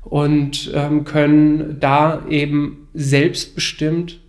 [0.03, 4.21] und ähm, können da eben selbstbestimmt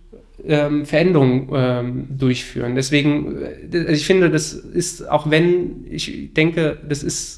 [0.44, 2.74] ähm, Veränderungen ähm, durchführen.
[2.74, 3.36] Deswegen,
[3.72, 7.37] äh, ich finde, das ist, auch wenn ich denke, das ist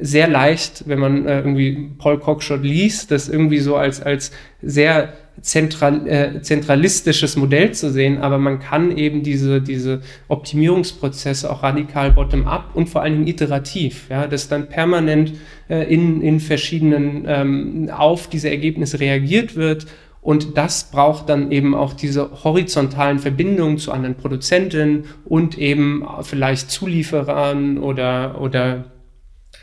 [0.00, 4.30] sehr leicht, wenn man äh, irgendwie Paul Cockshott liest, das irgendwie so als, als
[4.62, 11.62] sehr zentral, äh, zentralistisches Modell zu sehen, aber man kann eben diese, diese Optimierungsprozesse auch
[11.62, 15.34] radikal bottom-up und vor allen Dingen iterativ, ja, dass dann permanent
[15.68, 19.86] äh, in, in verschiedenen ähm, auf diese Ergebnisse reagiert wird.
[20.22, 26.68] Und das braucht dann eben auch diese horizontalen Verbindungen zu anderen Produzenten und eben vielleicht
[26.68, 28.86] Zulieferern oder, oder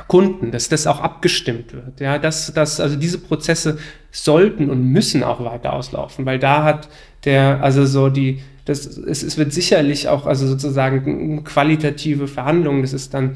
[0.07, 1.99] Kunden, dass das auch abgestimmt wird.
[1.99, 3.78] Ja, dass, dass, also diese Prozesse
[4.11, 6.90] sollten und müssen auch weiter auslaufen, weil da hat
[7.26, 12.94] der, also so die, das, es, es wird sicherlich auch, also sozusagen qualitative Verhandlungen, das
[12.94, 13.36] ist dann,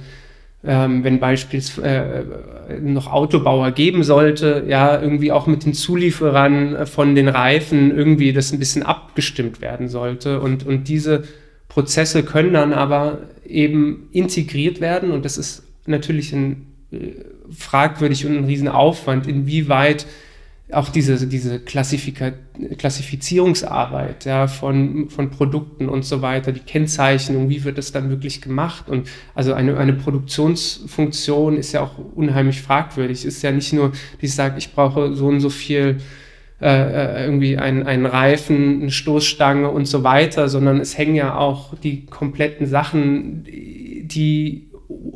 [0.63, 2.25] ähm, wenn beispielsweise
[2.69, 8.33] äh, noch Autobauer geben sollte, ja, irgendwie auch mit den Zulieferern von den Reifen irgendwie
[8.33, 11.23] das ein bisschen abgestimmt werden sollte und, und diese
[11.67, 17.11] Prozesse können dann aber eben integriert werden und das ist natürlich ein, äh,
[17.49, 20.05] fragwürdig und ein Riesenaufwand, inwieweit
[20.71, 27.77] auch diese, diese Klassifizierungsarbeit ja, von, von Produkten und so weiter, die Kennzeichnung, wie wird
[27.77, 28.89] das dann wirklich gemacht?
[28.89, 33.23] Und also eine, eine Produktionsfunktion ist ja auch unheimlich fragwürdig.
[33.23, 35.99] Ist ja nicht nur, die sagt, ich brauche so und so viel
[36.59, 41.37] äh, äh irgendwie einen, einen Reifen, eine Stoßstange und so weiter, sondern es hängen ja
[41.37, 44.66] auch die kompletten Sachen, die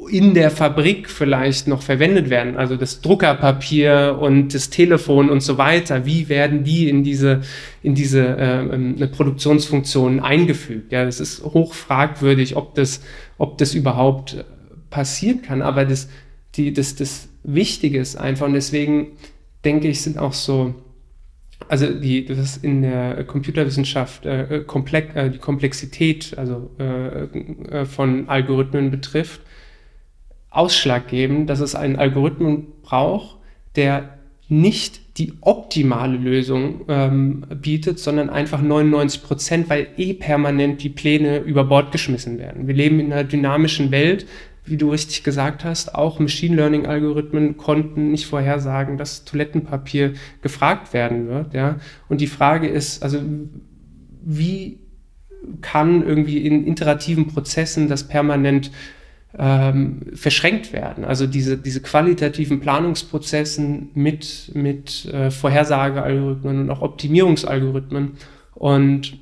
[0.10, 5.58] in der Fabrik vielleicht noch verwendet werden, also das Druckerpapier und das Telefon und so
[5.58, 7.42] weiter, wie werden die in diese,
[7.82, 10.92] in diese äh, Produktionsfunktion eingefügt?
[10.92, 13.02] Ja, das ist hoch fragwürdig, ob das,
[13.38, 14.44] ob das überhaupt
[14.90, 16.10] passieren kann, aber das,
[16.56, 19.14] die, das, das Wichtige ist einfach und deswegen
[19.64, 20.76] denke ich, sind auch so,
[21.70, 28.28] also die, das in der Computerwissenschaft äh, komplex, äh, die Komplexität also äh, äh von
[28.28, 29.42] Algorithmen betrifft,
[30.52, 33.38] ausschlaggebend, dass es einen Algorithmen braucht,
[33.76, 34.18] der
[34.50, 41.40] nicht die optimale Lösung ähm, bietet, sondern einfach 99 Prozent, weil eh permanent die Pläne
[41.40, 42.68] über Bord geschmissen werden.
[42.68, 44.26] Wir leben in einer dynamischen Welt,
[44.66, 45.96] wie du richtig gesagt hast.
[45.96, 51.54] Auch Machine Learning Algorithmen konnten nicht vorhersagen, dass Toilettenpapier gefragt werden wird.
[51.54, 51.80] Ja?
[52.10, 53.20] Und die Frage ist, also
[54.24, 54.80] wie
[55.62, 58.72] kann irgendwie in iterativen Prozessen das permanent
[59.38, 61.06] ähm, verschränkt werden.
[61.06, 68.14] Also diese, diese qualitativen Planungsprozessen mit, mit äh, Vorhersagealgorithmen und auch Optimierungsalgorithmen.
[68.56, 69.18] Und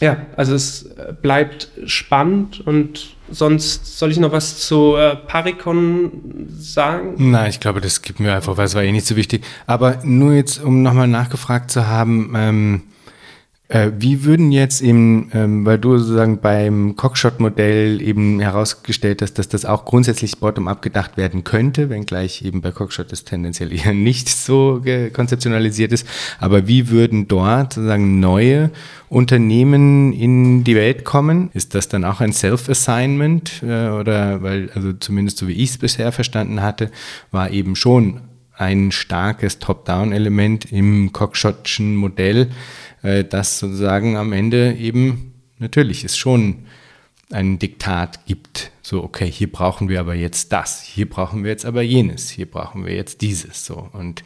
[0.00, 0.90] ja, also es
[1.20, 7.30] bleibt spannend und sonst soll ich noch was zu äh, Paricon sagen?
[7.30, 9.44] Nein, ich glaube, das gibt mir einfach, weil es war eh nicht so wichtig.
[9.66, 12.91] Aber nur jetzt, um nochmal nachgefragt zu haben, ähm, Äh,
[13.72, 19.64] wie würden jetzt eben, ähm, weil du sozusagen beim Cockshot-Modell eben herausgestellt hast, dass das
[19.64, 24.82] auch grundsätzlich bottom-up gedacht werden könnte, wenngleich eben bei Cockshot das tendenziell eher nicht so
[25.14, 26.06] konzeptionalisiert ist.
[26.38, 28.70] Aber wie würden dort sozusagen neue
[29.08, 31.50] Unternehmen in die Welt kommen?
[31.54, 33.62] Ist das dann auch ein Self-Assignment?
[33.62, 36.90] Äh, oder weil, also zumindest so wie ich es bisher verstanden hatte,
[37.30, 38.20] war eben schon
[38.54, 42.50] ein starkes Top-Down-Element im Cockshotschen Modell,
[43.02, 46.66] äh, das sozusagen am Ende eben natürlich es schon
[47.30, 48.70] ein Diktat gibt.
[48.82, 52.50] So, okay, hier brauchen wir aber jetzt das, hier brauchen wir jetzt aber jenes, hier
[52.50, 53.64] brauchen wir jetzt dieses.
[53.64, 53.88] So.
[53.92, 54.22] Und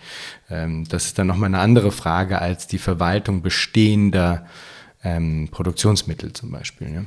[0.51, 4.47] ähm, das ist dann nochmal eine andere Frage als die Verwaltung bestehender
[5.05, 6.93] ähm, Produktionsmittel zum Beispiel.
[6.93, 7.05] Ja.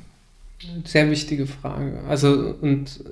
[0.86, 2.02] Sehr wichtige Frage.
[2.08, 3.04] Also, und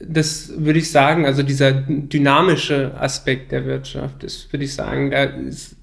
[0.00, 5.24] das würde ich sagen, also dieser dynamische Aspekt der Wirtschaft ist, würde ich sagen, da
[5.24, 5.76] ist,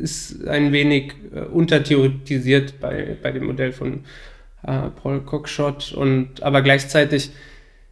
[0.00, 4.04] ist ein wenig äh, untertheoretisiert bei, bei dem Modell von
[4.66, 7.30] äh, Paul Cockshott und aber gleichzeitig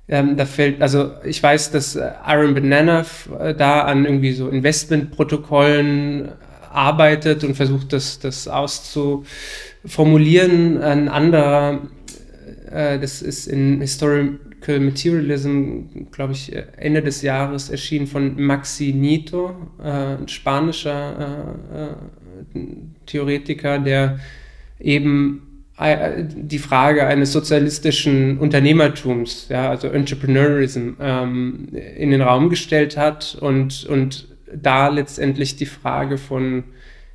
[0.09, 3.05] ähm, da fällt, also ich weiß, dass äh, Aaron Banana
[3.40, 6.28] äh, da an irgendwie so Investmentprotokollen
[6.70, 10.81] arbeitet und versucht, das, das auszuformulieren.
[10.81, 11.81] Ein anderer,
[12.70, 19.55] äh, das ist in Historical Materialism, glaube ich, Ende des Jahres erschienen von Maxi Nito,
[19.82, 22.66] äh, ein spanischer äh, äh
[23.06, 24.18] Theoretiker, der
[24.78, 32.97] eben äh, die Frage eines sozialistischen Unternehmertums, ja, also Entrepreneurism, ähm, in den Raum gestellt
[32.97, 36.64] hat und, und da letztendlich die Frage von,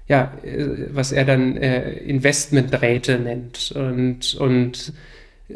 [0.07, 3.72] ja, äh, was er dann äh, Investmenträte nennt.
[3.76, 4.94] Und, und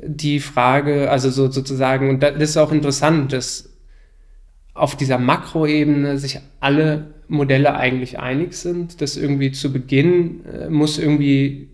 [0.04, 3.76] die Frage, also so, sozusagen, und das ist auch interessant, dass
[4.74, 11.00] auf dieser Makroebene sich alle Modelle eigentlich einig sind, dass irgendwie zu Beginn äh, muss
[11.00, 11.70] irgendwie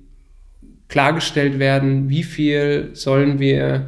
[0.87, 3.87] klargestellt werden, wie viel sollen wir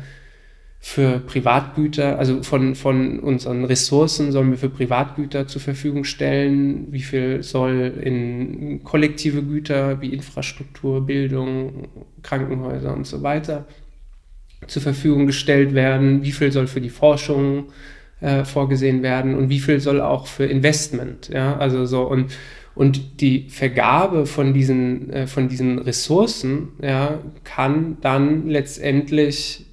[0.79, 7.01] für Privatgüter, also von, von unseren Ressourcen sollen wir für Privatgüter zur Verfügung stellen, wie
[7.01, 11.87] viel soll in kollektive Güter wie Infrastruktur, Bildung,
[12.21, 13.65] Krankenhäuser und so weiter
[14.67, 17.65] zur Verfügung gestellt werden, wie viel soll für die Forschung
[18.21, 19.35] äh, vorgesehen werden?
[19.35, 22.31] Und wie viel soll auch für Investment, ja, also so und
[22.75, 29.65] und die Vergabe von diesen, äh, von diesen Ressourcen ja, kann dann letztendlich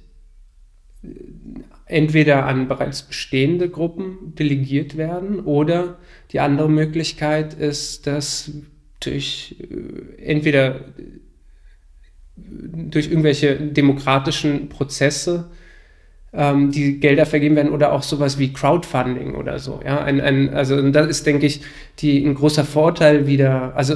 [1.85, 5.97] entweder an bereits bestehende Gruppen delegiert werden oder
[6.31, 8.51] die andere Möglichkeit ist, dass
[8.99, 10.85] durch äh, entweder
[12.45, 15.49] durch irgendwelche demokratischen Prozesse
[16.33, 19.81] ähm, die Gelder vergeben werden oder auch sowas wie Crowdfunding oder so.
[19.85, 21.61] Ja, ein, ein, also das ist, denke ich,
[21.99, 23.95] die, ein großer Vorteil wieder, also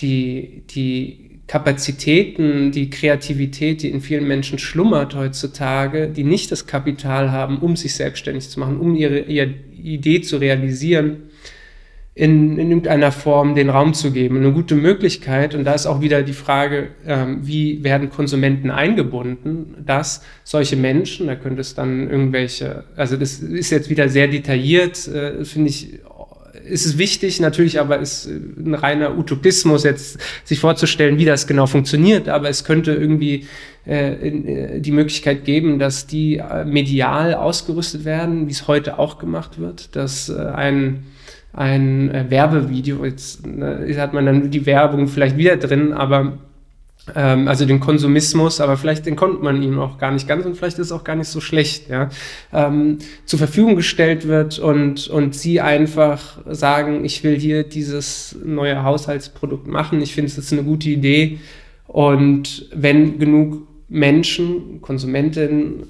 [0.00, 7.30] die, die Kapazitäten, die Kreativität, die in vielen Menschen schlummert heutzutage, die nicht das Kapital
[7.30, 11.24] haben, um sich selbstständig zu machen, um ihre, ihre Idee zu realisieren,
[12.16, 14.38] in, in irgendeiner Form den Raum zu geben.
[14.38, 19.74] Eine gute Möglichkeit, und da ist auch wieder die Frage, ähm, wie werden Konsumenten eingebunden,
[19.84, 25.06] dass solche Menschen, da könnte es dann irgendwelche, also das ist jetzt wieder sehr detailliert,
[25.08, 26.00] äh, finde ich
[26.64, 31.66] ist es wichtig, natürlich aber ist ein reiner Utopismus jetzt sich vorzustellen, wie das genau
[31.66, 33.46] funktioniert, aber es könnte irgendwie
[33.86, 39.18] äh, äh die Möglichkeit geben, dass die äh, medial ausgerüstet werden, wie es heute auch
[39.18, 41.04] gemacht wird, dass äh, ein
[41.56, 46.34] ein äh, Werbevideo, jetzt ne, hat man dann die Werbung vielleicht wieder drin, aber
[47.14, 50.78] ähm, also den Konsumismus, aber vielleicht entkommt man ihm auch gar nicht ganz und vielleicht
[50.78, 52.10] ist es auch gar nicht so schlecht, ja,
[52.52, 58.82] ähm, zur Verfügung gestellt wird und, und sie einfach sagen, ich will hier dieses neue
[58.82, 61.38] Haushaltsprodukt machen, ich finde es ist eine gute Idee.
[61.86, 65.84] Und wenn genug Menschen, Konsumentinnen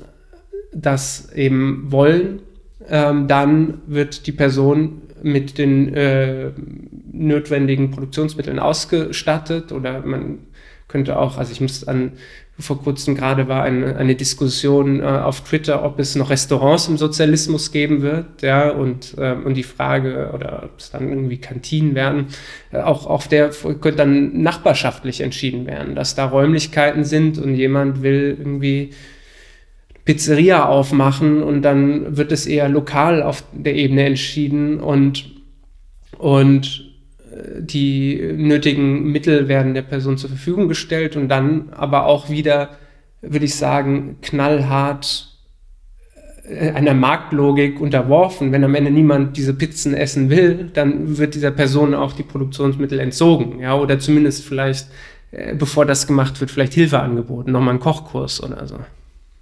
[0.72, 2.40] das eben wollen,
[2.88, 6.50] ähm, dann wird die Person mit den äh,
[7.12, 10.38] notwendigen Produktionsmitteln ausgestattet oder man
[10.88, 12.12] könnte auch, also ich muss an,
[12.58, 16.96] vor kurzem gerade war eine, eine Diskussion äh, auf Twitter, ob es noch Restaurants im
[16.96, 21.94] Sozialismus geben wird, ja, und, äh, und die Frage, oder ob es dann irgendwie Kantinen
[21.94, 22.28] werden,
[22.72, 28.02] äh, auch auf der könnte dann nachbarschaftlich entschieden werden, dass da Räumlichkeiten sind und jemand
[28.02, 28.90] will irgendwie
[30.06, 35.30] Pizzeria aufmachen und dann wird es eher lokal auf der Ebene entschieden und,
[36.16, 36.86] und
[37.58, 42.70] die nötigen Mittel werden der Person zur Verfügung gestellt und dann aber auch wieder,
[43.20, 45.36] würde ich sagen, knallhart
[46.48, 48.52] äh, einer Marktlogik unterworfen.
[48.52, 52.98] Wenn am Ende niemand diese Pizzen essen will, dann wird dieser Person auch die Produktionsmittel
[53.00, 54.86] entzogen, ja, oder zumindest vielleicht
[55.32, 58.78] äh, bevor das gemacht wird, vielleicht Hilfe angeboten, nochmal einen Kochkurs oder so.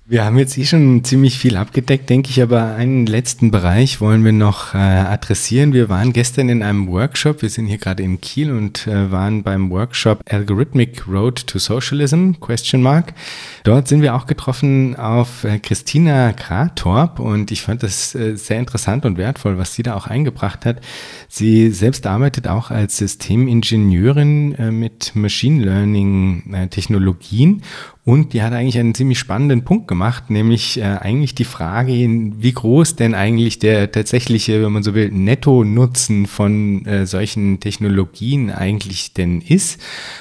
[0.06, 4.22] Wir haben jetzt eh schon ziemlich viel abgedeckt, denke ich, aber einen letzten Bereich wollen
[4.22, 5.72] wir noch äh, adressieren.
[5.72, 9.42] Wir waren gestern in einem Workshop, wir sind hier gerade in Kiel und äh, waren
[9.42, 13.14] beim Workshop Algorithmic Road to Socialism, question mark.
[13.62, 18.58] Dort sind wir auch getroffen auf äh, Christina Kratorp und ich fand das äh, sehr
[18.58, 20.82] interessant und wertvoll, was sie da auch eingebracht hat.
[21.30, 27.62] Sie selbst arbeitet auch als Systemingenieurin äh, mit Machine Learning äh, Technologien
[28.04, 32.52] und die hat eigentlich einen ziemlich spannenden Punkt gemacht, nämlich äh, eigentlich die Frage, wie
[32.52, 39.14] groß denn eigentlich der tatsächliche, wenn man so will, Netto-Nutzen von äh, solchen Technologien eigentlich
[39.14, 39.80] denn ist,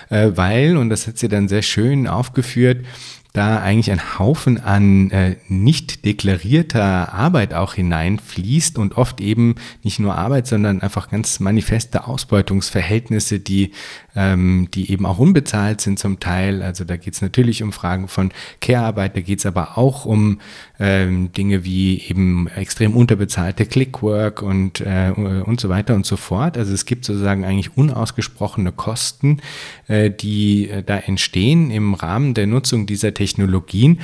[0.10, 2.86] äh, weil, und das hat sie dann sehr schön aufgeführt,
[3.34, 10.00] da eigentlich ein Haufen an äh, nicht deklarierter Arbeit auch hineinfließt und oft eben nicht
[10.00, 13.72] nur Arbeit, sondern einfach ganz manifeste Ausbeutungsverhältnisse, die,
[14.16, 16.62] ähm, die eben auch unbezahlt sind zum Teil.
[16.62, 18.32] Also da geht es natürlich um Fragen von
[18.62, 20.40] Care-Arbeit, da geht es aber auch um
[20.80, 26.58] ähm, Dinge wie eben extrem unterbezahlte Clickwork und, äh, und so weiter und so fort.
[26.58, 29.42] Also es gibt sozusagen eigentlich unausgesprochene Kosten,
[29.88, 34.00] äh, die äh, da entstehen im Rahmen der Nutzung dieser Technologie Technologien.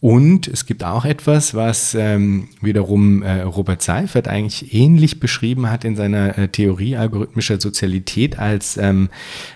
[0.00, 5.84] Und es gibt auch etwas, was ähm, wiederum äh, Robert Seifert eigentlich ähnlich beschrieben hat
[5.84, 9.10] in seiner äh, Theorie algorithmischer Sozialität als ähm,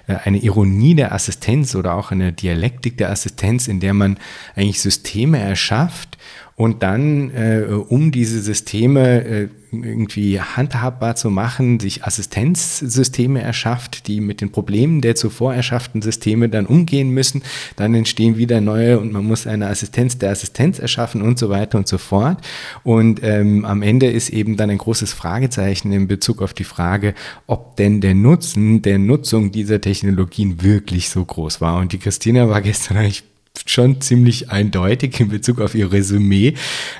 [0.06, 4.18] äh, eine Ironie der Assistenz oder auch eine Dialektik der Assistenz, in der man
[4.54, 6.16] eigentlich Systeme erschafft
[6.56, 14.22] und dann, äh, um diese Systeme äh, irgendwie handhabbar zu machen, sich Assistenzsysteme erschafft, die
[14.22, 17.42] mit den Problemen der zuvor erschafften Systeme dann umgehen müssen.
[17.76, 21.76] Dann entstehen wieder neue und man muss eine Assistenz der Assistenz erschaffen und so weiter
[21.76, 22.38] und so fort.
[22.84, 27.14] Und ähm, am Ende ist eben dann ein großes Fragezeichen in Bezug auf die Frage,
[27.46, 31.78] ob denn der Nutzen der Nutzung dieser Technologien wirklich so groß war.
[31.78, 33.24] Und die Christina war gestern eigentlich
[33.66, 36.54] schon ziemlich eindeutig in Bezug auf ihr Resümee.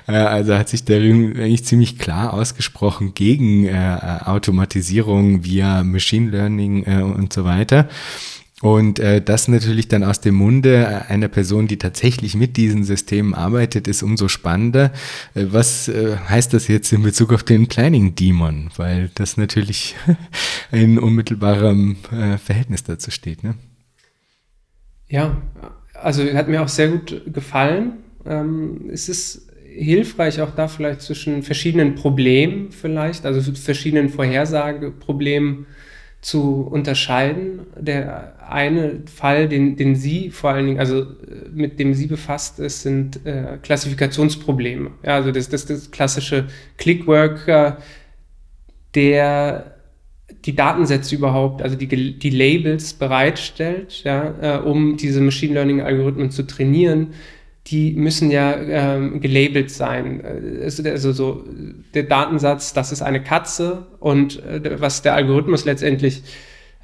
[0.07, 6.85] Äh, also hat sich darin eigentlich ziemlich klar ausgesprochen gegen äh, Automatisierung via Machine Learning
[6.85, 7.89] äh, und so weiter.
[8.63, 13.35] Und äh, das natürlich dann aus dem Munde einer Person, die tatsächlich mit diesen Systemen
[13.35, 14.93] arbeitet, ist umso spannender.
[15.35, 18.71] Was äh, heißt das jetzt in Bezug auf den Planning Demon?
[18.77, 19.95] Weil das natürlich
[20.73, 23.45] in unmittelbarem äh, Verhältnis dazu steht.
[23.45, 23.57] Ne?
[25.07, 25.37] Ja,
[26.07, 27.95] also hat mir auch sehr gut gefallen.
[28.25, 35.67] Ähm, es ist hilfreich auch da vielleicht zwischen verschiedenen Problemen vielleicht, also verschiedenen Vorhersageproblemen
[36.21, 37.61] zu unterscheiden.
[37.77, 41.09] Der eine Fall, den, den Sie vor allen Dingen, also
[41.53, 44.93] mit dem Sie befasst ist, sind äh, Klassifikationsprobleme.
[45.03, 46.47] Ja, also das, das, das klassische
[46.77, 47.79] Clickworker,
[48.95, 49.76] der
[50.47, 56.31] die Datensätze überhaupt, also die, die Labels bereitstellt, ja, äh, um diese Machine Learning Algorithmen
[56.31, 57.09] zu trainieren,
[57.67, 60.23] die müssen ja ähm, gelabelt sein.
[60.25, 61.45] Äh, also so
[61.95, 66.23] der Datensatz, das ist eine Katze und äh, was der Algorithmus letztendlich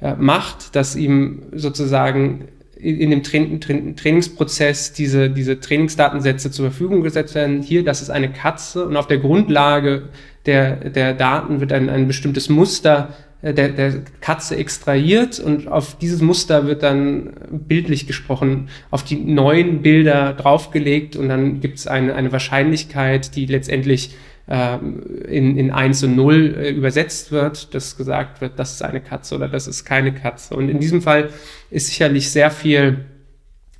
[0.01, 7.01] äh, macht, dass ihm sozusagen in, dem Tra Tra Trainingsprozess diese, diese Trainingsdatensätze zur Verfügung
[7.01, 7.61] gesetzt werden.
[7.61, 10.09] Hier, das ist eine Katze und auf der Grundlage
[10.45, 13.13] der, der Daten wird ein, ein bestimmtes Muster
[13.51, 19.81] der, der Katze extrahiert und auf dieses Muster wird dann bildlich gesprochen auf die neuen
[19.81, 24.15] Bilder draufgelegt und dann gibt es eine, eine Wahrscheinlichkeit, die letztendlich
[24.47, 29.01] äh, in, in 1 und 0 äh, übersetzt wird, dass gesagt wird, das ist eine
[29.01, 30.55] Katze oder das ist keine Katze.
[30.55, 31.29] Und in diesem Fall
[31.69, 33.05] ist sicherlich sehr viel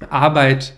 [0.10, 0.74] Arbeit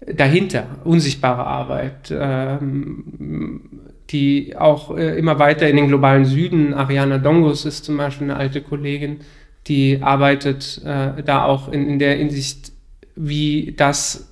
[0.00, 2.10] dahinter, unsichtbare Arbeit.
[2.10, 8.30] Ähm, die auch äh, immer weiter in den globalen Süden, Ariana Dongos ist zum Beispiel
[8.30, 9.18] eine alte Kollegin,
[9.66, 12.72] die arbeitet äh, da auch in, in der Hinsicht,
[13.16, 14.30] wie das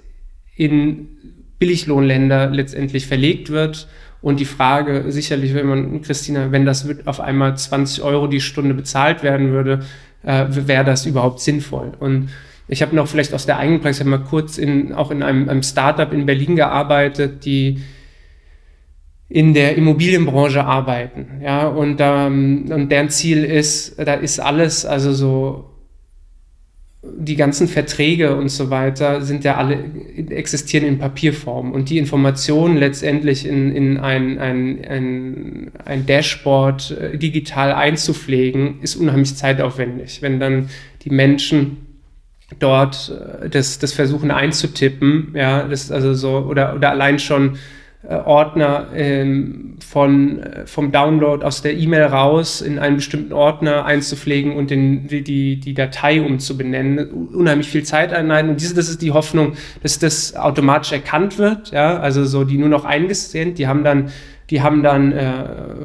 [0.56, 1.08] in
[1.58, 3.88] Billiglohnländer letztendlich verlegt wird.
[4.22, 8.74] Und die Frage, sicherlich, wenn man, Christina, wenn das auf einmal 20 Euro die Stunde
[8.74, 9.80] bezahlt werden würde,
[10.22, 11.92] äh, wäre das überhaupt sinnvoll?
[11.98, 12.30] Und
[12.66, 15.62] ich habe noch vielleicht aus der eigenen Praxis mal kurz in, auch in einem, einem
[15.62, 17.82] Startup in Berlin gearbeitet, die
[19.28, 21.40] in der Immobilienbranche arbeiten.
[21.42, 25.70] Ja, und, ähm, und deren Ziel ist, da ist alles, also so
[27.16, 29.78] die ganzen Verträge und so weiter sind ja alle,
[30.30, 37.18] existieren in Papierform und die Informationen letztendlich in, in ein, ein, ein, ein Dashboard äh,
[37.18, 40.22] digital einzupflegen, ist unheimlich zeitaufwendig.
[40.22, 40.70] Wenn dann
[41.02, 41.78] die Menschen
[42.58, 47.58] dort äh, das, das versuchen einzutippen, ja, das also so, oder, oder allein schon
[48.08, 54.54] Ordner ähm, von, äh, vom Download aus der E-Mail raus in einen bestimmten Ordner einzupflegen
[54.54, 57.10] und den, die, die, die Datei umzubenennen.
[57.32, 58.50] Unheimlich viel Zeit einleiten.
[58.50, 61.70] Und diese, das ist die Hoffnung, dass das automatisch erkannt wird.
[61.70, 61.98] Ja?
[61.98, 64.10] Also so die nur noch eingescannt, die haben dann,
[64.50, 65.32] die haben dann äh,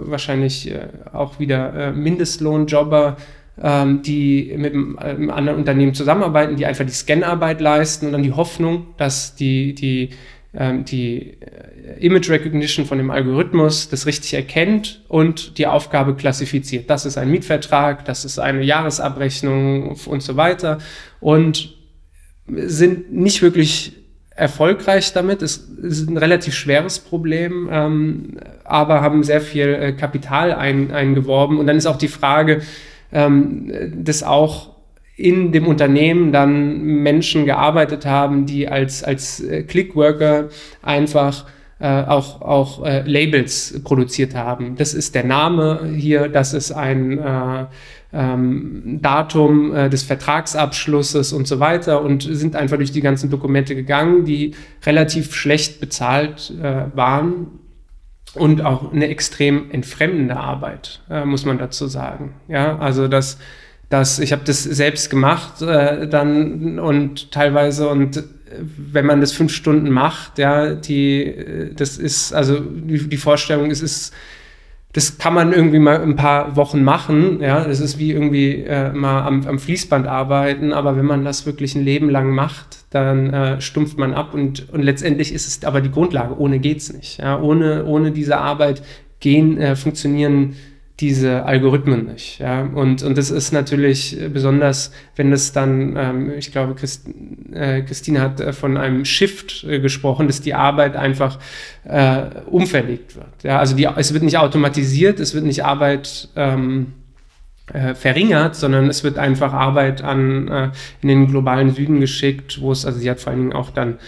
[0.01, 3.17] wahrscheinlich äh, auch wieder äh, Mindestlohnjobber
[3.61, 8.13] ähm, die mit einem, äh, einem, anderen Unternehmen zusammenarbeiten, die einfach die Scannarbeit leisten und
[8.13, 10.11] dann die Hoffnung, dass die, die
[10.53, 16.89] ähm, die äh, Image Recognition von dem Algorithmus das richtig erkennt und die Aufgabe klassifiziert.
[16.89, 20.79] Das ist ein Mietvertrag, das ist eine Jahresabrechnung und so weiter
[21.19, 21.75] und
[22.47, 23.93] sind nicht wirklich
[24.39, 25.41] erfolgreich damit.
[25.41, 31.59] Es ist ein relativ schweres Problem, ähm, aber haben sehr viel äh, Kapital ein, eingeworben.
[31.59, 32.61] Und dann ist auch die Frage,
[33.11, 33.71] ähm,
[34.03, 34.75] das auch
[35.15, 40.47] in dem Unternehmen dann Menschen gearbeitet haben, die als, als äh, Clickworker
[40.81, 41.45] einfach
[41.79, 44.75] äh, auch, auch äh, Labels produziert haben.
[44.75, 47.65] Das ist der Name hier, das ist ein äh,
[48.11, 53.75] ähm, Datum äh, des Vertragsabschlusses und so weiter und sind einfach durch die ganzen Dokumente
[53.75, 57.47] gegangen, die relativ schlecht bezahlt äh, waren
[58.33, 62.33] und auch eine extrem entfremdende Arbeit, äh, muss man dazu sagen.
[62.47, 63.37] Ja, also das
[63.89, 68.23] dass ich habe das selbst gemacht äh, dann und teilweise und
[68.77, 73.81] wenn man das fünf Stunden macht, ja, die, das ist, also die, die Vorstellung ist,
[73.81, 74.13] ist,
[74.93, 78.91] das kann man irgendwie mal ein paar Wochen machen, ja, das ist wie irgendwie äh,
[78.91, 83.31] mal am, am Fließband arbeiten, aber wenn man das wirklich ein Leben lang macht, dann
[83.31, 87.19] äh, stumpft man ab und, und letztendlich ist es aber die Grundlage, ohne geht's nicht,
[87.19, 88.81] ja, ohne, ohne diese Arbeit
[89.19, 90.55] gehen, äh, funktionieren
[90.99, 92.39] diese Algorithmen nicht.
[92.39, 92.61] Ja?
[92.61, 97.07] Und, und das ist natürlich besonders, wenn es dann, ähm, ich glaube, Christ,
[97.53, 101.39] äh, Christine hat äh, von einem Shift äh, gesprochen, dass die Arbeit einfach
[101.85, 103.43] äh, umverlegt wird.
[103.43, 103.59] Ja?
[103.59, 106.93] Also die, es wird nicht automatisiert, es wird nicht Arbeit ähm,
[107.73, 110.69] äh, verringert, sondern es wird einfach Arbeit an, äh,
[111.01, 113.99] in den globalen Süden geschickt, wo es, also sie hat vor allen Dingen auch dann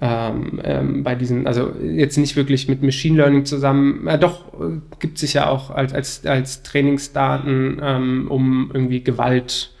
[0.00, 4.78] ähm, ähm, bei diesen, also jetzt nicht wirklich mit Machine Learning zusammen, äh, doch äh,
[5.00, 9.74] gibt sich ja auch als, als, als Trainingsdaten, ähm, um irgendwie Gewalt,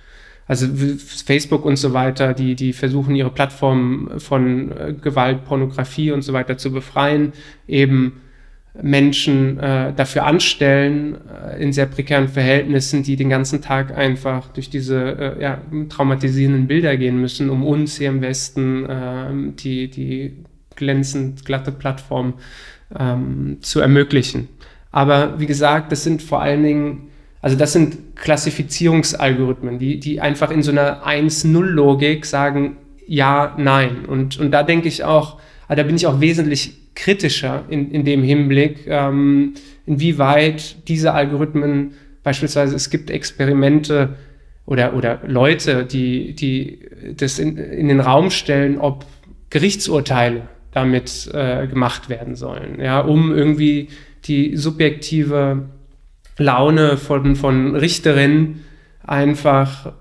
[0.46, 6.22] also Facebook und so weiter, die, die versuchen ihre Plattform von äh, Gewalt, Pornografie und
[6.22, 7.32] so weiter zu befreien,
[7.66, 8.20] eben
[8.80, 14.70] Menschen äh, dafür anstellen, äh, in sehr prekären Verhältnissen, die den ganzen Tag einfach durch
[14.70, 20.44] diese äh, ja, traumatisierenden Bilder gehen müssen, um uns hier im Westen äh, die, die
[20.74, 22.34] glänzend glatte Plattform
[22.98, 24.48] ähm, zu ermöglichen.
[24.90, 27.08] Aber wie gesagt, das sind vor allen Dingen,
[27.42, 34.06] also das sind Klassifizierungsalgorithmen, die, die einfach in so einer 1-0-Logik sagen, ja, nein.
[34.06, 35.38] Und, und da denke ich auch,
[35.68, 39.54] ah, da bin ich auch wesentlich kritischer in, in dem Hinblick, ähm,
[39.86, 44.16] inwieweit diese Algorithmen, beispielsweise es gibt Experimente
[44.66, 46.80] oder, oder Leute, die, die
[47.16, 49.06] das in, in den Raum stellen, ob
[49.50, 50.42] Gerichtsurteile
[50.72, 53.88] damit äh, gemacht werden sollen, ja, um irgendwie
[54.24, 55.68] die subjektive
[56.38, 58.64] Laune von, von Richterinnen
[59.04, 59.92] einfach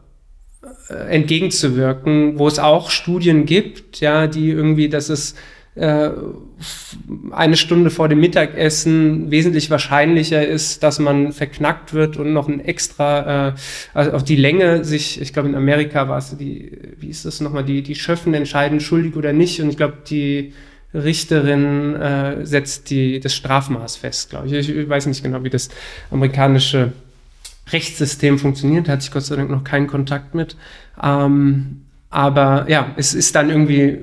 [0.90, 5.36] äh, entgegenzuwirken, wo es auch Studien gibt, ja, die irgendwie, dass es
[5.76, 12.60] eine Stunde vor dem Mittagessen wesentlich wahrscheinlicher ist, dass man verknackt wird und noch ein
[12.60, 13.54] extra, äh,
[13.94, 17.40] also auf die Länge sich, ich glaube in Amerika war es die, wie ist das
[17.40, 20.54] nochmal, die, die Schöffen entscheiden, schuldig oder nicht und ich glaube die
[20.94, 24.70] Richterin äh, setzt die, das Strafmaß fest, glaube ich.
[24.70, 25.70] Ich weiß nicht genau, wie das
[26.10, 26.92] amerikanische
[27.72, 30.58] Rechtssystem funktioniert, hatte ich Gott sei Dank noch keinen Kontakt mit.
[31.02, 34.00] Ähm, aber ja, es ist dann irgendwie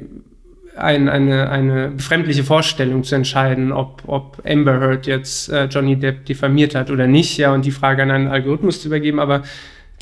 [0.79, 6.25] ein, eine, eine befremdliche Vorstellung zu entscheiden, ob, ob Amber Heard jetzt äh, Johnny Depp
[6.27, 9.43] diffamiert hat oder nicht, ja, und die Frage an einen Algorithmus zu übergeben, aber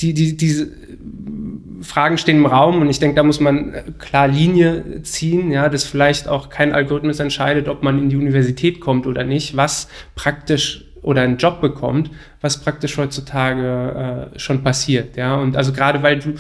[0.01, 0.69] die, die, diese
[1.81, 5.69] Fragen stehen im Raum und ich denke, da muss man äh, klar Linie ziehen, ja,
[5.69, 9.89] dass vielleicht auch kein Algorithmus entscheidet, ob man in die Universität kommt oder nicht, was
[10.15, 16.03] praktisch oder einen Job bekommt, was praktisch heutzutage äh, schon passiert, ja, und also gerade
[16.03, 16.35] weil du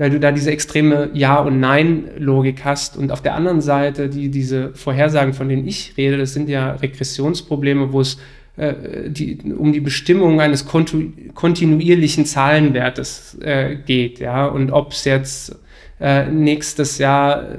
[0.00, 2.96] weil du da diese extreme Ja- und Nein-Logik hast.
[2.96, 6.72] Und auf der anderen Seite, die, diese Vorhersagen, von denen ich rede, das sind ja
[6.72, 8.16] Regressionsprobleme, wo es
[8.56, 14.20] äh, die, um die Bestimmung eines kontinuierlichen Zahlenwertes äh, geht.
[14.20, 14.46] Ja?
[14.46, 15.60] Und ob es jetzt
[16.00, 17.58] äh, nächstes Jahr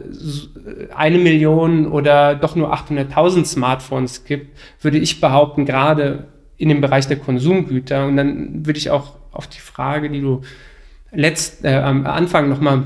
[0.96, 6.26] eine Million oder doch nur 800.000 Smartphones gibt, würde ich behaupten, gerade
[6.58, 8.08] in dem Bereich der Konsumgüter.
[8.08, 10.42] Und dann würde ich auch auf die Frage, die du
[11.12, 12.84] letzt, äh, am Anfang nochmal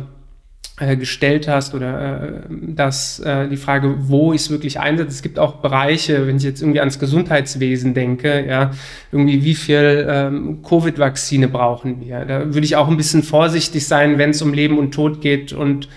[0.78, 5.10] äh, gestellt hast oder äh, dass äh, die Frage, wo ich es wirklich einsetze.
[5.10, 8.72] Es gibt auch Bereiche, wenn ich jetzt irgendwie ans Gesundheitswesen denke, ja,
[9.12, 12.26] irgendwie wie viel ähm, Covid-Vakzine brauchen wir.
[12.26, 15.54] Da würde ich auch ein bisschen vorsichtig sein, wenn es um Leben und Tod geht
[15.54, 15.88] und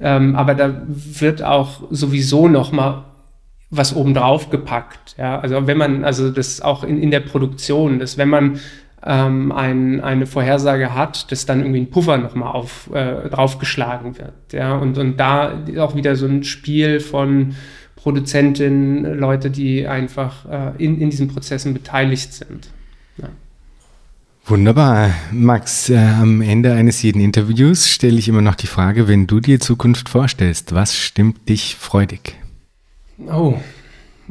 [0.00, 3.06] ähm, aber da wird auch sowieso noch mal
[3.70, 5.16] was obendrauf gepackt.
[5.18, 8.60] Ja, also wenn man, also das auch in, in der Produktion, dass wenn man
[9.04, 14.52] ähm, ein, eine Vorhersage hat, dass dann irgendwie ein Puffer nochmal auf, äh, draufgeschlagen wird.
[14.52, 14.76] Ja?
[14.76, 17.54] Und, und da auch wieder so ein Spiel von
[17.96, 22.68] Produzentinnen, Leute, die einfach äh, in, in diesen Prozessen beteiligt sind.
[23.18, 23.28] Ja.
[24.46, 25.10] Wunderbar.
[25.30, 29.40] Max, äh, am Ende eines jeden Interviews stelle ich immer noch die Frage, wenn du
[29.40, 32.36] dir Zukunft vorstellst, was stimmt dich freudig?
[33.26, 33.58] Oh,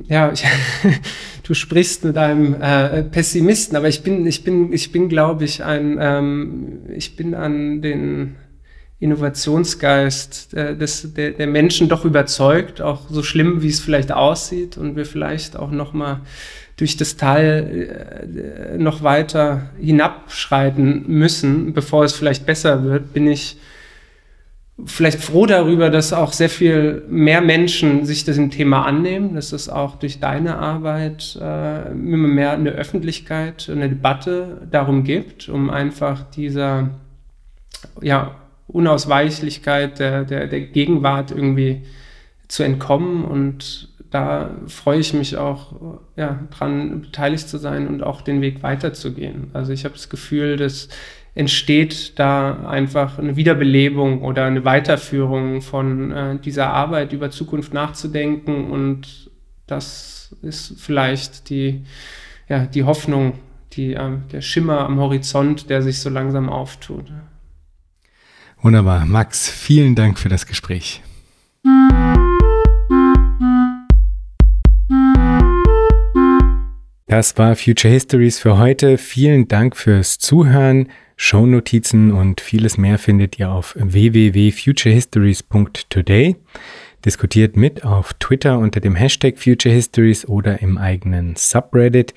[0.08, 0.44] ja, ich,
[1.48, 5.64] du sprichst mit einem äh, Pessimisten, aber ich bin, ich bin, ich bin, glaube ich,
[5.64, 8.36] ein, ähm, ich bin an den
[9.00, 14.78] Innovationsgeist äh, des, der, der Menschen doch überzeugt, auch so schlimm, wie es vielleicht aussieht
[14.78, 16.22] und wir vielleicht auch noch mal
[16.76, 23.58] durch das Tal äh, noch weiter hinabschreiten müssen, bevor es vielleicht besser wird, bin ich
[24.86, 29.70] vielleicht froh darüber, dass auch sehr viel mehr Menschen sich diesem Thema annehmen, dass es
[29.70, 36.30] auch durch deine Arbeit äh, immer mehr eine Öffentlichkeit, eine Debatte darum gibt, um einfach
[36.30, 36.90] dieser
[38.02, 38.36] ja,
[38.68, 41.84] Unausweichlichkeit der, der, der Gegenwart irgendwie
[42.48, 48.22] zu entkommen und da freue ich mich auch, ja, dran beteiligt zu sein und auch
[48.22, 49.50] den Weg weiterzugehen.
[49.54, 50.88] Also ich habe das Gefühl, dass
[51.38, 58.72] entsteht da einfach eine Wiederbelebung oder eine Weiterführung von äh, dieser Arbeit über Zukunft nachzudenken
[58.72, 59.30] und
[59.68, 61.84] das ist vielleicht die,
[62.50, 63.34] ja, die Hoffnung,
[63.74, 67.06] die, äh, der Schimmer am Horizont, der sich so langsam auftut.
[68.64, 69.06] Wunderbar.
[69.06, 71.04] Max, vielen Dank für das Gespräch.
[77.06, 78.98] Das war Future Histories für heute.
[78.98, 80.90] Vielen Dank fürs Zuhören.
[81.20, 86.36] Shownotizen und vieles mehr findet ihr auf www.futurehistories.today.
[87.04, 92.14] Diskutiert mit auf Twitter unter dem Hashtag Future Histories oder im eigenen Subreddit.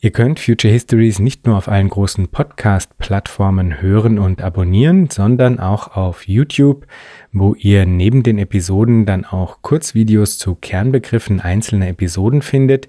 [0.00, 5.96] Ihr könnt Future Histories nicht nur auf allen großen Podcast-Plattformen hören und abonnieren, sondern auch
[5.96, 6.86] auf YouTube,
[7.32, 12.88] wo ihr neben den Episoden dann auch Kurzvideos zu Kernbegriffen einzelner Episoden findet.